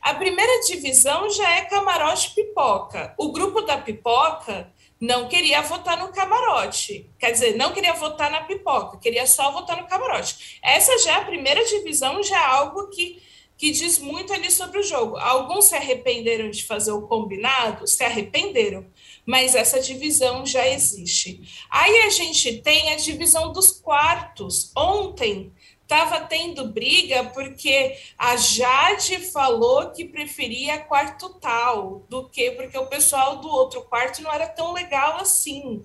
A 0.00 0.14
primeira 0.14 0.60
divisão 0.66 1.28
já 1.30 1.50
é 1.56 1.62
camarote 1.62 2.34
pipoca. 2.34 3.14
O 3.18 3.32
grupo 3.32 3.60
da 3.62 3.76
pipoca 3.76 4.72
não 5.00 5.28
queria 5.28 5.62
votar 5.62 5.96
no 5.96 6.12
camarote. 6.12 7.08
Quer 7.18 7.32
dizer, 7.32 7.56
não 7.56 7.72
queria 7.72 7.94
votar 7.94 8.30
na 8.30 8.42
pipoca, 8.42 8.98
queria 8.98 9.26
só 9.26 9.50
votar 9.52 9.76
no 9.76 9.86
camarote. 9.86 10.58
Essa 10.62 10.98
já 10.98 11.12
é 11.12 11.20
a 11.20 11.24
primeira 11.24 11.64
divisão, 11.64 12.22
já 12.22 12.36
é 12.36 12.44
algo 12.44 12.88
que, 12.88 13.22
que 13.58 13.70
diz 13.72 13.98
muito 13.98 14.32
ali 14.32 14.50
sobre 14.50 14.78
o 14.78 14.82
jogo. 14.82 15.18
Alguns 15.18 15.66
se 15.66 15.74
arrependeram 15.74 16.48
de 16.48 16.64
fazer 16.64 16.92
o 16.92 17.02
combinado, 17.02 17.86
se 17.86 18.02
arrependeram 18.02 18.86
mas 19.28 19.54
essa 19.54 19.78
divisão 19.78 20.46
já 20.46 20.66
existe. 20.66 21.42
Aí 21.68 21.98
a 22.06 22.08
gente 22.08 22.62
tem 22.62 22.94
a 22.94 22.96
divisão 22.96 23.52
dos 23.52 23.72
quartos. 23.72 24.72
Ontem 24.74 25.52
estava 25.82 26.20
tendo 26.20 26.68
briga 26.68 27.24
porque 27.24 27.94
a 28.16 28.38
Jade 28.38 29.18
falou 29.30 29.90
que 29.90 30.06
preferia 30.06 30.78
quarto 30.78 31.28
tal 31.34 32.06
do 32.08 32.26
que 32.30 32.52
porque 32.52 32.78
o 32.78 32.86
pessoal 32.86 33.36
do 33.36 33.48
outro 33.48 33.82
quarto 33.82 34.22
não 34.22 34.32
era 34.32 34.46
tão 34.46 34.72
legal 34.72 35.18
assim. 35.18 35.82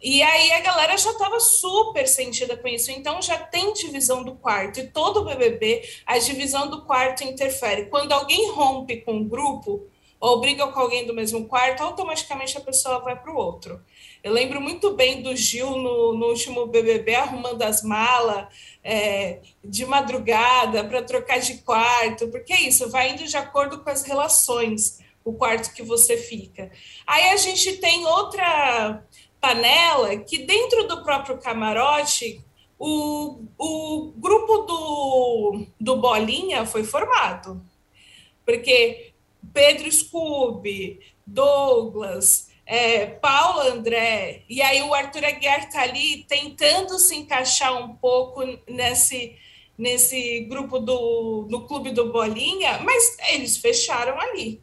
E 0.00 0.22
aí 0.22 0.52
a 0.52 0.60
galera 0.60 0.96
já 0.96 1.10
estava 1.10 1.40
super 1.40 2.06
sentida 2.06 2.56
com 2.56 2.68
isso. 2.68 2.90
Então 2.90 3.20
já 3.20 3.38
tem 3.38 3.72
divisão 3.72 4.22
do 4.22 4.36
quarto. 4.36 4.80
E 4.80 4.86
todo 4.86 5.24
BBB, 5.24 5.82
a 6.06 6.18
divisão 6.18 6.68
do 6.68 6.82
quarto 6.84 7.24
interfere. 7.24 7.86
Quando 7.86 8.12
alguém 8.12 8.50
rompe 8.52 9.00
com 9.00 9.18
o 9.18 9.24
grupo, 9.24 9.88
ou 10.20 10.40
briga 10.40 10.66
com 10.66 10.80
alguém 10.80 11.06
do 11.06 11.14
mesmo 11.14 11.46
quarto, 11.46 11.82
automaticamente 11.82 12.56
a 12.56 12.60
pessoa 12.60 12.98
vai 12.98 13.16
para 13.16 13.32
o 13.32 13.36
outro. 13.36 13.80
Eu 14.22 14.32
lembro 14.32 14.60
muito 14.60 14.94
bem 14.94 15.22
do 15.22 15.34
Gil 15.36 15.70
no, 15.70 16.12
no 16.12 16.26
último 16.26 16.66
BBB 16.66 17.14
arrumando 17.14 17.62
as 17.62 17.82
malas 17.82 18.46
é, 18.82 19.40
de 19.64 19.86
madrugada 19.86 20.82
para 20.84 21.02
trocar 21.02 21.38
de 21.38 21.58
quarto, 21.58 22.28
porque 22.28 22.52
é 22.52 22.62
isso, 22.62 22.90
vai 22.90 23.10
indo 23.10 23.24
de 23.24 23.36
acordo 23.36 23.78
com 23.78 23.90
as 23.90 24.02
relações, 24.02 24.98
o 25.24 25.32
quarto 25.34 25.72
que 25.72 25.82
você 25.82 26.16
fica. 26.16 26.70
Aí 27.06 27.28
a 27.28 27.36
gente 27.36 27.76
tem 27.76 28.04
outra 28.06 29.04
panela 29.40 30.16
que 30.16 30.38
dentro 30.38 30.86
do 30.86 31.02
próprio 31.02 31.38
camarote 31.38 32.44
o, 32.78 33.40
o 33.58 34.12
grupo 34.16 34.58
do, 34.58 35.66
do 35.80 35.96
Bolinha 35.96 36.64
foi 36.64 36.84
formado. 36.84 37.60
Porque 38.44 39.12
Pedro 39.52 39.90
Scooby, 39.90 41.00
Douglas, 41.26 42.50
é, 42.64 43.06
Paulo 43.06 43.60
André, 43.60 44.44
e 44.48 44.62
aí 44.62 44.82
o 44.82 44.94
Arthur 44.94 45.24
Aguiar 45.24 45.66
está 45.66 45.82
ali 45.82 46.24
tentando 46.24 46.98
se 46.98 47.16
encaixar 47.16 47.76
um 47.82 47.94
pouco 47.94 48.42
nesse, 48.68 49.36
nesse 49.76 50.40
grupo 50.40 50.78
do, 50.78 51.46
do 51.50 51.66
Clube 51.66 51.90
do 51.90 52.12
Bolinha, 52.12 52.78
mas 52.80 53.16
eles 53.30 53.56
fecharam 53.56 54.20
ali 54.20 54.62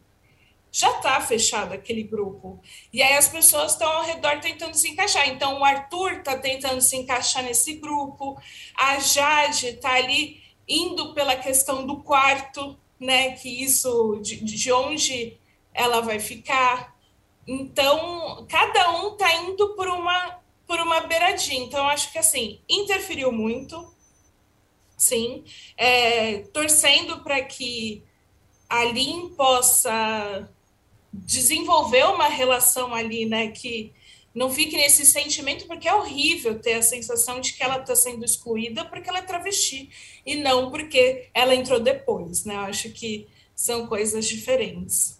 já 0.76 0.92
está 0.98 1.22
fechado 1.22 1.74
aquele 1.74 2.04
grupo. 2.04 2.62
E 2.92 3.02
aí 3.02 3.14
as 3.14 3.30
pessoas 3.30 3.72
estão 3.72 3.90
ao 3.90 4.04
redor 4.04 4.42
tentando 4.42 4.74
se 4.74 4.90
encaixar. 4.90 5.30
Então, 5.30 5.58
o 5.58 5.64
Arthur 5.64 6.16
está 6.16 6.38
tentando 6.38 6.82
se 6.82 6.98
encaixar 6.98 7.44
nesse 7.44 7.76
grupo, 7.76 8.38
a 8.76 9.00
Jade 9.00 9.68
está 9.68 9.94
ali 9.94 10.44
indo 10.68 11.14
pela 11.14 11.38
questão 11.38 11.88
do 11.88 12.04
quarto, 12.04 12.78
né? 13.00 13.32
Que 13.38 13.64
isso, 13.64 14.20
de, 14.22 14.44
de 14.44 14.70
onde 14.74 15.38
ela 15.74 16.02
vai 16.02 16.20
ficar. 16.20 16.94
Então, 17.48 18.46
cada 18.50 19.00
um 19.00 19.14
está 19.14 19.34
indo 19.34 19.76
por 19.76 19.88
uma, 19.88 20.42
por 20.68 20.82
uma 20.82 21.00
beiradinha. 21.00 21.64
Então, 21.64 21.88
acho 21.88 22.12
que 22.12 22.18
assim, 22.18 22.60
interferiu 22.68 23.32
muito, 23.32 23.96
sim, 24.98 25.46
é, 25.78 26.40
torcendo 26.52 27.24
para 27.24 27.42
que 27.44 28.04
a 28.68 28.84
Lin 28.84 29.30
possa 29.38 30.50
desenvolver 31.26 32.06
uma 32.06 32.28
relação 32.28 32.94
ali, 32.94 33.26
né? 33.26 33.48
Que 33.50 33.94
não 34.34 34.52
fique 34.52 34.76
nesse 34.76 35.06
sentimento, 35.06 35.66
porque 35.66 35.88
é 35.88 35.94
horrível 35.94 36.60
ter 36.60 36.74
a 36.74 36.82
sensação 36.82 37.40
de 37.40 37.54
que 37.54 37.64
ela 37.64 37.78
está 37.78 37.96
sendo 37.96 38.26
excluída 38.26 38.84
porque 38.84 39.10
ela 39.10 39.20
é 39.20 39.22
travesti 39.22 39.90
e 40.26 40.36
não 40.36 40.70
porque 40.70 41.30
ela 41.34 41.56
entrou 41.56 41.80
depois, 41.80 42.44
né? 42.44 42.56
Eu 42.56 42.62
acho 42.62 42.90
que 42.90 43.28
são 43.56 43.88
coisas 43.88 44.28
diferentes. 44.28 45.20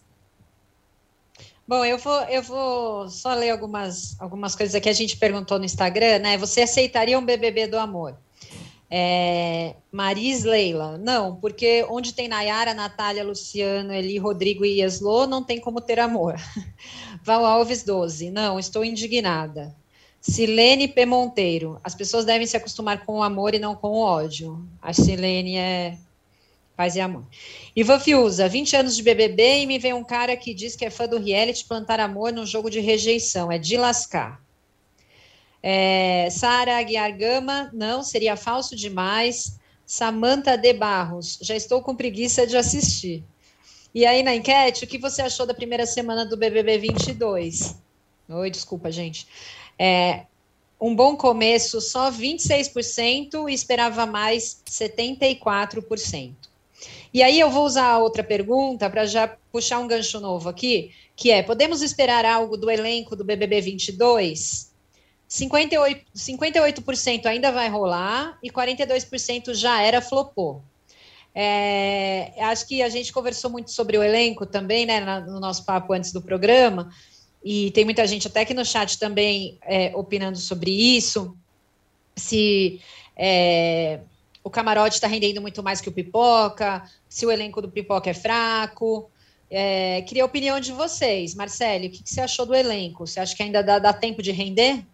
Bom, 1.66 1.84
eu 1.84 1.98
vou, 1.98 2.20
eu 2.24 2.42
vou 2.42 3.08
só 3.08 3.34
ler 3.34 3.50
algumas, 3.50 4.20
algumas 4.20 4.54
coisas 4.54 4.74
aqui. 4.74 4.88
A 4.88 4.92
gente 4.92 5.16
perguntou 5.16 5.58
no 5.58 5.64
Instagram, 5.64 6.20
né? 6.20 6.38
Você 6.38 6.60
aceitaria 6.60 7.18
um 7.18 7.24
BBB 7.24 7.66
do 7.66 7.78
amor? 7.78 8.16
É, 8.88 9.74
Maris 9.90 10.44
Leila, 10.44 10.96
não, 10.96 11.36
porque 11.36 11.84
onde 11.90 12.14
tem 12.14 12.28
Nayara, 12.28 12.72
Natália, 12.72 13.24
Luciano, 13.24 13.92
Eli, 13.92 14.16
Rodrigo 14.16 14.64
e 14.64 14.80
Yeslo, 14.80 15.26
não 15.26 15.42
tem 15.42 15.60
como 15.60 15.80
ter 15.80 15.98
amor. 15.98 16.36
Val 17.24 17.44
Alves 17.44 17.82
12, 17.82 18.30
não, 18.30 18.58
estou 18.58 18.84
indignada. 18.84 19.74
Silene 20.20 20.88
P. 20.88 21.06
Monteiro, 21.06 21.80
as 21.84 21.94
pessoas 21.94 22.24
devem 22.24 22.46
se 22.46 22.56
acostumar 22.56 23.04
com 23.04 23.18
o 23.18 23.22
amor 23.22 23.54
e 23.54 23.58
não 23.58 23.76
com 23.76 23.88
o 23.88 24.00
ódio. 24.00 24.66
A 24.82 24.92
Silene 24.92 25.56
é 25.56 25.98
paz 26.76 26.94
e 26.94 27.00
amor. 27.00 27.24
Ivan 27.74 27.98
Fiuza, 27.98 28.48
20 28.48 28.76
anos 28.76 28.96
de 28.96 29.02
BBB 29.02 29.62
e 29.62 29.66
me 29.66 29.78
vem 29.78 29.94
um 29.94 30.04
cara 30.04 30.36
que 30.36 30.52
diz 30.52 30.76
que 30.76 30.84
é 30.84 30.90
fã 30.90 31.06
do 31.06 31.18
reality 31.18 31.64
plantar 31.64 32.00
amor 32.00 32.32
num 32.32 32.44
jogo 32.44 32.68
de 32.68 32.80
rejeição, 32.80 33.50
é 33.50 33.58
de 33.58 33.76
lascar. 33.76 34.45
É, 35.68 36.28
Sara 36.30 36.78
Aguiar 36.78 37.18
Gama, 37.18 37.68
não, 37.72 38.00
seria 38.00 38.36
falso 38.36 38.76
demais. 38.76 39.58
Samanta 39.84 40.56
de 40.56 40.72
Barros, 40.72 41.40
já 41.42 41.56
estou 41.56 41.82
com 41.82 41.92
preguiça 41.92 42.46
de 42.46 42.56
assistir. 42.56 43.24
E 43.92 44.06
aí, 44.06 44.22
na 44.22 44.32
enquete, 44.32 44.84
o 44.84 44.86
que 44.86 44.96
você 44.96 45.22
achou 45.22 45.44
da 45.44 45.52
primeira 45.52 45.84
semana 45.84 46.24
do 46.24 46.36
BBB 46.36 46.78
22? 46.78 47.74
Oi, 48.28 48.48
desculpa, 48.48 48.92
gente. 48.92 49.26
É, 49.76 50.26
um 50.80 50.94
bom 50.94 51.16
começo, 51.16 51.80
só 51.80 52.12
26%, 52.12 53.50
e 53.50 53.52
esperava 53.52 54.06
mais 54.06 54.62
74%. 54.70 56.32
E 57.12 57.24
aí 57.24 57.40
eu 57.40 57.50
vou 57.50 57.64
usar 57.64 57.86
a 57.86 57.98
outra 57.98 58.22
pergunta 58.22 58.88
para 58.88 59.04
já 59.04 59.36
puxar 59.50 59.80
um 59.80 59.88
gancho 59.88 60.20
novo 60.20 60.48
aqui, 60.48 60.92
que 61.16 61.32
é: 61.32 61.42
podemos 61.42 61.82
esperar 61.82 62.24
algo 62.24 62.56
do 62.56 62.70
elenco 62.70 63.16
do 63.16 63.24
BBB 63.24 63.60
22? 63.62 64.65
58%, 65.28 66.04
58% 66.14 67.26
ainda 67.26 67.50
vai 67.50 67.68
rolar 67.68 68.38
e 68.42 68.50
42% 68.50 69.54
já 69.54 69.82
era 69.82 70.00
flopou. 70.00 70.62
É, 71.34 72.32
acho 72.40 72.66
que 72.66 72.82
a 72.82 72.88
gente 72.88 73.12
conversou 73.12 73.50
muito 73.50 73.70
sobre 73.70 73.98
o 73.98 74.02
elenco 74.02 74.46
também, 74.46 74.86
né, 74.86 75.20
no 75.20 75.38
nosso 75.38 75.64
papo 75.66 75.92
antes 75.92 76.12
do 76.12 76.22
programa, 76.22 76.90
e 77.44 77.70
tem 77.72 77.84
muita 77.84 78.06
gente 78.06 78.26
até 78.26 78.40
aqui 78.40 78.54
no 78.54 78.64
chat 78.64 78.98
também 78.98 79.58
é, 79.62 79.92
opinando 79.94 80.38
sobre 80.38 80.70
isso, 80.70 81.36
se 82.16 82.80
é, 83.14 84.00
o 84.42 84.50
camarote 84.50 84.94
está 84.94 85.06
rendendo 85.06 85.42
muito 85.42 85.62
mais 85.62 85.80
que 85.80 85.88
o 85.88 85.92
pipoca, 85.92 86.84
se 87.08 87.26
o 87.26 87.30
elenco 87.30 87.60
do 87.60 87.70
pipoca 87.70 88.10
é 88.10 88.14
fraco. 88.14 89.10
É, 89.50 90.02
queria 90.02 90.22
a 90.22 90.26
opinião 90.26 90.58
de 90.58 90.72
vocês. 90.72 91.34
Marcelo, 91.34 91.86
o 91.86 91.90
que, 91.90 92.02
que, 92.02 92.10
você 92.10 92.20
achou 92.20 92.46
do 92.46 92.54
elenco? 92.54 93.06
Você 93.06 93.20
acha 93.20 93.34
que 93.34 93.42
ainda 93.42 93.62
dá, 93.62 93.78
dá 93.78 93.92
tempo 93.92 94.22
de 94.22 94.32
render? 94.32 94.84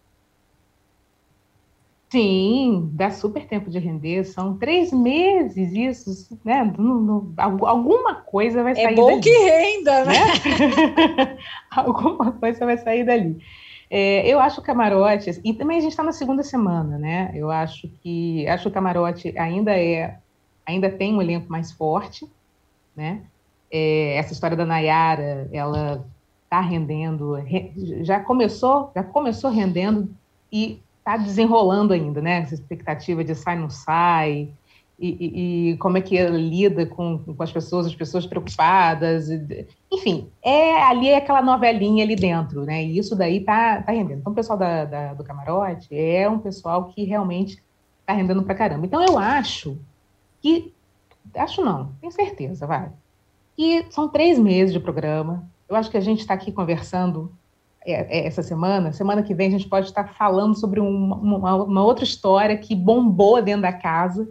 Sim, 2.13 2.91
dá 2.93 3.09
super 3.09 3.47
tempo 3.47 3.71
de 3.71 3.79
render, 3.79 4.23
são 4.23 4.55
três 4.55 4.93
meses 4.93 5.73
isso, 5.73 6.39
né? 6.45 6.71
Alguma 7.37 8.13
coisa 8.13 8.61
vai 8.61 8.73
é 8.73 8.75
sair. 8.75 8.93
É 8.93 8.95
bom 8.95 9.07
dali, 9.07 9.21
que 9.21 9.35
renda, 9.35 10.05
né? 10.05 10.13
né? 10.13 11.37
alguma 11.75 12.31
coisa 12.33 12.67
vai 12.67 12.77
sair 12.77 13.03
dali. 13.03 13.43
É, 13.89 14.27
eu 14.27 14.39
acho 14.39 14.61
o 14.61 14.63
camarote, 14.63 15.41
e 15.43 15.55
também 15.55 15.79
a 15.79 15.81
gente 15.81 15.89
está 15.89 16.03
na 16.03 16.11
segunda 16.11 16.43
semana, 16.43 16.99
né? 16.99 17.31
Eu 17.33 17.49
acho 17.49 17.87
que 18.03 18.47
acho 18.47 18.65
que 18.65 18.69
o 18.69 18.73
camarote 18.73 19.35
ainda 19.35 19.75
é, 19.75 20.19
ainda 20.67 20.91
tem 20.91 21.15
um 21.15 21.21
elenco 21.21 21.51
mais 21.51 21.71
forte, 21.71 22.29
né? 22.95 23.23
É, 23.71 24.17
essa 24.17 24.33
história 24.33 24.55
da 24.55 24.67
Nayara, 24.67 25.49
ela 25.51 26.05
está 26.43 26.61
rendendo, 26.61 27.43
já 28.03 28.19
começou, 28.19 28.91
já 28.93 29.01
começou 29.01 29.49
rendendo 29.49 30.15
e 30.51 30.79
está 31.03 31.17
desenrolando 31.17 31.93
ainda, 31.93 32.21
né? 32.21 32.39
Essa 32.39 32.53
expectativa 32.53 33.23
de 33.23 33.35
sai, 33.35 33.59
não 33.59 33.69
sai, 33.69 34.49
e, 34.97 35.09
e, 35.09 35.71
e 35.71 35.77
como 35.77 35.97
é 35.97 36.01
que 36.01 36.17
lida 36.27 36.85
com, 36.85 37.19
com, 37.19 37.43
as 37.43 37.51
pessoas, 37.51 37.85
as 37.85 37.95
pessoas 37.95 38.25
preocupadas. 38.25 39.27
Enfim, 39.91 40.29
é 40.41 40.81
ali 40.83 41.09
é 41.09 41.17
aquela 41.17 41.41
novelinha 41.41 42.05
ali 42.05 42.15
dentro, 42.15 42.63
né? 42.63 42.83
E 42.83 42.97
isso 42.97 43.15
daí 43.15 43.41
tá, 43.41 43.81
tá 43.81 43.91
rendendo. 43.91 44.19
Então, 44.19 44.31
o 44.31 44.35
pessoal 44.35 44.57
da, 44.57 44.85
da, 44.85 45.13
do 45.13 45.23
camarote 45.23 45.93
é 45.93 46.29
um 46.29 46.39
pessoal 46.39 46.85
que 46.85 47.03
realmente 47.03 47.61
tá 48.05 48.13
rendendo 48.13 48.43
pra 48.43 48.55
caramba. 48.55 48.85
Então, 48.85 49.03
eu 49.03 49.17
acho 49.17 49.77
que. 50.41 50.73
Acho 51.35 51.63
não, 51.63 51.91
tenho 51.99 52.11
certeza, 52.11 52.65
vai. 52.65 52.89
Que 53.57 53.85
são 53.89 54.07
três 54.07 54.39
meses 54.39 54.73
de 54.73 54.79
programa. 54.79 55.45
Eu 55.67 55.75
acho 55.75 55.89
que 55.89 55.97
a 55.97 56.01
gente 56.01 56.19
está 56.19 56.33
aqui 56.33 56.51
conversando 56.51 57.31
essa 57.85 58.41
semana, 58.41 58.93
semana 58.93 59.23
que 59.23 59.33
vem 59.33 59.47
a 59.47 59.51
gente 59.51 59.67
pode 59.67 59.87
estar 59.87 60.13
falando 60.13 60.55
sobre 60.55 60.79
uma, 60.79 61.15
uma, 61.15 61.63
uma, 61.63 61.83
outra 61.83 62.03
história 62.03 62.57
que 62.57 62.75
bombou 62.75 63.41
dentro 63.41 63.63
da 63.63 63.73
casa, 63.73 64.29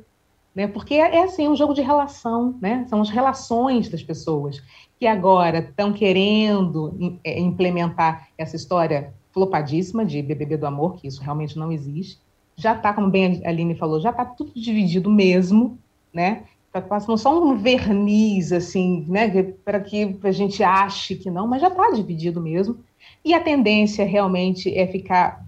né? 0.54 0.66
Porque 0.66 0.94
é, 0.94 1.16
é 1.16 1.24
assim 1.24 1.48
um 1.48 1.56
jogo 1.56 1.74
de 1.74 1.82
relação, 1.82 2.56
né? 2.60 2.86
São 2.88 3.00
as 3.00 3.10
relações 3.10 3.88
das 3.88 4.02
pessoas 4.02 4.62
que 4.98 5.06
agora 5.06 5.58
estão 5.58 5.92
querendo 5.92 7.18
é, 7.24 7.38
implementar 7.40 8.28
essa 8.38 8.56
história 8.56 9.12
flopadíssima 9.32 10.04
de 10.04 10.22
BBB 10.22 10.56
do 10.56 10.66
amor, 10.66 10.96
que 10.96 11.08
isso 11.08 11.22
realmente 11.22 11.58
não 11.58 11.72
existe. 11.72 12.20
Já 12.56 12.74
está, 12.74 12.92
como 12.92 13.10
bem 13.10 13.42
a 13.44 13.48
Aline 13.48 13.74
falou, 13.74 14.00
já 14.00 14.10
está 14.10 14.24
tudo 14.24 14.52
dividido 14.54 15.10
mesmo, 15.10 15.78
né? 16.12 16.44
Está 16.66 16.80
passando 16.80 17.18
só 17.18 17.42
um 17.42 17.56
verniz, 17.56 18.52
assim, 18.52 19.04
né? 19.08 19.42
Para 19.64 19.80
que 19.80 20.16
a 20.22 20.32
gente 20.32 20.62
ache 20.62 21.16
que 21.16 21.30
não, 21.30 21.46
mas 21.46 21.60
já 21.60 21.68
está 21.68 21.90
dividido 21.90 22.40
mesmo. 22.40 22.78
E 23.24 23.34
a 23.34 23.40
tendência 23.40 24.04
realmente 24.04 24.76
é 24.76 24.86
ficar 24.86 25.44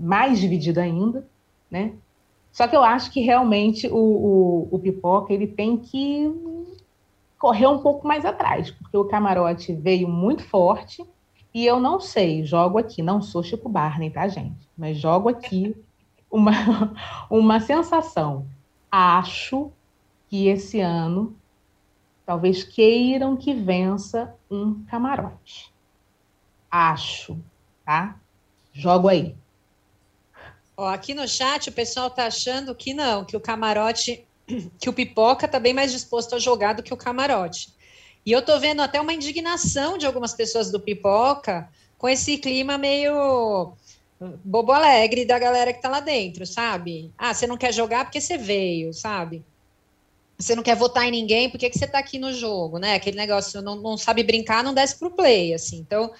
mais 0.00 0.40
dividido 0.40 0.80
ainda, 0.80 1.26
né? 1.70 1.92
Só 2.50 2.68
que 2.68 2.76
eu 2.76 2.82
acho 2.82 3.10
que 3.10 3.20
realmente 3.20 3.88
o, 3.88 3.96
o, 3.96 4.68
o 4.70 4.78
Pipoca 4.78 5.32
ele 5.32 5.46
tem 5.46 5.76
que 5.76 6.30
correr 7.38 7.66
um 7.66 7.78
pouco 7.78 8.06
mais 8.06 8.24
atrás, 8.24 8.70
porque 8.70 8.96
o 8.96 9.06
camarote 9.06 9.72
veio 9.72 10.06
muito 10.08 10.44
forte 10.44 11.04
e 11.52 11.66
eu 11.66 11.80
não 11.80 11.98
sei, 11.98 12.44
jogo 12.44 12.78
aqui, 12.78 13.02
não 13.02 13.20
sou 13.20 13.42
Chico 13.42 13.68
Barney, 13.68 14.10
tá, 14.10 14.28
gente? 14.28 14.68
Mas 14.76 14.98
jogo 14.98 15.28
aqui 15.28 15.74
uma, 16.30 16.94
uma 17.28 17.60
sensação. 17.60 18.46
Acho 18.90 19.70
que 20.28 20.46
esse 20.46 20.80
ano 20.80 21.34
talvez 22.24 22.62
queiram 22.62 23.36
que 23.36 23.52
vença 23.52 24.34
um 24.50 24.84
camarote 24.84 25.71
acho, 26.72 27.38
tá? 27.84 28.16
Jogo 28.72 29.08
aí. 29.08 29.36
Ó, 30.74 30.88
aqui 30.88 31.12
no 31.12 31.28
chat 31.28 31.68
o 31.68 31.72
pessoal 31.72 32.08
tá 32.08 32.26
achando 32.26 32.74
que 32.74 32.94
não, 32.94 33.26
que 33.26 33.36
o 33.36 33.40
camarote, 33.40 34.26
que 34.80 34.88
o 34.88 34.92
pipoca 34.92 35.46
tá 35.46 35.60
bem 35.60 35.74
mais 35.74 35.92
disposto 35.92 36.34
a 36.34 36.38
jogar 36.38 36.72
do 36.72 36.82
que 36.82 36.94
o 36.94 36.96
camarote. 36.96 37.74
E 38.24 38.32
eu 38.32 38.40
tô 38.40 38.58
vendo 38.58 38.80
até 38.80 38.98
uma 39.00 39.12
indignação 39.12 39.98
de 39.98 40.06
algumas 40.06 40.32
pessoas 40.32 40.70
do 40.70 40.80
pipoca 40.80 41.68
com 41.98 42.08
esse 42.08 42.38
clima 42.38 42.78
meio 42.78 43.76
bobo 44.44 44.72
alegre 44.72 45.24
da 45.24 45.38
galera 45.38 45.72
que 45.72 45.82
tá 45.82 45.88
lá 45.88 46.00
dentro, 46.00 46.46
sabe? 46.46 47.12
Ah, 47.18 47.34
você 47.34 47.46
não 47.46 47.56
quer 47.56 47.72
jogar 47.72 48.04
porque 48.04 48.20
você 48.20 48.38
veio, 48.38 48.94
sabe? 48.94 49.44
Você 50.38 50.54
não 50.54 50.62
quer 50.62 50.76
votar 50.76 51.06
em 51.06 51.10
ninguém, 51.10 51.50
por 51.50 51.58
que, 51.58 51.68
que 51.68 51.78
você 51.78 51.86
tá 51.86 51.98
aqui 51.98 52.18
no 52.18 52.32
jogo, 52.32 52.78
né? 52.78 52.94
Aquele 52.94 53.16
negócio, 53.16 53.60
não, 53.60 53.76
não 53.76 53.96
sabe 53.96 54.22
brincar, 54.22 54.64
não 54.64 54.74
desce 54.74 54.98
pro 54.98 55.10
play, 55.10 55.54
assim. 55.54 55.78
Então, 55.78 56.12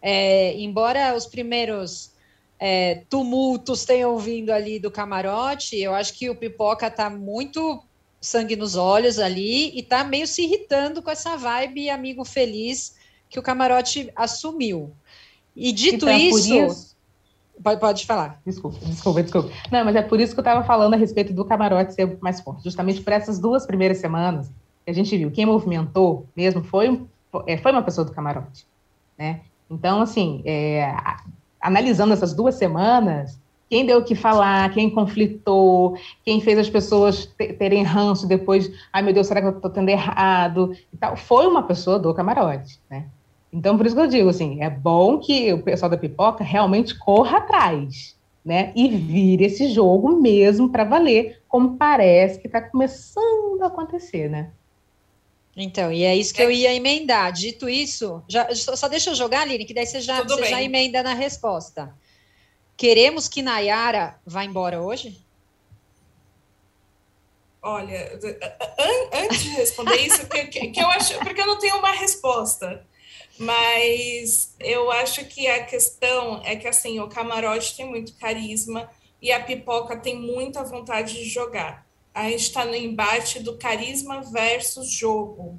é, 0.00 0.58
embora 0.58 1.16
os 1.16 1.26
primeiros 1.26 2.12
é, 2.58 3.02
tumultos 3.08 3.84
tenham 3.84 4.16
vindo 4.18 4.50
ali 4.50 4.78
do 4.78 4.90
camarote, 4.90 5.76
eu 5.76 5.94
acho 5.94 6.14
que 6.14 6.28
o 6.28 6.34
Pipoca 6.34 6.90
tá 6.90 7.08
muito 7.08 7.82
sangue 8.20 8.56
nos 8.56 8.74
olhos 8.74 9.18
ali 9.18 9.76
e 9.78 9.82
tá 9.82 10.02
meio 10.02 10.26
se 10.26 10.42
irritando 10.42 11.00
com 11.02 11.10
essa 11.10 11.36
vibe 11.36 11.88
amigo 11.90 12.24
feliz 12.24 12.96
que 13.28 13.38
o 13.38 13.42
camarote 13.42 14.10
assumiu. 14.16 14.92
E 15.54 15.72
dito 15.72 16.06
então, 16.08 16.16
isso, 16.16 16.54
isso, 16.54 16.96
Pode, 17.62 17.80
pode 17.80 18.06
falar. 18.06 18.40
Desculpa, 18.46 18.78
desculpa, 18.84 19.22
desculpa. 19.22 19.50
Não, 19.70 19.84
mas 19.84 19.96
é 19.96 20.02
por 20.02 20.20
isso 20.20 20.32
que 20.32 20.38
eu 20.38 20.42
estava 20.42 20.64
falando 20.64 20.94
a 20.94 20.96
respeito 20.96 21.32
do 21.32 21.44
camarote 21.44 21.94
ser 21.94 22.18
mais 22.20 22.40
forte. 22.40 22.62
Justamente 22.62 23.00
por 23.00 23.12
essas 23.12 23.38
duas 23.38 23.66
primeiras 23.66 23.98
semanas 23.98 24.48
que 24.84 24.90
a 24.90 24.92
gente 24.92 25.16
viu. 25.16 25.30
Quem 25.30 25.44
movimentou 25.44 26.26
mesmo 26.36 26.62
foi, 26.62 27.02
é, 27.46 27.56
foi 27.56 27.72
uma 27.72 27.82
pessoa 27.82 28.04
do 28.04 28.12
camarote. 28.12 28.64
Né? 29.18 29.40
Então, 29.70 30.00
assim, 30.00 30.42
é, 30.44 30.94
analisando 31.60 32.12
essas 32.12 32.32
duas 32.32 32.54
semanas, 32.54 33.38
quem 33.68 33.84
deu 33.84 33.98
o 33.98 34.04
que 34.04 34.14
falar, 34.14 34.72
quem 34.72 34.88
conflitou, 34.88 35.96
quem 36.24 36.40
fez 36.40 36.58
as 36.58 36.70
pessoas 36.70 37.26
terem 37.58 37.82
ranço 37.82 38.26
depois, 38.26 38.70
ai 38.92 39.02
meu 39.02 39.12
Deus, 39.12 39.26
será 39.26 39.40
que 39.40 39.46
eu 39.48 39.56
estou 39.56 39.70
tendo 39.70 39.90
errado? 39.90 40.72
E 40.92 40.96
tal, 40.96 41.16
foi 41.16 41.46
uma 41.46 41.62
pessoa 41.62 41.98
do 41.98 42.14
camarote, 42.14 42.80
né? 42.88 43.06
Então, 43.52 43.76
por 43.76 43.86
isso 43.86 43.94
que 43.94 44.00
eu 44.00 44.06
digo, 44.06 44.28
assim, 44.28 44.62
é 44.62 44.68
bom 44.68 45.18
que 45.18 45.52
o 45.52 45.62
pessoal 45.62 45.90
da 45.90 45.96
pipoca 45.96 46.44
realmente 46.44 46.98
corra 46.98 47.38
atrás, 47.38 48.16
né? 48.44 48.72
E 48.74 48.88
vire 48.88 49.44
esse 49.44 49.68
jogo 49.68 50.20
mesmo 50.20 50.70
para 50.70 50.84
valer, 50.84 51.42
como 51.48 51.76
parece 51.76 52.38
que 52.38 52.46
está 52.46 52.60
começando 52.60 53.62
a 53.62 53.66
acontecer, 53.66 54.30
né? 54.30 54.50
Então, 55.60 55.92
e 55.92 56.04
é 56.04 56.14
isso 56.14 56.32
que 56.32 56.40
é. 56.40 56.44
eu 56.44 56.52
ia 56.52 56.72
emendar. 56.72 57.32
Dito 57.32 57.68
isso, 57.68 58.22
já, 58.28 58.54
só 58.54 58.86
deixa 58.86 59.10
eu 59.10 59.14
jogar, 59.14 59.40
Aline, 59.40 59.64
que 59.64 59.74
daí 59.74 59.86
você 59.86 60.00
já, 60.00 60.22
você 60.22 60.44
já 60.44 60.62
emenda 60.62 61.02
na 61.02 61.14
resposta. 61.14 61.92
Queremos 62.76 63.26
que 63.28 63.42
Nayara 63.42 64.20
vá 64.24 64.44
embora 64.44 64.80
hoje? 64.80 65.20
Olha, 67.60 68.16
an 68.78 69.24
antes 69.24 69.42
de 69.42 69.48
responder 69.50 69.96
isso, 69.96 70.28
que, 70.28 70.46
que, 70.46 70.80
eu 70.80 70.88
acho, 70.90 71.18
porque 71.18 71.40
eu 71.40 71.46
não 71.46 71.58
tenho 71.58 71.76
uma 71.76 71.90
resposta. 71.90 72.86
Mas 73.36 74.54
eu 74.60 74.92
acho 74.92 75.24
que 75.24 75.48
a 75.48 75.64
questão 75.64 76.40
é 76.44 76.54
que 76.54 76.68
assim, 76.68 77.00
o 77.00 77.08
camarote 77.08 77.76
tem 77.76 77.86
muito 77.86 78.16
carisma 78.16 78.88
e 79.20 79.32
a 79.32 79.42
pipoca 79.42 79.96
tem 79.96 80.16
muita 80.16 80.62
vontade 80.62 81.14
de 81.14 81.24
jogar. 81.24 81.87
A 82.18 82.24
gente 82.24 82.40
está 82.40 82.64
no 82.64 82.74
embate 82.74 83.38
do 83.38 83.56
carisma 83.56 84.22
versus 84.22 84.90
jogo, 84.90 85.56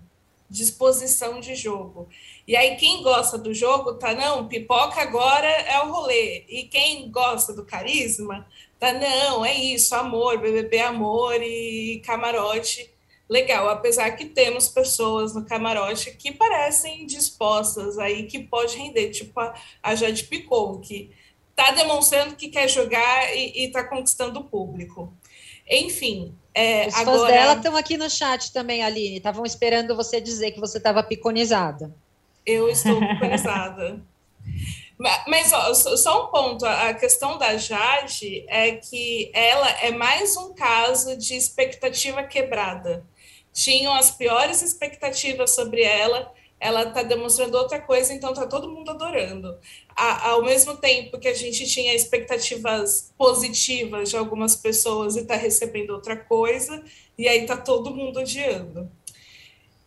disposição 0.50 1.40
de 1.40 1.56
jogo. 1.56 2.10
E 2.46 2.54
aí, 2.54 2.76
quem 2.76 3.02
gosta 3.02 3.38
do 3.38 3.54
jogo 3.54 3.94
tá, 3.94 4.14
não, 4.14 4.46
pipoca 4.46 5.00
agora 5.00 5.48
é 5.48 5.82
o 5.82 5.90
rolê. 5.90 6.44
E 6.50 6.64
quem 6.64 7.10
gosta 7.10 7.54
do 7.54 7.64
carisma, 7.64 8.46
tá, 8.78 8.92
não, 8.92 9.46
é 9.46 9.56
isso, 9.56 9.96
amor, 9.96 10.38
BBB 10.38 10.82
amor 10.82 11.42
e 11.42 12.02
camarote 12.06 12.92
legal, 13.30 13.70
apesar 13.70 14.12
que 14.18 14.26
temos 14.26 14.68
pessoas 14.68 15.34
no 15.34 15.46
camarote 15.46 16.12
que 16.18 16.34
parecem 16.34 17.06
dispostas 17.06 17.98
aí, 17.98 18.24
que 18.24 18.40
pode 18.40 18.76
render, 18.76 19.12
tipo 19.12 19.40
a, 19.40 19.54
a 19.82 19.96
Jade 19.96 20.26
Picon, 20.26 20.80
que 20.80 21.10
está 21.52 21.72
demonstrando 21.72 22.36
que 22.36 22.50
quer 22.50 22.68
jogar 22.68 23.34
e 23.34 23.66
está 23.66 23.82
conquistando 23.82 24.42
o 24.42 24.44
público. 24.44 25.14
Enfim, 25.70 26.36
é, 26.60 26.88
Os 26.88 26.96
agora... 26.96 27.20
fãs 27.20 27.28
dela 27.30 27.54
estão 27.54 27.76
aqui 27.76 27.98
no 27.98 28.10
chat 28.10 28.52
também, 28.52 28.84
Aline, 28.84 29.18
estavam 29.18 29.46
esperando 29.46 29.96
você 29.96 30.20
dizer 30.20 30.52
que 30.52 30.60
você 30.60 30.78
estava 30.78 31.02
piconizada. 31.04 31.94
Eu 32.46 32.70
estou 32.70 33.00
piconizada. 33.08 34.02
Mas 35.28 35.54
ó, 35.54 35.74
só 35.74 36.26
um 36.26 36.28
ponto, 36.28 36.66
a 36.66 36.94
questão 36.94 37.38
da 37.38 37.56
Jade 37.56 38.44
é 38.50 38.72
que 38.72 39.32
ela 39.34 39.70
é 39.82 39.92
mais 39.92 40.36
um 40.36 40.54
caso 40.54 41.16
de 41.16 41.36
expectativa 41.36 42.22
quebrada 42.24 43.06
tinham 43.54 43.94
as 43.94 44.12
piores 44.12 44.62
expectativas 44.62 45.54
sobre 45.54 45.82
ela, 45.84 46.32
ela 46.60 46.84
está 46.84 47.04
demonstrando 47.04 47.58
outra 47.58 47.80
coisa, 47.80 48.14
então 48.14 48.32
está 48.32 48.46
todo 48.46 48.70
mundo 48.70 48.92
adorando. 48.92 49.58
A, 49.96 50.30
ao 50.32 50.44
mesmo 50.44 50.76
tempo 50.76 51.18
que 51.18 51.28
a 51.28 51.34
gente 51.34 51.66
tinha 51.68 51.94
expectativas 51.94 53.14
positivas 53.18 54.10
de 54.10 54.18
algumas 54.18 54.56
pessoas 54.56 55.16
e 55.16 55.22
está 55.22 55.36
recebendo 55.36 55.92
outra 55.92 56.18
coisa, 56.18 56.84
e 57.18 57.28
aí 57.28 57.42
está 57.42 57.56
todo 57.56 57.96
mundo 57.96 58.20
odiando. 58.20 58.92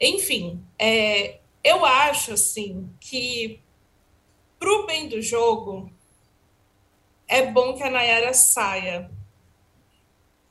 Enfim, 0.01 0.61
é, 0.79 1.39
eu 1.62 1.85
acho 1.85 2.33
assim 2.33 2.89
que 2.99 3.61
para 4.59 4.73
o 4.73 4.87
bem 4.87 5.09
do 5.09 5.20
jogo 5.20 5.91
é 7.29 7.47
bom 7.51 7.75
que 7.75 7.83
a 7.83 7.91
Nayara 7.91 8.35
saia, 8.35 9.11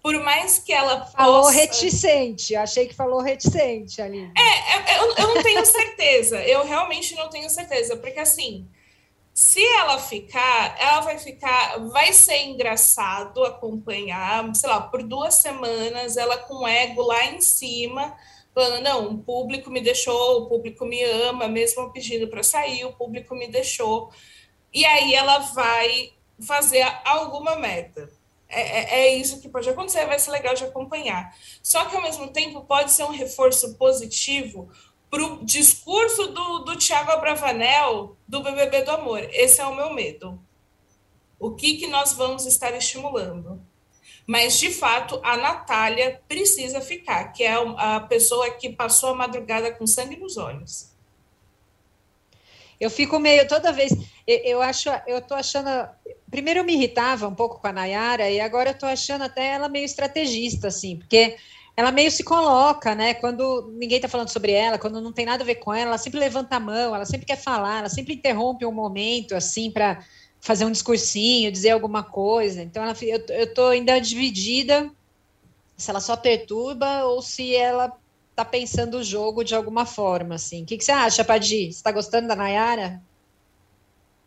por 0.01 0.19
mais 0.23 0.57
que 0.57 0.73
ela 0.73 1.05
falou 1.05 1.43
possa... 1.43 1.53
reticente, 1.53 2.55
achei 2.55 2.87
que 2.87 2.95
falou 2.95 3.21
reticente 3.21 4.01
ali. 4.01 4.31
É, 4.35 4.93
é, 4.93 4.99
eu, 4.99 5.15
eu 5.15 5.35
não 5.35 5.43
tenho 5.43 5.65
certeza, 5.65 6.41
eu 6.43 6.65
realmente 6.65 7.15
não 7.15 7.29
tenho 7.29 7.49
certeza, 7.49 7.95
porque 7.95 8.19
assim, 8.19 8.67
se 9.33 9.63
ela 9.63 9.99
ficar, 9.99 10.75
ela 10.79 11.01
vai 11.01 11.19
ficar, 11.19 11.77
vai 11.89 12.11
ser 12.13 12.41
engraçado 12.41 13.43
acompanhar, 13.43 14.53
sei 14.55 14.69
lá, 14.69 14.81
por 14.81 15.03
duas 15.03 15.35
semanas, 15.35 16.17
ela 16.17 16.37
com 16.37 16.67
ego 16.67 17.03
lá 17.03 17.25
em 17.25 17.39
cima, 17.39 18.15
falando, 18.55 18.83
não, 18.83 19.11
o 19.11 19.17
público 19.19 19.69
me 19.69 19.81
deixou, 19.81 20.41
o 20.41 20.45
público 20.47 20.83
me 20.83 21.01
ama, 21.03 21.47
mesmo 21.47 21.93
pedindo 21.93 22.27
para 22.27 22.41
sair, 22.41 22.85
o 22.85 22.93
público 22.93 23.35
me 23.35 23.47
deixou. 23.47 24.11
E 24.73 24.83
aí 24.83 25.13
ela 25.13 25.39
vai 25.39 26.11
fazer 26.39 26.81
alguma 27.05 27.55
meta 27.55 28.09
é, 28.51 28.61
é, 28.61 28.99
é, 28.99 29.15
isso 29.15 29.39
que 29.39 29.47
pode 29.47 29.69
acontecer, 29.69 30.05
vai 30.05 30.19
ser 30.19 30.31
legal 30.31 30.53
de 30.53 30.65
acompanhar. 30.65 31.33
Só 31.63 31.85
que, 31.85 31.95
ao 31.95 32.01
mesmo 32.01 32.27
tempo, 32.27 32.65
pode 32.65 32.91
ser 32.91 33.03
um 33.03 33.11
reforço 33.11 33.75
positivo 33.75 34.69
para 35.09 35.23
o 35.23 35.45
discurso 35.45 36.27
do, 36.27 36.59
do 36.59 36.75
Tiago 36.75 37.11
Abravanel 37.11 38.17
do 38.27 38.41
BBB 38.43 38.83
do 38.83 38.91
Amor. 38.91 39.19
Esse 39.31 39.61
é 39.61 39.65
o 39.65 39.75
meu 39.75 39.93
medo. 39.93 40.39
O 41.39 41.55
que, 41.55 41.77
que 41.77 41.87
nós 41.87 42.13
vamos 42.13 42.45
estar 42.45 42.75
estimulando? 42.75 43.61
Mas, 44.27 44.59
de 44.59 44.71
fato, 44.71 45.19
a 45.23 45.37
Natália 45.37 46.21
precisa 46.27 46.79
ficar, 46.81 47.31
que 47.31 47.43
é 47.43 47.53
a 47.77 47.99
pessoa 48.01 48.51
que 48.51 48.69
passou 48.69 49.09
a 49.09 49.15
madrugada 49.15 49.73
com 49.73 49.87
sangue 49.87 50.17
nos 50.17 50.37
olhos. 50.37 50.91
Eu 52.79 52.89
fico 52.89 53.19
meio 53.19 53.47
toda 53.47 53.71
vez. 53.71 53.91
Eu, 54.25 54.37
eu 54.43 54.61
acho, 54.61 54.89
eu 55.07 55.21
tô 55.21 55.35
achando 55.35 55.69
primeiro 56.31 56.61
eu 56.61 56.63
me 56.63 56.73
irritava 56.73 57.27
um 57.27 57.35
pouco 57.35 57.59
com 57.59 57.67
a 57.67 57.73
Nayara 57.73 58.29
e 58.29 58.39
agora 58.39 58.71
eu 58.71 58.77
tô 58.77 58.85
achando 58.85 59.23
até 59.23 59.53
ela 59.53 59.69
meio 59.69 59.85
estrategista, 59.85 60.69
assim, 60.69 60.97
porque 60.97 61.35
ela 61.75 61.91
meio 61.91 62.11
se 62.11 62.23
coloca, 62.23 62.95
né? 62.95 63.13
Quando 63.13 63.71
ninguém 63.77 63.99
tá 63.99 64.07
falando 64.07 64.29
sobre 64.29 64.51
ela, 64.51 64.77
quando 64.77 65.01
não 65.01 65.11
tem 65.13 65.25
nada 65.25 65.43
a 65.43 65.45
ver 65.45 65.55
com 65.55 65.73
ela, 65.73 65.89
ela 65.91 65.97
sempre 65.97 66.19
levanta 66.19 66.55
a 66.55 66.59
mão, 66.59 66.95
ela 66.95 67.05
sempre 67.05 67.25
quer 67.25 67.37
falar, 67.37 67.79
ela 67.79 67.89
sempre 67.89 68.13
interrompe 68.15 68.65
um 68.65 68.71
momento, 68.71 69.35
assim, 69.35 69.71
para 69.71 70.03
fazer 70.39 70.65
um 70.65 70.71
discursinho, 70.71 71.51
dizer 71.51 71.71
alguma 71.71 72.03
coisa. 72.03 72.61
Então, 72.61 72.83
ela, 72.83 72.95
eu, 73.01 73.25
eu 73.29 73.53
tô 73.53 73.67
ainda 73.67 73.99
dividida 73.99 74.89
se 75.77 75.89
ela 75.89 75.99
só 75.99 76.15
perturba 76.15 77.05
ou 77.05 77.21
se 77.21 77.55
ela 77.55 77.91
tá 78.35 78.45
pensando 78.45 78.97
o 78.97 79.03
jogo 79.03 79.43
de 79.43 79.55
alguma 79.55 79.85
forma, 79.85 80.35
assim. 80.35 80.63
O 80.63 80.65
que, 80.65 80.77
que 80.77 80.83
você 80.83 80.91
acha, 80.91 81.23
Padi? 81.23 81.71
Você 81.71 81.83
tá 81.83 81.91
gostando 81.91 82.27
da 82.27 82.35
Nayara? 82.35 83.01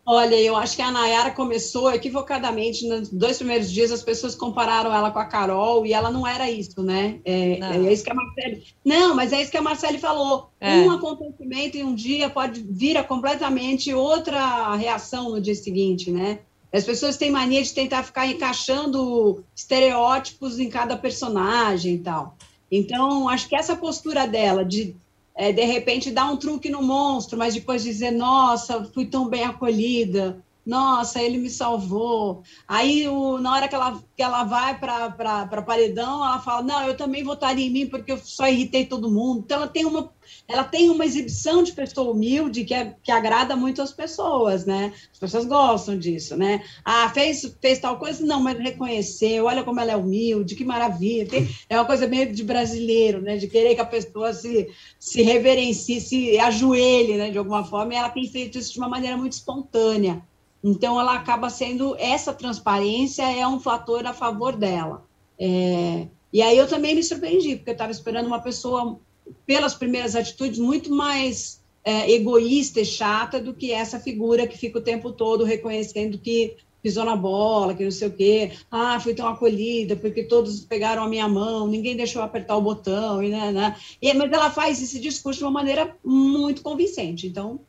Olha, 0.06 0.34
eu 0.34 0.54
acho 0.54 0.76
que 0.76 0.82
a 0.82 0.90
Nayara 0.90 1.30
começou 1.30 1.90
equivocadamente. 1.90 2.86
Nos 2.86 3.08
dois 3.08 3.38
primeiros 3.38 3.70
dias, 3.70 3.90
as 3.90 4.02
pessoas 4.02 4.34
compararam 4.34 4.94
ela 4.94 5.10
com 5.10 5.18
a 5.18 5.24
Carol 5.24 5.86
e 5.86 5.94
ela 5.94 6.10
não 6.10 6.26
era 6.26 6.50
isso, 6.50 6.82
né? 6.82 7.20
É, 7.24 7.58
é 7.58 7.92
isso 7.92 8.04
que 8.04 8.10
a 8.10 8.14
Marcele. 8.14 8.64
Não, 8.84 9.14
mas 9.14 9.32
é 9.32 9.40
isso 9.40 9.50
que 9.50 9.56
a 9.56 9.62
Marcele 9.62 9.98
falou. 9.98 10.50
É. 10.60 10.80
Um 10.80 10.90
acontecimento 10.90 11.78
em 11.78 11.84
um 11.84 11.94
dia 11.94 12.28
pode 12.28 12.60
vir 12.60 12.98
a 12.98 13.04
completamente 13.04 13.94
outra 13.94 14.74
reação 14.74 15.30
no 15.30 15.40
dia 15.40 15.54
seguinte, 15.54 16.10
né? 16.10 16.40
As 16.70 16.84
pessoas 16.84 17.16
têm 17.16 17.30
mania 17.30 17.62
de 17.62 17.72
tentar 17.72 18.02
ficar 18.02 18.26
encaixando 18.26 19.44
estereótipos 19.56 20.58
em 20.58 20.68
cada 20.68 20.96
personagem 20.96 21.94
e 21.94 21.98
tal. 21.98 22.36
Então, 22.70 23.28
acho 23.28 23.48
que 23.48 23.56
essa 23.56 23.76
postura 23.76 24.26
dela 24.26 24.64
de 24.64 24.96
é, 25.34 25.52
de 25.52 25.64
repente 25.64 26.10
dar 26.10 26.30
um 26.30 26.36
truque 26.36 26.68
no 26.68 26.82
monstro, 26.82 27.38
mas 27.38 27.54
depois 27.54 27.82
dizer, 27.82 28.10
nossa, 28.10 28.84
fui 28.92 29.06
tão 29.06 29.28
bem 29.28 29.44
acolhida, 29.44 30.43
nossa, 30.64 31.22
ele 31.22 31.36
me 31.36 31.50
salvou. 31.50 32.42
Aí, 32.66 33.06
o, 33.06 33.38
na 33.38 33.52
hora 33.52 33.68
que 33.68 33.74
ela, 33.74 34.02
que 34.16 34.22
ela 34.22 34.44
vai 34.44 34.78
para 34.78 35.62
paredão, 35.62 36.24
ela 36.24 36.40
fala, 36.40 36.62
não, 36.62 36.82
eu 36.86 36.96
também 36.96 37.22
votaria 37.22 37.66
em 37.66 37.70
mim 37.70 37.86
porque 37.86 38.12
eu 38.12 38.18
só 38.18 38.48
irritei 38.48 38.86
todo 38.86 39.10
mundo. 39.10 39.42
Então, 39.44 39.58
ela 39.58 39.68
tem 39.68 39.84
uma, 39.84 40.10
ela 40.48 40.64
tem 40.64 40.88
uma 40.88 41.04
exibição 41.04 41.62
de 41.62 41.72
pessoa 41.72 42.12
humilde 42.12 42.64
que, 42.64 42.72
é, 42.72 42.94
que 43.02 43.12
agrada 43.12 43.54
muito 43.54 43.82
as 43.82 43.92
pessoas, 43.92 44.64
né? 44.64 44.92
As 45.12 45.18
pessoas 45.18 45.44
gostam 45.44 45.98
disso, 45.98 46.34
né? 46.34 46.64
Ah, 46.82 47.10
fez, 47.10 47.56
fez 47.60 47.78
tal 47.78 47.98
coisa? 47.98 48.24
Não, 48.24 48.40
mas 48.40 48.58
reconheceu, 48.58 49.44
olha 49.44 49.64
como 49.64 49.80
ela 49.80 49.92
é 49.92 49.96
humilde, 49.96 50.54
que 50.54 50.64
maravilha. 50.64 51.28
Tem, 51.28 51.48
é 51.68 51.76
uma 51.76 51.84
coisa 51.84 52.06
meio 52.06 52.32
de 52.32 52.42
brasileiro, 52.42 53.20
né? 53.20 53.36
De 53.36 53.48
querer 53.48 53.74
que 53.74 53.80
a 53.82 53.86
pessoa 53.86 54.32
se, 54.32 54.68
se 54.98 55.22
reverencie, 55.22 56.00
se 56.00 56.38
ajoelhe, 56.38 57.18
né? 57.18 57.30
De 57.30 57.36
alguma 57.36 57.64
forma, 57.64 57.92
e 57.92 57.96
ela 57.96 58.08
tem 58.08 58.26
feito 58.26 58.56
isso 58.56 58.72
de 58.72 58.78
uma 58.78 58.88
maneira 58.88 59.16
muito 59.16 59.32
espontânea. 59.32 60.22
Então, 60.66 60.98
ela 60.98 61.14
acaba 61.14 61.50
sendo, 61.50 61.94
essa 61.98 62.32
transparência 62.32 63.22
é 63.22 63.46
um 63.46 63.60
fator 63.60 64.06
a 64.06 64.14
favor 64.14 64.56
dela. 64.56 65.04
É, 65.38 66.08
e 66.32 66.40
aí 66.40 66.56
eu 66.56 66.66
também 66.66 66.94
me 66.94 67.02
surpreendi, 67.02 67.56
porque 67.56 67.70
eu 67.70 67.74
estava 67.74 67.92
esperando 67.92 68.26
uma 68.26 68.40
pessoa, 68.40 68.98
pelas 69.44 69.74
primeiras 69.74 70.16
atitudes, 70.16 70.58
muito 70.58 70.90
mais 70.90 71.62
é, 71.84 72.10
egoísta 72.10 72.80
e 72.80 72.86
chata 72.86 73.38
do 73.38 73.52
que 73.52 73.72
essa 73.72 74.00
figura 74.00 74.46
que 74.46 74.56
fica 74.56 74.78
o 74.78 74.82
tempo 74.82 75.12
todo 75.12 75.44
reconhecendo 75.44 76.16
que 76.16 76.56
pisou 76.82 77.04
na 77.04 77.16
bola, 77.16 77.74
que 77.74 77.84
não 77.84 77.90
sei 77.90 78.08
o 78.08 78.12
quê, 78.12 78.52
ah, 78.70 78.98
fui 79.00 79.14
tão 79.14 79.28
acolhida, 79.28 79.96
porque 79.96 80.22
todos 80.24 80.60
pegaram 80.60 81.02
a 81.02 81.08
minha 81.08 81.28
mão, 81.28 81.66
ninguém 81.66 81.96
deixou 81.96 82.20
eu 82.20 82.26
apertar 82.26 82.56
o 82.56 82.62
botão, 82.62 83.22
e, 83.22 83.28
né, 83.28 83.52
né. 83.52 83.76
E, 84.00 84.12
mas 84.14 84.32
ela 84.32 84.50
faz 84.50 84.82
esse 84.82 84.98
discurso 84.98 85.38
de 85.38 85.44
uma 85.44 85.50
maneira 85.50 85.94
muito 86.02 86.62
convincente, 86.62 87.26
então 87.26 87.60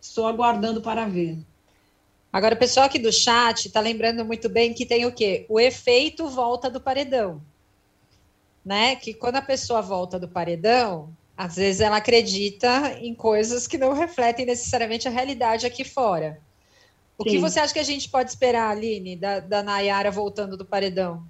estou 0.00 0.26
aguardando 0.26 0.80
para 0.80 1.06
ver. 1.06 1.38
Agora, 2.32 2.54
o 2.54 2.58
pessoal 2.58 2.86
aqui 2.86 2.98
do 2.98 3.12
chat 3.12 3.66
está 3.66 3.80
lembrando 3.80 4.24
muito 4.24 4.48
bem 4.48 4.74
que 4.74 4.84
tem 4.84 5.06
o 5.06 5.12
quê? 5.12 5.46
O 5.48 5.58
efeito 5.58 6.28
volta 6.28 6.70
do 6.70 6.80
paredão. 6.80 7.42
Né? 8.64 8.96
Que 8.96 9.14
quando 9.14 9.36
a 9.36 9.42
pessoa 9.42 9.80
volta 9.80 10.18
do 10.18 10.28
paredão, 10.28 11.14
às 11.36 11.56
vezes 11.56 11.80
ela 11.80 11.98
acredita 11.98 12.98
em 13.00 13.14
coisas 13.14 13.66
que 13.66 13.78
não 13.78 13.92
refletem 13.92 14.44
necessariamente 14.44 15.06
a 15.06 15.10
realidade 15.10 15.66
aqui 15.66 15.84
fora. 15.84 16.40
O 17.18 17.24
Sim. 17.24 17.30
que 17.30 17.38
você 17.38 17.60
acha 17.60 17.72
que 17.72 17.78
a 17.78 17.84
gente 17.84 18.08
pode 18.08 18.30
esperar, 18.30 18.70
Aline, 18.70 19.16
da, 19.16 19.40
da 19.40 19.62
Nayara 19.62 20.10
voltando 20.10 20.56
do 20.56 20.66
paredão? 20.66 21.26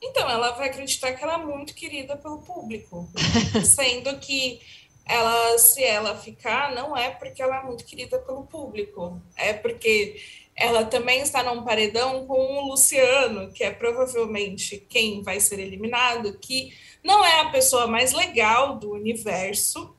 Então, 0.00 0.28
ela 0.28 0.50
vai 0.52 0.68
acreditar 0.68 1.12
que 1.12 1.22
ela 1.22 1.34
é 1.34 1.44
muito 1.44 1.74
querida 1.74 2.16
pelo 2.16 2.38
público, 2.38 3.08
sendo 3.64 4.18
que 4.18 4.60
ela, 5.06 5.58
se 5.58 5.82
ela 5.82 6.16
ficar, 6.16 6.74
não 6.74 6.96
é 6.96 7.10
porque 7.10 7.42
ela 7.42 7.60
é 7.60 7.62
muito 7.64 7.84
querida 7.84 8.18
pelo 8.18 8.46
público, 8.46 9.20
é 9.36 9.52
porque 9.52 10.20
ela 10.54 10.84
também 10.84 11.20
está 11.20 11.42
num 11.42 11.64
paredão 11.64 12.26
com 12.26 12.34
o 12.34 12.68
Luciano, 12.68 13.50
que 13.52 13.64
é 13.64 13.70
provavelmente 13.70 14.78
quem 14.88 15.22
vai 15.22 15.40
ser 15.40 15.58
eliminado, 15.58 16.38
que 16.38 16.72
não 17.02 17.24
é 17.24 17.40
a 17.40 17.50
pessoa 17.50 17.86
mais 17.86 18.12
legal 18.12 18.78
do 18.78 18.92
universo, 18.92 19.94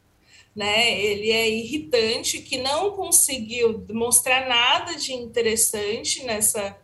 né? 0.56 1.00
Ele 1.02 1.32
é 1.32 1.50
irritante, 1.50 2.40
que 2.40 2.58
não 2.58 2.92
conseguiu 2.92 3.80
demonstrar 3.80 4.48
nada 4.48 4.96
de 4.96 5.12
interessante 5.12 6.24
nessa, 6.24 6.78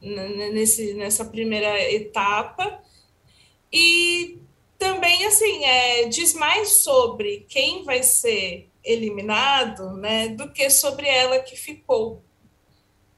nesse, 0.00 0.92
nessa 0.94 1.24
primeira 1.24 1.80
etapa. 1.90 2.82
E 3.72 4.38
também 4.84 5.24
assim 5.24 5.64
é, 5.64 6.04
diz 6.08 6.34
mais 6.34 6.82
sobre 6.82 7.46
quem 7.48 7.84
vai 7.84 8.02
ser 8.02 8.68
eliminado, 8.84 9.94
né, 9.96 10.28
do 10.28 10.52
que 10.52 10.68
sobre 10.68 11.08
ela 11.08 11.38
que 11.38 11.56
ficou. 11.56 12.22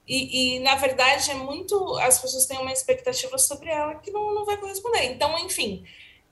E, 0.06 0.54
e, 0.54 0.60
na 0.60 0.76
verdade 0.76 1.32
é 1.32 1.34
muito 1.34 1.96
as 1.98 2.20
pessoas 2.20 2.46
têm 2.46 2.58
uma 2.58 2.72
expectativa 2.72 3.36
sobre 3.36 3.68
ela 3.68 3.96
que 3.96 4.12
não, 4.12 4.32
não 4.32 4.44
vai 4.44 4.56
corresponder. 4.56 5.10
Então, 5.10 5.36
enfim, 5.40 5.84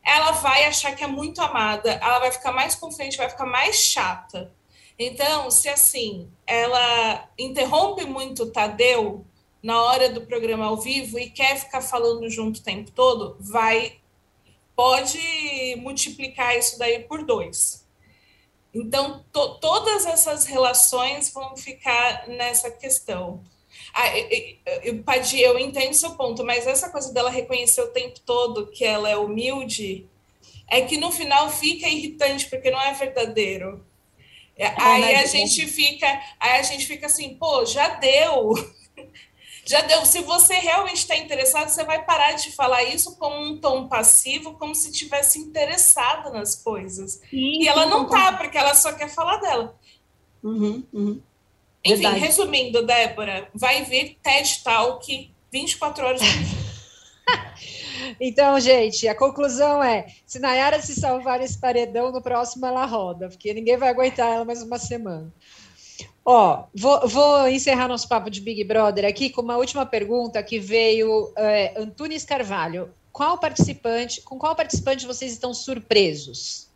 ela 0.05 0.31
vai 0.31 0.67
achar 0.67 0.95
que 0.95 1.03
é 1.03 1.09
muito 1.09 1.43
amada, 1.43 1.91
ela 1.91 2.21
vai 2.21 2.31
ficar 2.31 2.53
mais 2.53 2.77
confiante, 2.77 3.17
vai 3.17 3.29
ficar 3.29 3.47
mais 3.47 3.75
chata. 3.75 4.53
Então, 4.97 5.51
se 5.51 5.69
assim, 5.69 6.31
ela 6.47 7.29
interrompe 7.37 8.05
muito 8.05 8.45
o 8.45 8.53
Tadeu 8.53 9.27
na 9.61 9.83
hora 9.83 10.09
do 10.09 10.21
programa 10.21 10.67
ao 10.67 10.77
vivo 10.77 11.19
e 11.19 11.29
quer 11.29 11.57
ficar 11.57 11.81
falando 11.81 12.31
junto 12.31 12.61
o 12.61 12.63
tempo 12.63 12.93
todo, 12.93 13.37
vai 13.41 13.99
pode 14.75 15.77
multiplicar 15.77 16.57
isso 16.57 16.79
daí 16.79 17.01
por 17.01 17.25
dois. 17.25 17.85
Então, 18.75 19.25
to, 19.33 19.61
todas 19.61 20.05
essas 20.05 20.47
relações 20.47 21.33
vão 21.33 21.57
ficar 21.57 22.29
nessa 22.29 22.71
questão. 22.71 23.45
Ah, 23.95 24.09
eu, 24.83 25.03
Padi, 25.05 25.41
eu 25.41 25.59
entendo 25.59 25.95
seu 25.95 26.17
ponto, 26.17 26.45
mas 26.45 26.67
essa 26.67 26.91
coisa 26.91 27.13
dela 27.13 27.31
reconhecer 27.31 27.81
o 27.83 27.93
tempo 27.93 28.19
todo 28.21 28.67
que 28.67 28.85
ela 28.85 29.09
é 29.09 29.17
humilde 29.17 30.09
é 30.67 30.81
que 30.81 30.97
no 30.97 31.13
final 31.13 31.51
fica 31.51 31.87
irritante, 31.87 32.49
porque 32.51 32.71
não 32.71 32.81
é 32.81 32.93
verdadeiro. 32.95 33.85
É, 34.57 34.67
aí 34.81 35.17
a 35.17 35.27
gente 35.27 35.67
fica, 35.67 36.07
aí 36.39 36.61
a 36.61 36.63
gente 36.63 36.87
fica 36.87 37.07
assim, 37.07 37.35
pô, 37.35 37.65
já 37.65 37.89
deu 37.89 38.55
já 39.65 39.81
deu. 39.83 40.05
Se 40.05 40.21
você 40.21 40.55
realmente 40.55 40.99
está 40.99 41.17
interessado, 41.17 41.69
você 41.69 41.85
vai 41.85 42.05
parar 42.05 42.33
de 42.33 42.53
falar 42.53 42.85
isso 42.85 43.17
com 43.17 43.31
um 43.31 43.59
tom 43.59 43.89
passivo, 43.89 44.55
como 44.55 44.75
se 44.75 44.93
tivesse 44.93 45.39
interessada 45.39 46.31
nas 46.31 46.55
coisas. 46.57 47.21
Sim, 47.31 47.63
e 47.63 47.69
ela 47.69 47.87
não 47.87 48.09
tá, 48.09 48.33
porque 48.35 48.59
ela 48.59 48.75
só 48.75 48.93
quer 48.93 49.09
falar 49.09 49.39
dela. 49.39 49.79
Uhum, 50.43 50.85
uhum. 50.93 51.23
Enfim, 51.85 52.03
Verdade. 52.03 52.19
resumindo, 52.19 52.87
Débora, 52.87 53.49
vai 53.55 53.85
vir 53.85 54.19
TED 54.23 54.63
Talk 54.63 55.35
24 55.53 56.07
horas 56.07 56.21
por 56.21 56.29
dia. 56.29 56.65
Então, 58.21 58.59
gente, 58.61 59.09
a 59.09 59.15
conclusão 59.15 59.83
é: 59.83 60.07
se 60.27 60.39
Nayara 60.39 60.81
se 60.83 60.95
salvar 60.95 61.41
esse 61.41 61.59
paredão, 61.59 62.13
no 62.13 62.21
próximo 62.21 62.67
ela 62.67 62.85
roda, 62.85 63.29
porque 63.29 63.55
ninguém 63.55 63.77
vai 63.77 63.89
aguentar 63.89 64.31
ela 64.31 64.45
mais 64.45 64.63
uma 64.63 64.79
semana. 64.79 65.33
Ó, 66.25 66.65
vou, 66.75 67.07
vou, 67.07 67.47
encerrar 67.49 67.87
nosso 67.87 68.09
papo 68.09 68.31
de 68.31 68.41
Big 68.41 68.65
Brother 68.65 69.05
aqui 69.05 69.29
com 69.29 69.43
uma 69.43 69.59
última 69.59 69.85
pergunta 69.85 70.43
que 70.43 70.59
veio 70.59 71.31
é, 71.37 71.79
Antunes 71.79 72.25
Carvalho. 72.25 72.91
Qual 73.13 73.37
participante, 73.39 74.23
com 74.23 74.39
qual 74.39 74.57
participante 74.57 75.07
vocês 75.07 75.33
estão 75.33 75.53
surpresos? 75.53 76.71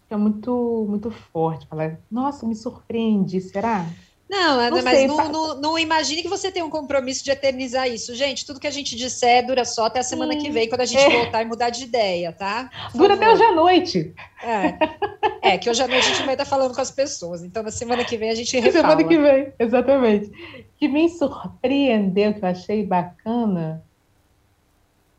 é 0.10 0.18
muito, 0.18 0.86
muito 0.88 1.10
forte 1.10 1.66
falar. 1.68 2.00
Nossa, 2.12 2.46
me 2.46 2.56
surpreende, 2.56 3.40
será? 3.42 3.90
Não, 4.34 4.70
não 4.72 4.84
mas 4.84 4.98
sei, 4.98 5.08
não, 5.08 5.30
não, 5.30 5.62
não, 5.62 5.80
imagine 5.80 6.24
que 6.24 6.28
você 6.28 6.52
tem 6.52 6.64
um 6.64 6.70
compromisso 6.70 7.24
de 7.24 7.30
eternizar 7.30 7.88
isso. 7.88 8.16
Gente, 8.16 8.44
tudo 8.48 8.60
que 8.60 8.66
a 8.66 8.72
gente 8.72 8.96
disser 8.96 9.46
dura 9.46 9.64
só 9.64 9.86
até 9.86 10.00
a 10.00 10.04
semana 10.04 10.36
que 10.36 10.50
vem, 10.50 10.68
quando 10.68 10.82
a 10.82 10.86
gente 10.86 11.04
é. 11.04 11.10
voltar 11.22 11.44
e 11.44 11.46
mudar 11.46 11.70
de 11.70 11.84
ideia, 11.84 12.32
tá? 12.32 12.68
Por 12.92 12.98
dura 12.98 13.16
favor. 13.16 13.24
até 13.24 13.34
hoje 13.34 13.44
à 13.44 13.54
noite. 13.54 14.16
É. 14.42 15.52
é, 15.54 15.58
que 15.60 15.70
hoje 15.70 15.84
à 15.84 15.88
noite 15.88 16.08
a 16.08 16.14
gente 16.16 16.26
vai 16.26 16.34
estar 16.34 16.46
falando 16.46 16.74
com 16.74 16.82
as 16.82 16.90
pessoas. 16.90 17.44
Então, 17.44 17.62
na 17.62 17.70
semana 17.70 18.04
que 18.04 18.18
vem 18.18 18.32
a 18.32 18.36
gente 18.36 18.60
refala. 18.60 18.90
Semana 18.90 19.04
que 19.04 19.20
vem, 19.20 19.54
exatamente. 19.60 20.32
Que 20.78 20.88
me 20.88 21.08
surpreendeu, 21.10 22.34
que 22.34 22.44
eu 22.44 22.50
achei 22.50 22.84
bacana. 22.84 23.84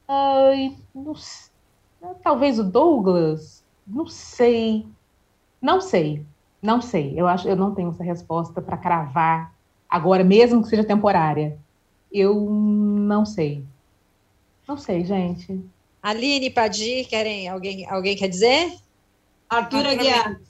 Ai, 0.08 0.76
não, 0.92 1.14
talvez 2.20 2.58
o 2.58 2.64
Douglas? 2.64 3.64
Não 3.86 4.08
sei. 4.08 4.84
Não 5.62 5.80
sei. 5.80 6.26
Não 6.64 6.80
sei, 6.80 7.12
eu 7.14 7.26
acho, 7.28 7.46
eu 7.46 7.54
não 7.54 7.74
tenho 7.74 7.90
essa 7.90 8.02
resposta 8.02 8.62
para 8.62 8.78
cravar 8.78 9.52
agora, 9.86 10.24
mesmo 10.24 10.62
que 10.62 10.68
seja 10.70 10.82
temporária. 10.82 11.58
Eu 12.10 12.40
não 12.40 13.26
sei. 13.26 13.62
Não 14.66 14.78
sei, 14.78 15.04
gente. 15.04 15.62
Aline, 16.02 16.48
Padi, 16.48 17.04
querem 17.04 17.48
alguém, 17.48 17.86
alguém 17.86 18.16
quer 18.16 18.28
dizer? 18.28 18.78
Arthur 19.50 19.86
Aguiar. 19.86 20.40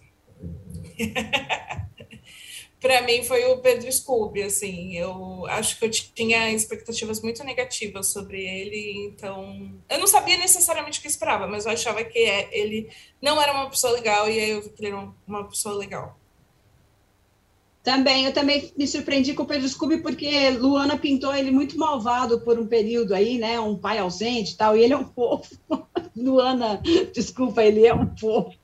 para 2.85 3.01
mim 3.01 3.23
foi 3.23 3.47
o 3.47 3.57
Pedro 3.61 3.91
Scooby, 3.91 4.43
assim, 4.43 4.95
eu 4.95 5.47
acho 5.47 5.79
que 5.79 5.87
eu 5.87 5.91
tinha 5.91 6.53
expectativas 6.53 7.23
muito 7.23 7.43
negativas 7.43 8.09
sobre 8.09 8.45
ele, 8.45 9.07
então 9.07 9.73
eu 9.89 9.99
não 9.99 10.07
sabia 10.07 10.37
necessariamente 10.37 10.99
o 10.99 11.03
que 11.03 11.09
esperava, 11.09 11.47
mas 11.47 11.65
eu 11.65 11.73
achava 11.73 12.05
que 12.05 12.19
é, 12.19 12.51
ele 12.53 12.91
não 13.23 13.41
era 13.41 13.55
uma 13.55 13.71
pessoa 13.71 13.95
legal 13.95 14.29
e 14.29 14.39
aí 14.39 14.51
eu 14.51 14.61
vi 14.61 14.69
que 14.69 14.85
ele 14.85 14.95
era 14.95 15.09
uma 15.27 15.45
pessoa 15.49 15.75
legal. 15.75 16.19
Também, 17.83 18.27
eu 18.27 18.35
também 18.35 18.71
me 18.77 18.87
surpreendi 18.87 19.33
com 19.33 19.45
o 19.45 19.47
Pedro 19.47 19.67
Scooby, 19.67 20.03
porque 20.03 20.51
Luana 20.51 20.99
pintou 20.99 21.35
ele 21.35 21.51
muito 21.51 21.79
malvado 21.79 22.41
por 22.41 22.59
um 22.59 22.67
período 22.67 23.15
aí, 23.15 23.39
né? 23.39 23.59
Um 23.61 23.77
pai 23.77 23.99
ausente 23.99 24.53
e 24.53 24.57
tal, 24.57 24.77
e 24.77 24.83
ele 24.83 24.93
é 24.93 24.97
um 24.97 25.07
fofo. 25.07 25.55
Luana, 26.17 26.83
desculpa, 27.15 27.63
ele 27.63 27.87
é 27.87 27.95
um 27.95 28.15
fofo. 28.17 28.59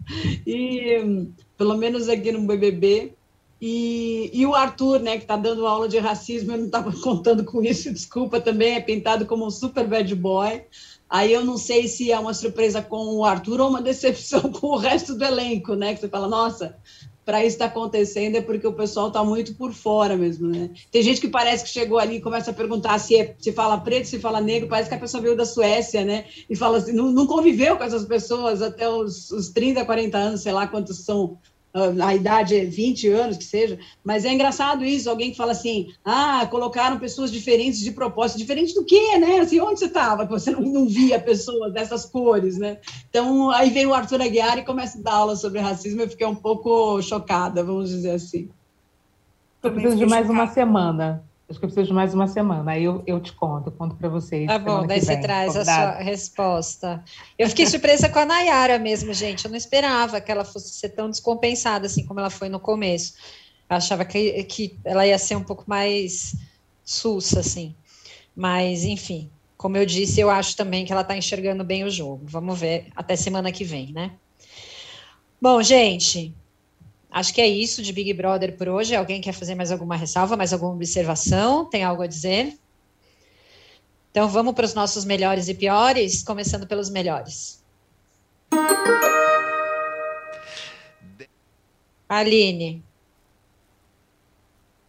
E 0.46 1.26
pelo 1.56 1.76
menos 1.76 2.08
aqui 2.08 2.32
no 2.32 2.46
BBB, 2.46 3.14
e, 3.60 4.30
e 4.32 4.46
o 4.46 4.54
Arthur, 4.54 5.00
né, 5.00 5.16
que 5.16 5.24
está 5.24 5.36
dando 5.36 5.66
aula 5.66 5.88
de 5.88 5.98
racismo, 5.98 6.52
eu 6.52 6.58
não 6.58 6.66
estava 6.66 6.92
contando 7.02 7.44
com 7.44 7.62
isso, 7.62 7.92
desculpa, 7.92 8.40
também 8.40 8.74
é 8.74 8.80
pintado 8.80 9.26
como 9.26 9.46
um 9.46 9.50
super 9.50 9.86
bad 9.86 10.14
boy. 10.14 10.64
Aí 11.08 11.32
eu 11.32 11.44
não 11.44 11.58
sei 11.58 11.88
se 11.88 12.10
é 12.12 12.18
uma 12.18 12.32
surpresa 12.32 12.80
com 12.80 13.16
o 13.16 13.24
Arthur 13.24 13.60
ou 13.60 13.68
uma 13.68 13.82
decepção 13.82 14.50
com 14.52 14.68
o 14.68 14.76
resto 14.76 15.14
do 15.14 15.24
elenco, 15.24 15.74
né? 15.74 15.92
Que 15.92 16.00
você 16.00 16.08
fala, 16.08 16.28
nossa, 16.28 16.76
para 17.24 17.44
isso 17.44 17.56
estar 17.56 17.66
tá 17.66 17.70
acontecendo 17.70 18.36
é 18.36 18.40
porque 18.40 18.66
o 18.66 18.72
pessoal 18.72 19.08
está 19.08 19.22
muito 19.22 19.54
por 19.54 19.72
fora 19.72 20.16
mesmo, 20.16 20.48
né? 20.48 20.70
Tem 20.90 21.02
gente 21.02 21.20
que 21.20 21.28
parece 21.28 21.64
que 21.64 21.70
chegou 21.70 21.98
ali 21.98 22.16
e 22.16 22.20
começa 22.20 22.50
a 22.50 22.54
perguntar 22.54 22.98
se, 22.98 23.16
é, 23.16 23.34
se 23.38 23.52
fala 23.52 23.78
preto, 23.78 24.06
se 24.06 24.18
fala 24.18 24.40
negro, 24.40 24.68
parece 24.68 24.88
que 24.88 24.94
a 24.94 24.98
pessoa 24.98 25.22
veio 25.22 25.36
da 25.36 25.44
Suécia, 25.44 26.04
né? 26.04 26.24
E 26.48 26.56
fala 26.56 26.78
assim, 26.78 26.92
não, 26.92 27.10
não 27.12 27.26
conviveu 27.26 27.76
com 27.76 27.84
essas 27.84 28.04
pessoas 28.06 28.62
até 28.62 28.88
os, 28.88 29.30
os 29.30 29.50
30, 29.50 29.84
40 29.84 30.16
anos, 30.16 30.40
sei 30.40 30.52
lá 30.52 30.66
quantos 30.66 31.04
são 31.04 31.38
a 31.72 32.14
idade 32.14 32.56
é 32.56 32.64
20 32.64 33.08
anos, 33.08 33.36
que 33.36 33.44
seja, 33.44 33.78
mas 34.02 34.24
é 34.24 34.32
engraçado 34.32 34.84
isso, 34.84 35.08
alguém 35.08 35.30
que 35.30 35.36
fala 35.36 35.52
assim, 35.52 35.92
ah, 36.04 36.46
colocaram 36.50 36.98
pessoas 36.98 37.30
diferentes 37.30 37.80
de 37.80 37.92
propósito, 37.92 38.38
diferente 38.38 38.74
do 38.74 38.84
quê, 38.84 39.18
né? 39.18 39.38
Assim, 39.38 39.60
onde 39.60 39.78
você 39.78 39.84
estava? 39.84 40.24
Você 40.26 40.50
não, 40.50 40.60
não, 40.60 40.88
via 40.88 41.20
pessoas 41.20 41.72
dessas 41.72 42.04
cores, 42.04 42.58
né? 42.58 42.78
Então, 43.08 43.50
aí 43.50 43.70
veio 43.70 43.90
o 43.90 43.94
Arthur 43.94 44.20
Aguiar 44.20 44.58
e 44.58 44.64
começa 44.64 44.98
a 44.98 45.02
dar 45.02 45.14
aula 45.14 45.36
sobre 45.36 45.60
racismo, 45.60 46.00
eu 46.00 46.08
fiquei 46.08 46.26
um 46.26 46.34
pouco 46.34 47.00
chocada, 47.02 47.62
vamos 47.62 47.90
dizer 47.90 48.12
assim. 48.12 48.48
Eu 49.62 49.72
preciso 49.72 49.96
de 49.96 50.06
mais 50.06 50.28
uma 50.28 50.46
semana 50.48 51.22
Acho 51.50 51.58
que 51.58 51.64
eu 51.64 51.68
preciso 51.68 51.88
de 51.88 51.92
mais 51.92 52.14
uma 52.14 52.28
semana. 52.28 52.70
Aí 52.70 52.84
eu, 52.84 53.02
eu 53.04 53.18
te 53.18 53.32
conto, 53.32 53.72
conto 53.72 53.96
para 53.96 54.08
vocês. 54.08 54.46
Tá 54.46 54.56
bom, 54.56 54.86
daí 54.86 55.00
você 55.00 55.16
traz 55.16 55.56
a 55.56 55.64
sua 55.64 55.96
resposta. 55.96 57.02
Eu 57.36 57.48
fiquei 57.48 57.66
surpresa 57.66 58.08
com 58.08 58.20
a 58.20 58.24
Nayara 58.24 58.78
mesmo, 58.78 59.12
gente. 59.12 59.44
Eu 59.44 59.50
não 59.50 59.58
esperava 59.58 60.20
que 60.20 60.30
ela 60.30 60.44
fosse 60.44 60.72
ser 60.74 60.90
tão 60.90 61.10
descompensada 61.10 61.86
assim 61.86 62.06
como 62.06 62.20
ela 62.20 62.30
foi 62.30 62.48
no 62.48 62.60
começo. 62.60 63.14
Eu 63.68 63.76
achava 63.76 64.04
que, 64.04 64.44
que 64.44 64.78
ela 64.84 65.04
ia 65.04 65.18
ser 65.18 65.34
um 65.34 65.42
pouco 65.42 65.64
mais 65.66 66.36
sussa, 66.84 67.40
assim. 67.40 67.74
Mas, 68.34 68.84
enfim, 68.84 69.28
como 69.56 69.76
eu 69.76 69.84
disse, 69.84 70.20
eu 70.20 70.30
acho 70.30 70.56
também 70.56 70.84
que 70.84 70.92
ela 70.92 71.02
está 71.02 71.16
enxergando 71.16 71.64
bem 71.64 71.82
o 71.82 71.90
jogo. 71.90 72.22
Vamos 72.26 72.60
ver 72.60 72.86
até 72.94 73.16
semana 73.16 73.50
que 73.50 73.64
vem, 73.64 73.92
né? 73.92 74.12
Bom, 75.42 75.60
gente, 75.62 76.32
Acho 77.10 77.34
que 77.34 77.40
é 77.40 77.48
isso 77.48 77.82
de 77.82 77.92
Big 77.92 78.12
Brother 78.14 78.56
por 78.56 78.68
hoje. 78.68 78.94
Alguém 78.94 79.20
quer 79.20 79.32
fazer 79.32 79.54
mais 79.54 79.72
alguma 79.72 79.96
ressalva, 79.96 80.36
mais 80.36 80.52
alguma 80.52 80.72
observação? 80.72 81.64
Tem 81.68 81.82
algo 81.82 82.02
a 82.02 82.06
dizer? 82.06 82.56
Então 84.10 84.28
vamos 84.28 84.54
para 84.54 84.64
os 84.64 84.74
nossos 84.74 85.04
melhores 85.04 85.48
e 85.48 85.54
piores, 85.54 86.22
começando 86.22 86.66
pelos 86.66 86.88
melhores. 86.88 87.64
Aline. 92.08 92.84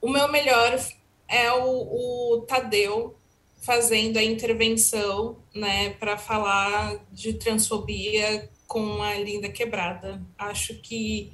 O 0.02 0.10
meu 0.10 0.28
melhor 0.32 0.80
é 1.28 1.52
o, 1.52 2.36
o 2.36 2.42
Tadeu 2.42 3.16
fazendo 3.62 4.18
a 4.18 4.24
intervenção, 4.24 5.38
né, 5.54 5.92
para 5.92 6.18
falar 6.18 7.00
de 7.12 7.34
transfobia 7.36 8.50
com 8.68 9.04
a 9.04 9.14
linda 9.16 9.50
quebrada. 9.50 10.20
Acho 10.36 10.82
que 10.82 11.32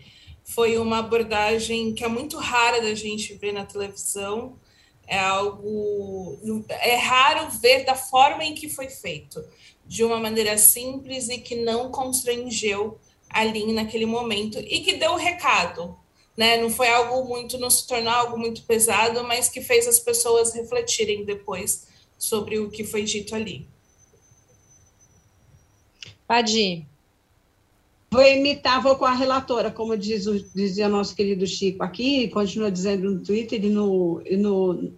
foi 0.48 0.78
uma 0.78 1.00
abordagem 1.00 1.93
que 1.93 2.04
é 2.04 2.08
muito 2.08 2.38
rara 2.38 2.82
da 2.82 2.95
gente 2.95 3.34
ver 3.34 3.52
na 3.52 3.66
televisão. 3.66 4.58
É 5.06 5.20
algo. 5.20 6.39
É 6.70 6.95
raro 6.95 7.50
ver 7.50 7.86
da 7.86 7.95
forma 7.95 8.43
em 8.43 8.56
que 8.56 8.70
foi 8.70 8.89
feito, 8.89 9.43
de 9.86 10.04
uma 10.04 10.20
maneira 10.20 10.58
simples 10.58 11.30
e 11.30 11.38
que 11.38 11.56
não 11.56 11.91
constrangeu 11.91 13.00
a 13.30 13.43
Lin 13.43 13.74
naquele 13.74 14.06
momento 14.06 14.58
e 14.60 14.82
que 14.82 14.93
deu 14.93 15.12
o 15.12 15.18
recado. 15.18 15.98
Né? 16.36 16.58
Não 16.58 16.70
foi 16.70 16.88
algo 16.88 17.28
muito, 17.28 17.58
não 17.58 17.70
se 17.70 17.86
tornou 17.88 18.12
algo 18.12 18.38
muito 18.38 18.64
pesado, 18.64 19.24
mas 19.24 19.50
que 19.50 19.62
fez 19.62 19.88
as 19.88 20.00
pessoas 20.00 20.54
refletirem 20.54 21.26
depois 21.26 21.88
sobre 22.18 22.60
o 22.60 22.70
que 22.70 22.84
foi 22.84 23.04
dito 23.04 23.36
ali. 23.36 23.68
Padir. 26.28 26.86
Vou 28.18 28.26
imitar, 28.26 28.82
vou 28.82 28.95
com 28.95 29.05
a 29.05 29.13
relatora, 29.13 29.70
como 29.70 29.95
diz 29.95 30.26
o, 30.26 30.39
dizia 30.55 30.89
nosso 30.89 31.15
querido 31.15 31.45
Chico 31.45 31.84
aqui, 31.84 32.28
continua 32.30 32.72
dizendo 32.72 33.11
no 33.11 33.24
Twitter 33.24 33.63
e, 33.63 33.70
no, 33.70 34.20
no, 34.39 34.91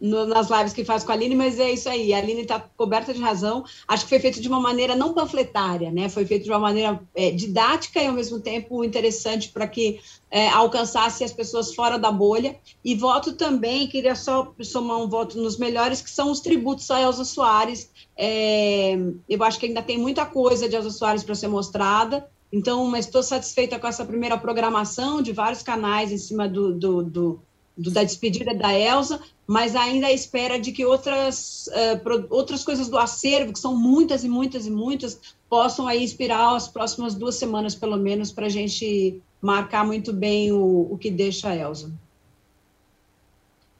no, 0.00 0.26
nas 0.26 0.48
lives 0.48 0.72
que 0.72 0.82
faz 0.82 1.04
com 1.04 1.12
a 1.12 1.14
Aline, 1.14 1.36
mas 1.36 1.60
é 1.60 1.70
isso 1.70 1.86
aí, 1.90 2.14
a 2.14 2.16
Aline 2.16 2.40
está 2.40 2.58
coberta 2.58 3.12
de 3.12 3.20
razão. 3.20 3.62
Acho 3.86 4.04
que 4.04 4.08
foi 4.08 4.20
feito 4.20 4.40
de 4.40 4.48
uma 4.48 4.58
maneira 4.58 4.96
não 4.96 5.12
panfletária, 5.12 5.90
né? 5.90 6.08
Foi 6.08 6.24
feito 6.24 6.44
de 6.44 6.50
uma 6.50 6.58
maneira 6.58 6.98
é, 7.14 7.30
didática 7.30 8.02
e, 8.02 8.06
ao 8.06 8.14
mesmo 8.14 8.40
tempo, 8.40 8.82
interessante 8.82 9.50
para 9.50 9.68
que 9.68 10.00
é, 10.30 10.48
alcançasse 10.48 11.22
as 11.22 11.30
pessoas 11.30 11.74
fora 11.74 11.98
da 11.98 12.10
bolha. 12.10 12.56
E 12.82 12.94
voto 12.94 13.34
também, 13.34 13.86
queria 13.86 14.14
só 14.14 14.50
somar 14.62 14.96
um 14.96 15.10
voto 15.10 15.36
nos 15.36 15.58
melhores, 15.58 16.00
que 16.00 16.10
são 16.10 16.30
os 16.30 16.40
tributos 16.40 16.90
a 16.90 17.02
Elza 17.02 17.26
Soares. 17.26 17.90
É, 18.16 18.96
eu 19.28 19.44
acho 19.44 19.60
que 19.60 19.66
ainda 19.66 19.82
tem 19.82 19.98
muita 19.98 20.24
coisa 20.24 20.66
de 20.66 20.74
Elza 20.74 20.88
Soares 20.88 21.22
para 21.22 21.34
ser 21.34 21.48
mostrada. 21.48 22.26
Então, 22.52 22.86
mas 22.86 23.06
estou 23.06 23.22
satisfeita 23.22 23.78
com 23.78 23.86
essa 23.86 24.04
primeira 24.04 24.36
programação 24.36 25.22
de 25.22 25.32
vários 25.32 25.62
canais 25.62 26.12
em 26.12 26.18
cima 26.18 26.46
do, 26.46 26.74
do, 26.74 27.02
do, 27.02 27.40
do 27.74 27.90
da 27.90 28.04
despedida 28.04 28.54
da 28.54 28.78
Elsa, 28.78 29.18
mas 29.46 29.74
ainda 29.74 30.08
à 30.08 30.12
espera 30.12 30.60
de 30.60 30.70
que 30.70 30.84
outras, 30.84 31.68
uh, 31.68 31.98
pro, 32.00 32.26
outras 32.28 32.62
coisas 32.62 32.90
do 32.90 32.98
acervo, 32.98 33.54
que 33.54 33.58
são 33.58 33.74
muitas 33.74 34.22
e 34.22 34.28
muitas 34.28 34.66
e 34.66 34.70
muitas, 34.70 35.18
possam 35.48 35.86
aí 35.86 36.04
inspirar 36.04 36.54
as 36.54 36.68
próximas 36.68 37.14
duas 37.14 37.36
semanas, 37.36 37.74
pelo 37.74 37.96
menos, 37.96 38.30
para 38.30 38.46
a 38.46 38.50
gente 38.50 39.18
marcar 39.40 39.84
muito 39.84 40.12
bem 40.12 40.52
o, 40.52 40.88
o 40.90 40.98
que 40.98 41.10
deixa 41.10 41.48
a 41.48 41.56
Elsa. 41.56 41.90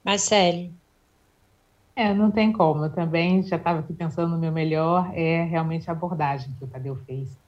Marcele. 0.03 0.73
É, 1.95 2.15
não 2.15 2.31
tem 2.31 2.51
como. 2.51 2.87
Eu 2.87 2.91
também 2.91 3.43
já 3.43 3.57
estava 3.57 3.81
aqui 3.81 3.93
pensando 3.93 4.31
no 4.31 4.39
meu 4.39 4.51
melhor, 4.51 5.13
é 5.15 5.45
realmente 5.45 5.91
a 5.91 5.93
abordagem 5.93 6.51
que 6.59 6.65
o 6.65 6.67
Tadeu 6.67 6.97
fez 7.07 7.42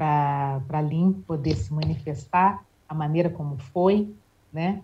para 0.00 0.80
Lin 0.80 1.12
poder 1.26 1.54
se 1.54 1.74
manifestar, 1.74 2.64
a 2.88 2.94
maneira 2.94 3.28
como 3.28 3.58
foi, 3.58 4.10
né? 4.50 4.80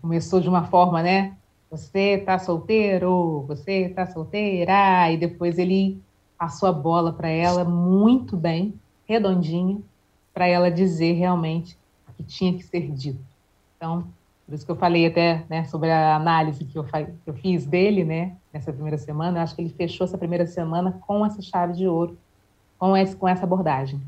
Começou 0.00 0.40
de 0.40 0.48
uma 0.48 0.62
forma, 0.62 1.02
né? 1.02 1.36
Você 1.68 2.18
está 2.20 2.38
solteiro, 2.38 3.44
você 3.48 3.86
está 3.86 4.06
solteira, 4.06 5.10
e 5.10 5.16
depois 5.16 5.58
ele 5.58 6.00
passou 6.38 6.68
a 6.68 6.72
bola 6.72 7.12
para 7.12 7.28
ela 7.28 7.64
muito 7.64 8.36
bem, 8.36 8.74
redondinha, 9.08 9.80
para 10.32 10.46
ela 10.46 10.70
dizer 10.70 11.14
realmente 11.14 11.76
o 12.08 12.12
que 12.12 12.22
tinha 12.22 12.54
que 12.54 12.62
ser 12.62 12.88
dito. 12.92 13.20
Então, 13.76 14.04
por 14.46 14.54
isso 14.54 14.64
que 14.64 14.70
eu 14.70 14.76
falei 14.76 15.06
até 15.06 15.44
né, 15.48 15.64
sobre 15.64 15.90
a 15.90 16.14
análise 16.14 16.64
que 16.64 16.78
eu, 16.78 16.84
que 16.84 17.28
eu 17.28 17.34
fiz 17.34 17.66
dele, 17.66 18.04
né, 18.04 18.36
nessa 18.52 18.72
primeira 18.72 18.98
semana, 18.98 19.38
eu 19.38 19.42
acho 19.42 19.56
que 19.56 19.62
ele 19.62 19.74
fechou 19.76 20.04
essa 20.04 20.16
primeira 20.16 20.46
semana 20.46 20.96
com 21.06 21.26
essa 21.26 21.42
chave 21.42 21.72
de 21.72 21.88
ouro, 21.88 22.16
com, 22.78 22.96
esse, 22.96 23.16
com 23.16 23.26
essa 23.26 23.44
abordagem. 23.44 24.00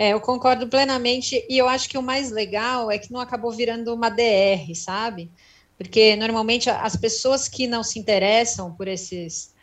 É, 0.00 0.14
eu 0.14 0.20
concordo 0.22 0.66
plenamente, 0.66 1.44
e 1.46 1.58
eu 1.58 1.68
acho 1.68 1.86
que 1.86 1.98
o 1.98 2.02
mais 2.02 2.30
legal 2.30 2.90
é 2.90 2.98
que 2.98 3.12
não 3.12 3.20
acabou 3.20 3.52
virando 3.52 3.94
uma 3.94 4.08
DR, 4.08 4.74
sabe? 4.74 5.30
Porque 5.76 6.16
normalmente 6.16 6.70
as 6.70 6.96
pessoas 6.96 7.48
que 7.48 7.66
não 7.66 7.82
se 7.82 7.98
interessam 7.98 8.74
por 8.74 8.88
esses 8.88 9.54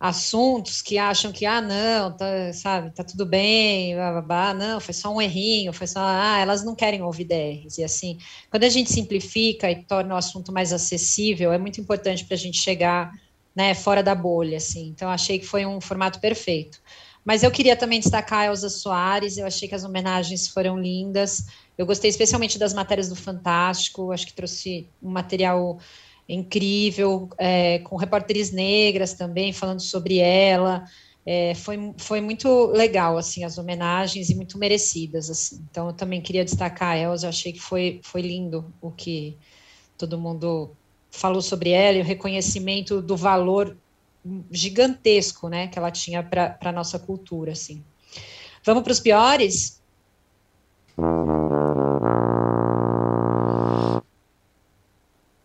assuntos, 0.00 0.80
que 0.80 0.96
acham 0.96 1.30
que, 1.30 1.44
ah, 1.44 1.60
não, 1.60 2.16
tá, 2.16 2.24
sabe, 2.54 2.90
tá 2.94 3.04
tudo 3.04 3.26
bem, 3.26 3.94
blá, 4.26 4.54
não, 4.54 4.80
foi 4.80 4.94
só 4.94 5.14
um 5.14 5.20
errinho, 5.20 5.74
foi 5.74 5.86
só, 5.86 6.00
ah, 6.02 6.38
elas 6.40 6.64
não 6.64 6.74
querem 6.74 7.02
ouvir 7.02 7.24
DRs, 7.24 7.76
e 7.76 7.84
assim, 7.84 8.16
quando 8.50 8.64
a 8.64 8.70
gente 8.70 8.90
simplifica 8.90 9.70
e 9.70 9.84
torna 9.84 10.14
o 10.14 10.16
assunto 10.16 10.50
mais 10.52 10.72
acessível, 10.72 11.52
é 11.52 11.58
muito 11.58 11.82
importante 11.82 12.24
para 12.24 12.34
a 12.34 12.38
gente 12.38 12.56
chegar, 12.56 13.12
né, 13.54 13.74
fora 13.74 14.02
da 14.02 14.14
bolha, 14.14 14.56
assim, 14.56 14.88
então 14.88 15.10
achei 15.10 15.38
que 15.38 15.44
foi 15.46 15.66
um 15.66 15.82
formato 15.82 16.18
perfeito. 16.18 16.80
Mas 17.24 17.42
eu 17.42 17.50
queria 17.50 17.76
também 17.76 18.00
destacar 18.00 18.40
a 18.40 18.46
Elza 18.46 18.68
Soares, 18.68 19.38
eu 19.38 19.46
achei 19.46 19.68
que 19.68 19.74
as 19.74 19.84
homenagens 19.84 20.48
foram 20.48 20.78
lindas. 20.78 21.46
Eu 21.78 21.86
gostei 21.86 22.10
especialmente 22.10 22.58
das 22.58 22.74
matérias 22.74 23.08
do 23.08 23.16
Fantástico, 23.16 24.10
acho 24.10 24.26
que 24.26 24.34
trouxe 24.34 24.88
um 25.02 25.10
material 25.10 25.78
incrível, 26.28 27.28
é, 27.38 27.78
com 27.80 27.96
repórteres 27.96 28.50
negras 28.50 29.14
também 29.14 29.52
falando 29.52 29.80
sobre 29.80 30.18
ela. 30.18 30.84
É, 31.24 31.54
foi, 31.54 31.94
foi 31.98 32.20
muito 32.20 32.66
legal, 32.66 33.16
assim, 33.16 33.44
as 33.44 33.56
homenagens 33.56 34.28
e 34.28 34.34
muito 34.34 34.58
merecidas, 34.58 35.30
assim. 35.30 35.64
Então, 35.70 35.88
eu 35.88 35.92
também 35.92 36.20
queria 36.20 36.44
destacar 36.44 36.94
a 36.94 36.98
Elza, 36.98 37.26
eu 37.26 37.30
achei 37.30 37.52
que 37.52 37.60
foi, 37.60 38.00
foi 38.02 38.22
lindo 38.22 38.72
o 38.80 38.90
que 38.90 39.36
todo 39.96 40.18
mundo 40.18 40.72
falou 41.12 41.42
sobre 41.42 41.70
ela 41.70 41.98
e 41.98 42.00
o 42.00 42.04
reconhecimento 42.04 43.00
do 43.00 43.16
valor 43.16 43.76
gigantesco, 44.50 45.48
né, 45.48 45.68
que 45.68 45.78
ela 45.78 45.90
tinha 45.90 46.22
para 46.22 46.56
a 46.60 46.72
nossa 46.72 46.98
cultura, 46.98 47.52
assim. 47.52 47.84
Vamos 48.64 48.82
para 48.82 48.92
os 48.92 49.00
piores? 49.00 49.82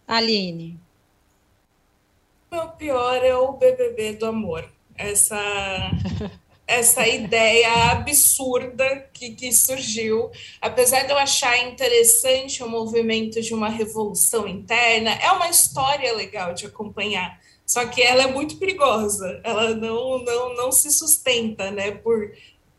Aline. 0.07 0.79
Meu 2.51 2.69
pior 2.69 3.23
é 3.23 3.35
o 3.35 3.53
BBB 3.53 4.13
do 4.13 4.25
amor. 4.27 4.69
Essa 4.95 5.37
essa 6.67 7.07
ideia 7.07 7.91
absurda 7.91 9.09
que, 9.13 9.31
que 9.31 9.53
surgiu, 9.53 10.29
apesar 10.61 11.03
de 11.03 11.13
eu 11.13 11.17
achar 11.17 11.57
interessante 11.65 12.61
o 12.61 12.69
movimento 12.69 13.41
de 13.41 13.53
uma 13.53 13.69
revolução 13.69 14.45
interna, 14.45 15.11
é 15.11 15.31
uma 15.31 15.47
história 15.47 16.13
legal 16.13 16.53
de 16.53 16.65
acompanhar 16.65 17.39
Só 17.67 17.85
que 17.85 18.01
ela 18.01 18.23
é 18.23 18.31
muito 18.31 18.55
perigosa, 18.55 19.41
ela 19.43 19.75
não, 19.75 20.23
não, 20.23 20.55
não 20.55 20.71
se 20.71 20.89
sustenta, 20.89 21.69
né, 21.69 21.91
por, 21.91 22.31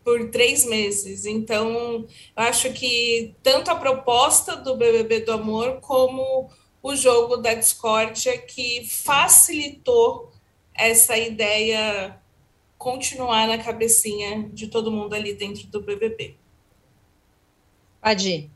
por 0.03 0.31
três 0.31 0.65
meses. 0.65 1.27
Então, 1.27 2.07
acho 2.35 2.73
que 2.73 3.35
tanto 3.43 3.71
a 3.71 3.77
proposta 3.77 4.57
do 4.57 4.77
BBB 4.77 5.21
do 5.21 5.33
Amor 5.33 5.79
como 5.83 6.51
o 6.83 6.97
jogo 6.97 7.37
da 7.37 7.53
discórdia 7.53 8.39
que 8.39 8.89
facilitou 8.89 10.33
essa 10.75 11.19
ideia 11.19 12.19
continuar 12.79 13.47
na 13.47 13.59
cabecinha 13.59 14.49
de 14.55 14.69
todo 14.69 14.91
mundo 14.91 15.13
ali 15.13 15.35
dentro 15.35 15.67
do 15.67 15.83
BBB. 15.83 16.35
Adi. 18.01 18.51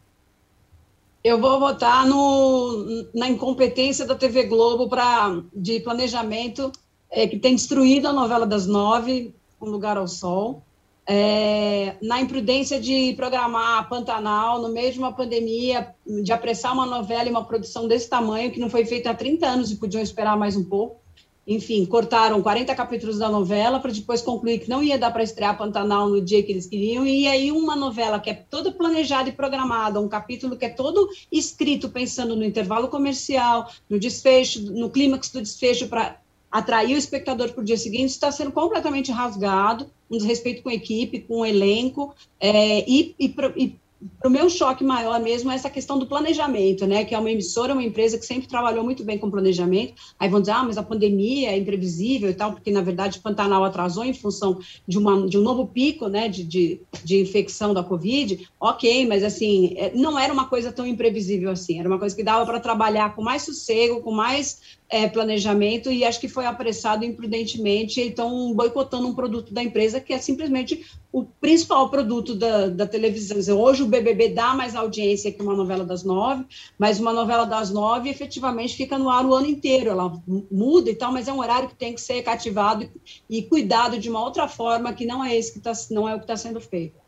Eu 1.24 1.40
vou 1.40 1.60
votar 1.60 2.04
no, 2.06 3.06
na 3.14 3.28
incompetência 3.28 4.04
da 4.04 4.14
TV 4.14 4.44
Globo 4.44 4.88
pra, 4.88 5.40
de 5.54 5.78
planejamento, 5.78 6.72
é, 7.08 7.28
que 7.28 7.38
tem 7.38 7.54
destruído 7.54 8.08
a 8.08 8.12
novela 8.12 8.44
das 8.44 8.66
nove, 8.66 9.32
Um 9.60 9.66
Lugar 9.66 9.96
ao 9.96 10.08
Sol. 10.08 10.62
É, 11.06 11.96
na 12.02 12.20
imprudência 12.20 12.80
de 12.80 13.12
programar 13.14 13.88
Pantanal 13.88 14.62
no 14.62 14.68
meio 14.68 14.92
de 14.92 14.98
uma 14.98 15.12
pandemia, 15.12 15.94
de 16.22 16.32
apressar 16.32 16.72
uma 16.72 16.86
novela 16.86 17.26
e 17.26 17.30
uma 17.30 17.44
produção 17.44 17.86
desse 17.86 18.08
tamanho, 18.08 18.50
que 18.50 18.60
não 18.60 18.70
foi 18.70 18.84
feita 18.84 19.10
há 19.10 19.14
30 19.14 19.46
anos 19.46 19.70
e 19.70 19.76
podiam 19.76 20.02
esperar 20.02 20.36
mais 20.36 20.56
um 20.56 20.64
pouco 20.64 21.01
enfim, 21.46 21.84
cortaram 21.84 22.40
40 22.40 22.74
capítulos 22.74 23.18
da 23.18 23.28
novela 23.28 23.80
para 23.80 23.90
depois 23.90 24.22
concluir 24.22 24.60
que 24.60 24.70
não 24.70 24.82
ia 24.82 24.98
dar 24.98 25.10
para 25.10 25.22
estrear 25.22 25.58
Pantanal 25.58 26.08
no 26.08 26.20
dia 26.20 26.42
que 26.42 26.52
eles 26.52 26.66
queriam, 26.66 27.06
e 27.06 27.26
aí 27.26 27.50
uma 27.50 27.74
novela 27.74 28.20
que 28.20 28.30
é 28.30 28.34
toda 28.34 28.70
planejada 28.70 29.28
e 29.28 29.32
programada, 29.32 30.00
um 30.00 30.08
capítulo 30.08 30.56
que 30.56 30.64
é 30.64 30.68
todo 30.68 31.08
escrito 31.30 31.88
pensando 31.88 32.36
no 32.36 32.44
intervalo 32.44 32.88
comercial, 32.88 33.68
no 33.90 33.98
desfecho, 33.98 34.62
no 34.72 34.88
clímax 34.88 35.30
do 35.30 35.42
desfecho 35.42 35.88
para 35.88 36.20
atrair 36.50 36.94
o 36.94 36.98
espectador 36.98 37.50
para 37.52 37.62
o 37.62 37.64
dia 37.64 37.78
seguinte, 37.78 38.10
está 38.10 38.30
sendo 38.30 38.52
completamente 38.52 39.10
rasgado, 39.10 39.90
um 40.10 40.18
desrespeito 40.18 40.62
com 40.62 40.68
a 40.68 40.74
equipe, 40.74 41.20
com 41.20 41.40
o 41.40 41.46
elenco, 41.46 42.14
é, 42.38 42.88
e, 42.88 43.14
e, 43.18 43.34
e 43.56 43.76
o 44.24 44.28
meu 44.28 44.48
choque 44.48 44.84
maior 44.84 45.20
mesmo 45.20 45.50
é 45.50 45.54
essa 45.54 45.70
questão 45.70 45.98
do 45.98 46.06
planejamento, 46.06 46.86
né? 46.86 47.04
Que 47.04 47.14
é 47.14 47.18
uma 47.18 47.30
emissora, 47.30 47.72
uma 47.72 47.82
empresa 47.82 48.18
que 48.18 48.26
sempre 48.26 48.48
trabalhou 48.48 48.84
muito 48.84 49.04
bem 49.04 49.18
com 49.18 49.30
planejamento. 49.30 49.94
Aí 50.18 50.28
vão 50.28 50.40
dizer, 50.40 50.52
ah, 50.52 50.64
mas 50.64 50.78
a 50.78 50.82
pandemia 50.82 51.50
é 51.50 51.58
imprevisível 51.58 52.30
e 52.30 52.34
tal, 52.34 52.52
porque 52.52 52.70
na 52.70 52.80
verdade 52.80 53.20
Pantanal 53.20 53.64
atrasou 53.64 54.04
em 54.04 54.14
função 54.14 54.58
de, 54.86 54.98
uma, 54.98 55.26
de 55.26 55.38
um 55.38 55.42
novo 55.42 55.66
pico, 55.66 56.08
né? 56.08 56.28
De, 56.28 56.44
de, 56.44 56.80
de 57.04 57.20
infecção 57.20 57.74
da 57.74 57.82
Covid. 57.82 58.48
Ok, 58.60 59.06
mas 59.06 59.22
assim, 59.22 59.74
é, 59.76 59.92
não 59.94 60.18
era 60.18 60.32
uma 60.32 60.46
coisa 60.46 60.72
tão 60.72 60.86
imprevisível 60.86 61.50
assim. 61.50 61.78
Era 61.78 61.88
uma 61.88 61.98
coisa 61.98 62.14
que 62.14 62.22
dava 62.22 62.44
para 62.44 62.60
trabalhar 62.60 63.14
com 63.14 63.22
mais 63.22 63.42
sossego, 63.42 64.00
com 64.02 64.12
mais 64.12 64.60
é, 64.92 65.08
planejamento 65.08 65.90
e 65.90 66.04
acho 66.04 66.20
que 66.20 66.28
foi 66.28 66.44
apressado 66.44 67.02
imprudentemente, 67.02 67.98
então 67.98 68.52
boicotando 68.52 69.08
um 69.08 69.14
produto 69.14 69.50
da 69.52 69.62
empresa 69.62 69.98
que 69.98 70.12
é 70.12 70.18
simplesmente 70.18 70.84
o 71.10 71.24
principal 71.24 71.88
produto 71.88 72.34
da, 72.34 72.68
da 72.68 72.86
televisão. 72.86 73.58
Hoje 73.58 73.82
o 73.82 73.88
BBB 73.88 74.34
dá 74.34 74.52
mais 74.54 74.76
audiência 74.76 75.32
que 75.32 75.40
uma 75.40 75.56
novela 75.56 75.82
das 75.82 76.04
nove, 76.04 76.44
mas 76.78 77.00
uma 77.00 77.10
novela 77.10 77.46
das 77.46 77.70
nove 77.70 78.10
efetivamente 78.10 78.76
fica 78.76 78.98
no 78.98 79.08
ar 79.08 79.24
o 79.24 79.32
ano 79.32 79.46
inteiro, 79.46 79.88
ela 79.88 80.22
muda 80.50 80.90
e 80.90 80.94
tal, 80.94 81.10
mas 81.10 81.26
é 81.26 81.32
um 81.32 81.38
horário 81.38 81.70
que 81.70 81.74
tem 81.74 81.94
que 81.94 82.00
ser 82.00 82.22
cativado 82.22 82.86
e, 83.30 83.38
e 83.38 83.42
cuidado 83.44 83.98
de 83.98 84.10
uma 84.10 84.22
outra 84.22 84.46
forma 84.46 84.92
que 84.92 85.06
não 85.06 85.24
é 85.24 85.34
esse 85.34 85.54
que 85.54 85.60
tá, 85.60 85.72
não 85.90 86.06
é 86.06 86.14
o 86.14 86.18
que 86.18 86.24
está 86.24 86.36
sendo 86.36 86.60
feito. 86.60 87.00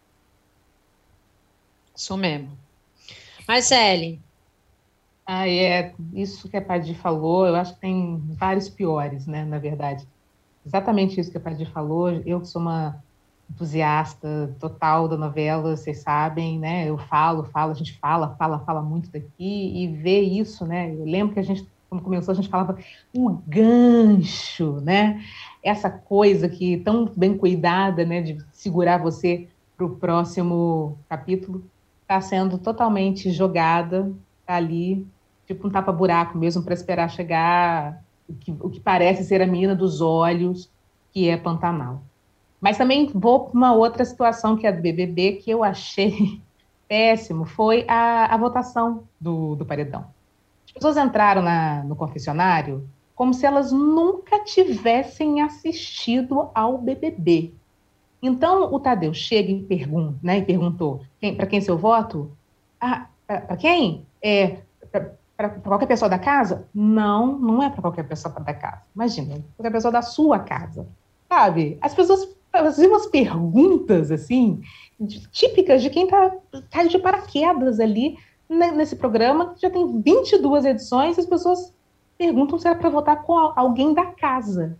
Isso 1.94 2.16
mesmo. 2.16 2.50
Marcele, 3.46 4.23
ah, 5.26 5.48
é 5.48 5.94
isso 6.12 6.48
que 6.48 6.56
a 6.56 6.62
Padir 6.62 6.96
falou, 6.96 7.46
eu 7.46 7.54
acho 7.54 7.74
que 7.74 7.80
tem 7.80 8.22
vários 8.38 8.68
piores, 8.68 9.26
né, 9.26 9.44
na 9.44 9.58
verdade. 9.58 10.06
Exatamente 10.66 11.18
isso 11.18 11.30
que 11.30 11.38
a 11.38 11.40
Padir 11.40 11.70
falou, 11.70 12.10
eu 12.10 12.40
que 12.40 12.46
sou 12.46 12.60
uma 12.60 13.02
entusiasta 13.50 14.54
total 14.58 15.08
da 15.08 15.16
novela, 15.16 15.76
vocês 15.76 16.00
sabem, 16.00 16.58
né, 16.58 16.88
eu 16.88 16.98
falo, 16.98 17.44
falo, 17.44 17.72
a 17.72 17.74
gente 17.74 17.98
fala, 17.98 18.34
fala, 18.36 18.58
fala 18.60 18.82
muito 18.82 19.10
daqui, 19.10 19.28
e 19.38 19.88
ver 19.88 20.20
isso, 20.20 20.66
né, 20.66 20.94
eu 20.94 21.04
lembro 21.04 21.34
que 21.34 21.40
a 21.40 21.44
gente, 21.44 21.66
quando 21.88 22.02
começou, 22.02 22.32
a 22.32 22.34
gente 22.34 22.48
falava 22.48 22.78
o 23.14 23.30
gancho, 23.46 24.80
né, 24.82 25.22
essa 25.62 25.88
coisa 25.90 26.48
que 26.48 26.78
tão 26.78 27.10
bem 27.16 27.36
cuidada, 27.36 28.04
né, 28.04 28.20
de 28.20 28.38
segurar 28.52 28.98
você 28.98 29.48
para 29.76 29.86
o 29.86 29.96
próximo 29.96 30.98
capítulo, 31.08 31.64
está 32.02 32.20
sendo 32.20 32.58
totalmente 32.58 33.30
jogada 33.30 34.12
ali 34.46 35.06
tipo 35.46 35.66
um 35.66 35.70
tapa-buraco 35.70 36.36
mesmo 36.36 36.62
para 36.62 36.74
esperar 36.74 37.08
chegar 37.08 38.02
o 38.28 38.34
que, 38.34 38.50
o 38.52 38.70
que 38.70 38.80
parece 38.80 39.24
ser 39.24 39.42
a 39.42 39.46
menina 39.46 39.74
dos 39.74 40.00
olhos, 40.00 40.70
que 41.12 41.28
é 41.28 41.36
Pantanal. 41.36 42.02
Mas 42.60 42.78
também 42.78 43.10
vou 43.14 43.40
para 43.40 43.52
uma 43.52 43.74
outra 43.74 44.04
situação 44.04 44.56
que 44.56 44.66
é 44.66 44.72
do 44.72 44.80
BBB, 44.80 45.32
que 45.32 45.50
eu 45.50 45.62
achei 45.62 46.40
péssimo, 46.88 47.44
foi 47.44 47.84
a, 47.86 48.34
a 48.34 48.36
votação 48.36 49.04
do, 49.20 49.54
do 49.54 49.66
paredão. 49.66 50.06
As 50.66 50.72
pessoas 50.72 50.96
entraram 50.96 51.42
na, 51.42 51.84
no 51.84 51.94
confessionário 51.94 52.88
como 53.14 53.32
se 53.32 53.46
elas 53.46 53.70
nunca 53.70 54.42
tivessem 54.44 55.40
assistido 55.40 56.48
ao 56.54 56.78
BBB. 56.78 57.52
Então, 58.20 58.72
o 58.72 58.80
Tadeu 58.80 59.12
chega 59.12 59.52
e, 59.52 59.62
pergunta, 59.62 60.18
né, 60.22 60.38
e 60.38 60.42
perguntou 60.42 61.02
para 61.36 61.46
quem 61.46 61.60
seu 61.60 61.76
voto? 61.76 62.32
Ah, 62.80 63.06
para 63.26 63.56
quem? 63.56 64.06
É, 64.22 64.58
para 65.36 65.48
qualquer 65.48 65.86
pessoa 65.86 66.08
da 66.08 66.18
casa? 66.18 66.68
Não, 66.74 67.38
não 67.38 67.62
é 67.62 67.70
para 67.70 67.82
qualquer 67.82 68.04
pessoa 68.04 68.34
da 68.40 68.54
casa. 68.54 68.82
Imagina, 68.94 69.44
qualquer 69.56 69.72
pessoa 69.72 69.92
da 69.92 70.02
sua 70.02 70.38
casa. 70.38 70.86
Sabe? 71.28 71.78
As 71.80 71.94
pessoas 71.94 72.28
faziam 72.52 72.92
umas 72.92 73.06
perguntas, 73.06 74.10
assim, 74.10 74.62
típicas 75.32 75.82
de 75.82 75.90
quem 75.90 76.04
está 76.04 76.30
tá 76.70 76.84
de 76.84 76.98
paraquedas 76.98 77.80
ali 77.80 78.16
nesse 78.48 78.94
programa, 78.94 79.54
que 79.54 79.62
já 79.62 79.70
tem 79.70 80.00
22 80.00 80.64
edições, 80.64 81.18
as 81.18 81.26
pessoas 81.26 81.74
perguntam 82.16 82.58
se 82.58 82.68
era 82.68 82.78
para 82.78 82.90
votar 82.90 83.22
com 83.22 83.36
alguém 83.56 83.92
da 83.92 84.06
casa. 84.06 84.78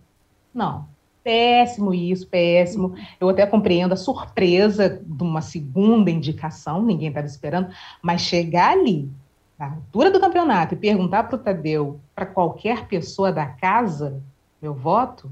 Não. 0.53 0.87
Péssimo 1.23 1.91
isso, 1.91 2.27
péssimo. 2.27 2.93
Eu 3.19 3.27
até 3.27 3.47
compreendo 3.47 3.93
a 3.93 3.97
surpresa 3.97 5.01
de 5.03 5.23
uma 5.23 5.41
segunda 5.41 6.11
indicação, 6.11 6.83
ninguém 6.83 7.09
estava 7.09 7.25
esperando, 7.25 7.69
mas 8.01 8.21
chegar 8.21 8.73
ali 8.73 9.09
na 9.57 9.71
altura 9.71 10.11
do 10.11 10.19
campeonato 10.19 10.73
e 10.73 10.77
perguntar 10.77 11.23
para 11.23 11.35
o 11.35 11.39
Tadeu, 11.39 11.99
para 12.13 12.25
qualquer 12.25 12.87
pessoa 12.87 13.31
da 13.31 13.45
casa, 13.45 14.21
meu 14.61 14.73
voto, 14.73 15.31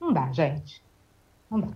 não 0.00 0.12
dá, 0.12 0.30
gente. 0.32 0.82
Não 1.50 1.60
dá. 1.60 1.68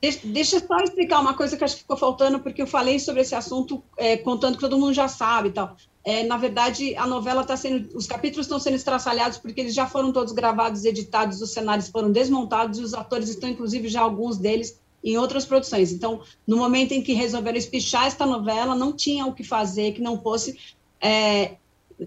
Deixa, 0.00 0.56
eu 0.56 0.66
só 0.66 0.78
explicar 0.78 1.20
uma 1.20 1.34
coisa 1.34 1.58
que 1.58 1.62
acho 1.62 1.76
que 1.76 1.82
ficou 1.82 1.96
faltando, 1.96 2.40
porque 2.40 2.62
eu 2.62 2.66
falei 2.66 2.98
sobre 2.98 3.20
esse 3.20 3.34
assunto 3.34 3.82
é, 3.98 4.16
contando 4.16 4.54
que 4.54 4.60
todo 4.60 4.78
mundo 4.78 4.94
já 4.94 5.08
sabe 5.08 5.48
e 5.48 5.52
tal. 5.52 5.76
É, 6.02 6.22
na 6.24 6.38
verdade, 6.38 6.96
a 6.96 7.06
novela 7.06 7.42
está 7.42 7.54
sendo. 7.54 7.94
Os 7.94 8.06
capítulos 8.06 8.46
estão 8.46 8.58
sendo 8.58 8.76
estraçalhados 8.76 9.36
porque 9.36 9.60
eles 9.60 9.74
já 9.74 9.86
foram 9.86 10.10
todos 10.10 10.32
gravados, 10.32 10.86
editados, 10.86 11.42
os 11.42 11.52
cenários 11.52 11.90
foram 11.90 12.10
desmontados 12.10 12.78
e 12.78 12.82
os 12.82 12.94
atores 12.94 13.28
estão, 13.28 13.50
inclusive, 13.50 13.88
já 13.88 14.00
alguns 14.00 14.38
deles 14.38 14.80
em 15.02 15.16
outras 15.16 15.44
produções. 15.44 15.92
Então, 15.92 16.20
no 16.46 16.56
momento 16.56 16.92
em 16.92 17.02
que 17.02 17.12
resolveram 17.12 17.58
espichar 17.58 18.06
esta 18.06 18.26
novela, 18.26 18.74
não 18.74 18.92
tinha 18.92 19.26
o 19.26 19.32
que 19.32 19.42
fazer 19.42 19.92
que 19.92 20.02
não 20.02 20.20
fosse 20.20 20.58
é, 21.00 21.56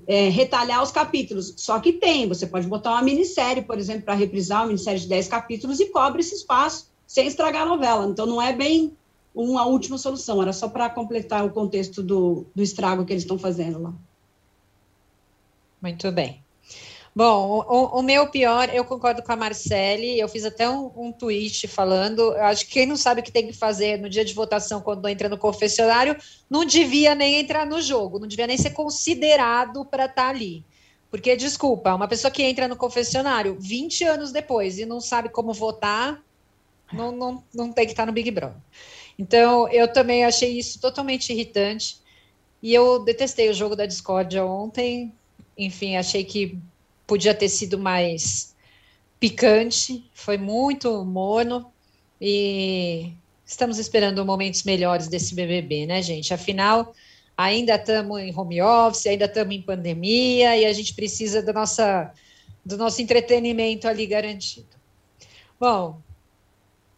é, 0.07 0.29
retalhar 0.29 0.81
os 0.81 0.91
capítulos. 0.91 1.53
Só 1.57 1.79
que 1.79 1.93
tem, 1.93 2.27
você 2.27 2.45
pode 2.45 2.67
botar 2.67 2.91
uma 2.91 3.01
minissérie, 3.01 3.63
por 3.63 3.77
exemplo, 3.77 4.03
para 4.03 4.13
reprisar 4.13 4.61
uma 4.61 4.67
minissérie 4.67 4.99
de 4.99 5.07
10 5.07 5.27
capítulos 5.27 5.79
e 5.79 5.87
cobre 5.87 6.21
esse 6.21 6.35
espaço 6.35 6.91
sem 7.07 7.27
estragar 7.27 7.63
a 7.63 7.67
novela. 7.67 8.05
Então, 8.05 8.25
não 8.25 8.41
é 8.41 8.53
bem 8.53 8.95
uma 9.33 9.65
última 9.65 9.97
solução, 9.97 10.41
era 10.41 10.53
só 10.53 10.69
para 10.69 10.89
completar 10.89 11.43
o 11.43 11.49
contexto 11.49 12.03
do, 12.03 12.45
do 12.53 12.61
estrago 12.61 13.03
que 13.03 13.13
eles 13.13 13.23
estão 13.23 13.37
fazendo 13.37 13.81
lá. 13.81 13.93
Muito 15.81 16.11
bem. 16.11 16.42
Bom, 17.15 17.63
o, 17.67 17.99
o, 17.99 18.01
meu 18.01 18.27
pior, 18.31 18.73
eu 18.73 18.83
concordo 18.83 19.21
com 19.21 19.31
a 19.31 19.35
Marcele, 19.35 20.19
eu 20.19 20.27
fiz 20.27 20.43
até 20.45 20.67
um, 20.67 20.91
um 20.95 21.11
tweet 21.11 21.67
falando, 21.67 22.31
acho 22.37 22.65
que 22.65 22.71
quem 22.71 22.87
não 22.87 22.97
sabe 22.97 23.21
o 23.21 23.23
que 23.23 23.31
tem 23.31 23.45
que 23.45 23.53
fazer 23.53 23.99
no 23.99 24.09
dia 24.09 24.25
de 24.25 24.33
votação 24.33 24.81
quando 24.81 25.07
entra 25.07 25.29
no 25.29 25.37
confessionário, 25.37 26.17
não 26.49 26.65
devia 26.65 27.13
nem 27.13 27.39
entrar 27.39 27.67
no 27.67 27.79
jogo, 27.79 28.17
não 28.17 28.27
devia 28.27 28.47
nem 28.47 28.57
ser 28.57 28.71
considerado 28.71 29.85
para 29.85 30.05
estar 30.05 30.23
tá 30.23 30.29
ali. 30.29 30.65
Porque, 31.11 31.35
desculpa, 31.35 31.93
uma 31.93 32.07
pessoa 32.07 32.31
que 32.31 32.41
entra 32.41 32.67
no 32.67 32.75
confessionário 32.75 33.57
20 33.59 34.03
anos 34.05 34.31
depois 34.31 34.79
e 34.79 34.85
não 34.85 34.99
sabe 34.99 35.29
como 35.29 35.53
votar, 35.53 36.19
não, 36.91 37.11
não, 37.11 37.43
não 37.53 37.71
tem 37.71 37.85
que 37.85 37.91
estar 37.91 38.03
tá 38.03 38.07
no 38.07 38.11
Big 38.11 38.31
Brother. 38.31 38.57
Então, 39.19 39.69
eu 39.69 39.87
também 39.87 40.25
achei 40.25 40.57
isso 40.57 40.81
totalmente 40.81 41.31
irritante. 41.31 42.01
E 42.63 42.73
eu 42.73 43.03
detestei 43.03 43.47
o 43.49 43.53
jogo 43.53 43.75
da 43.75 43.85
discórdia 43.85 44.43
ontem. 44.43 45.13
Enfim, 45.55 45.95
achei 45.95 46.23
que 46.23 46.59
podia 47.13 47.35
ter 47.35 47.47
sido 47.47 47.77
mais 47.77 48.55
picante, 49.19 50.03
foi 50.15 50.35
muito 50.35 51.05
morno 51.05 51.71
e 52.19 53.13
estamos 53.45 53.77
esperando 53.77 54.25
momentos 54.25 54.63
melhores 54.63 55.07
desse 55.07 55.35
BBB, 55.35 55.85
né, 55.85 56.01
gente? 56.01 56.33
Afinal, 56.33 56.91
ainda 57.37 57.75
estamos 57.75 58.19
em 58.19 58.35
home 58.35 58.59
office, 58.63 59.05
ainda 59.05 59.25
estamos 59.25 59.53
em 59.53 59.61
pandemia 59.61 60.57
e 60.57 60.65
a 60.65 60.73
gente 60.73 60.95
precisa 60.95 61.39
da 61.43 61.53
nossa 61.53 62.11
do 62.65 62.77
nosso 62.77 62.99
entretenimento 62.99 63.87
ali 63.87 64.07
garantido. 64.07 64.75
Bom, 65.59 66.01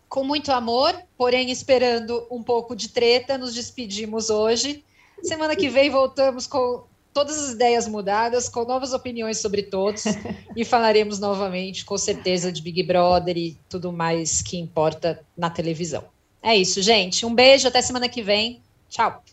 com 0.07 0.23
muito 0.23 0.49
amor, 0.49 0.97
porém 1.17 1.51
esperando 1.51 2.25
um 2.31 2.41
pouco 2.41 2.73
de 2.73 2.87
treta, 2.87 3.37
nos 3.37 3.53
despedimos 3.53 4.29
hoje. 4.29 4.81
Semana 5.21 5.57
que 5.57 5.67
vem 5.67 5.89
voltamos 5.89 6.47
com 6.47 6.85
todas 7.15 7.41
as 7.41 7.53
ideias 7.53 7.87
mudadas, 7.87 8.49
com 8.49 8.65
novas 8.65 8.91
opiniões 8.91 9.39
sobre 9.39 9.63
todos 9.63 10.03
e 10.53 10.65
falaremos 10.65 11.17
novamente, 11.17 11.85
com 11.85 11.97
certeza, 11.97 12.51
de 12.51 12.61
Big 12.61 12.83
Brother 12.83 13.37
e 13.37 13.57
tudo 13.69 13.89
mais 13.93 14.41
que 14.41 14.57
importa 14.57 15.23
na 15.35 15.49
televisão. 15.49 16.03
É 16.43 16.53
isso, 16.53 16.81
gente. 16.81 17.25
Um 17.25 17.33
beijo, 17.33 17.69
até 17.69 17.81
semana 17.81 18.09
que 18.09 18.21
vem. 18.21 18.61
Tchau. 18.89 19.23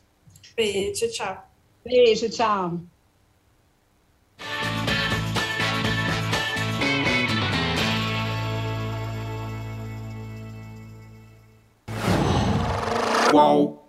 Beijo, 0.57 1.11
tchau. 1.11 1.45
Beijo, 1.85 2.31
tchau. 2.31 2.79
Qual? 13.33 13.82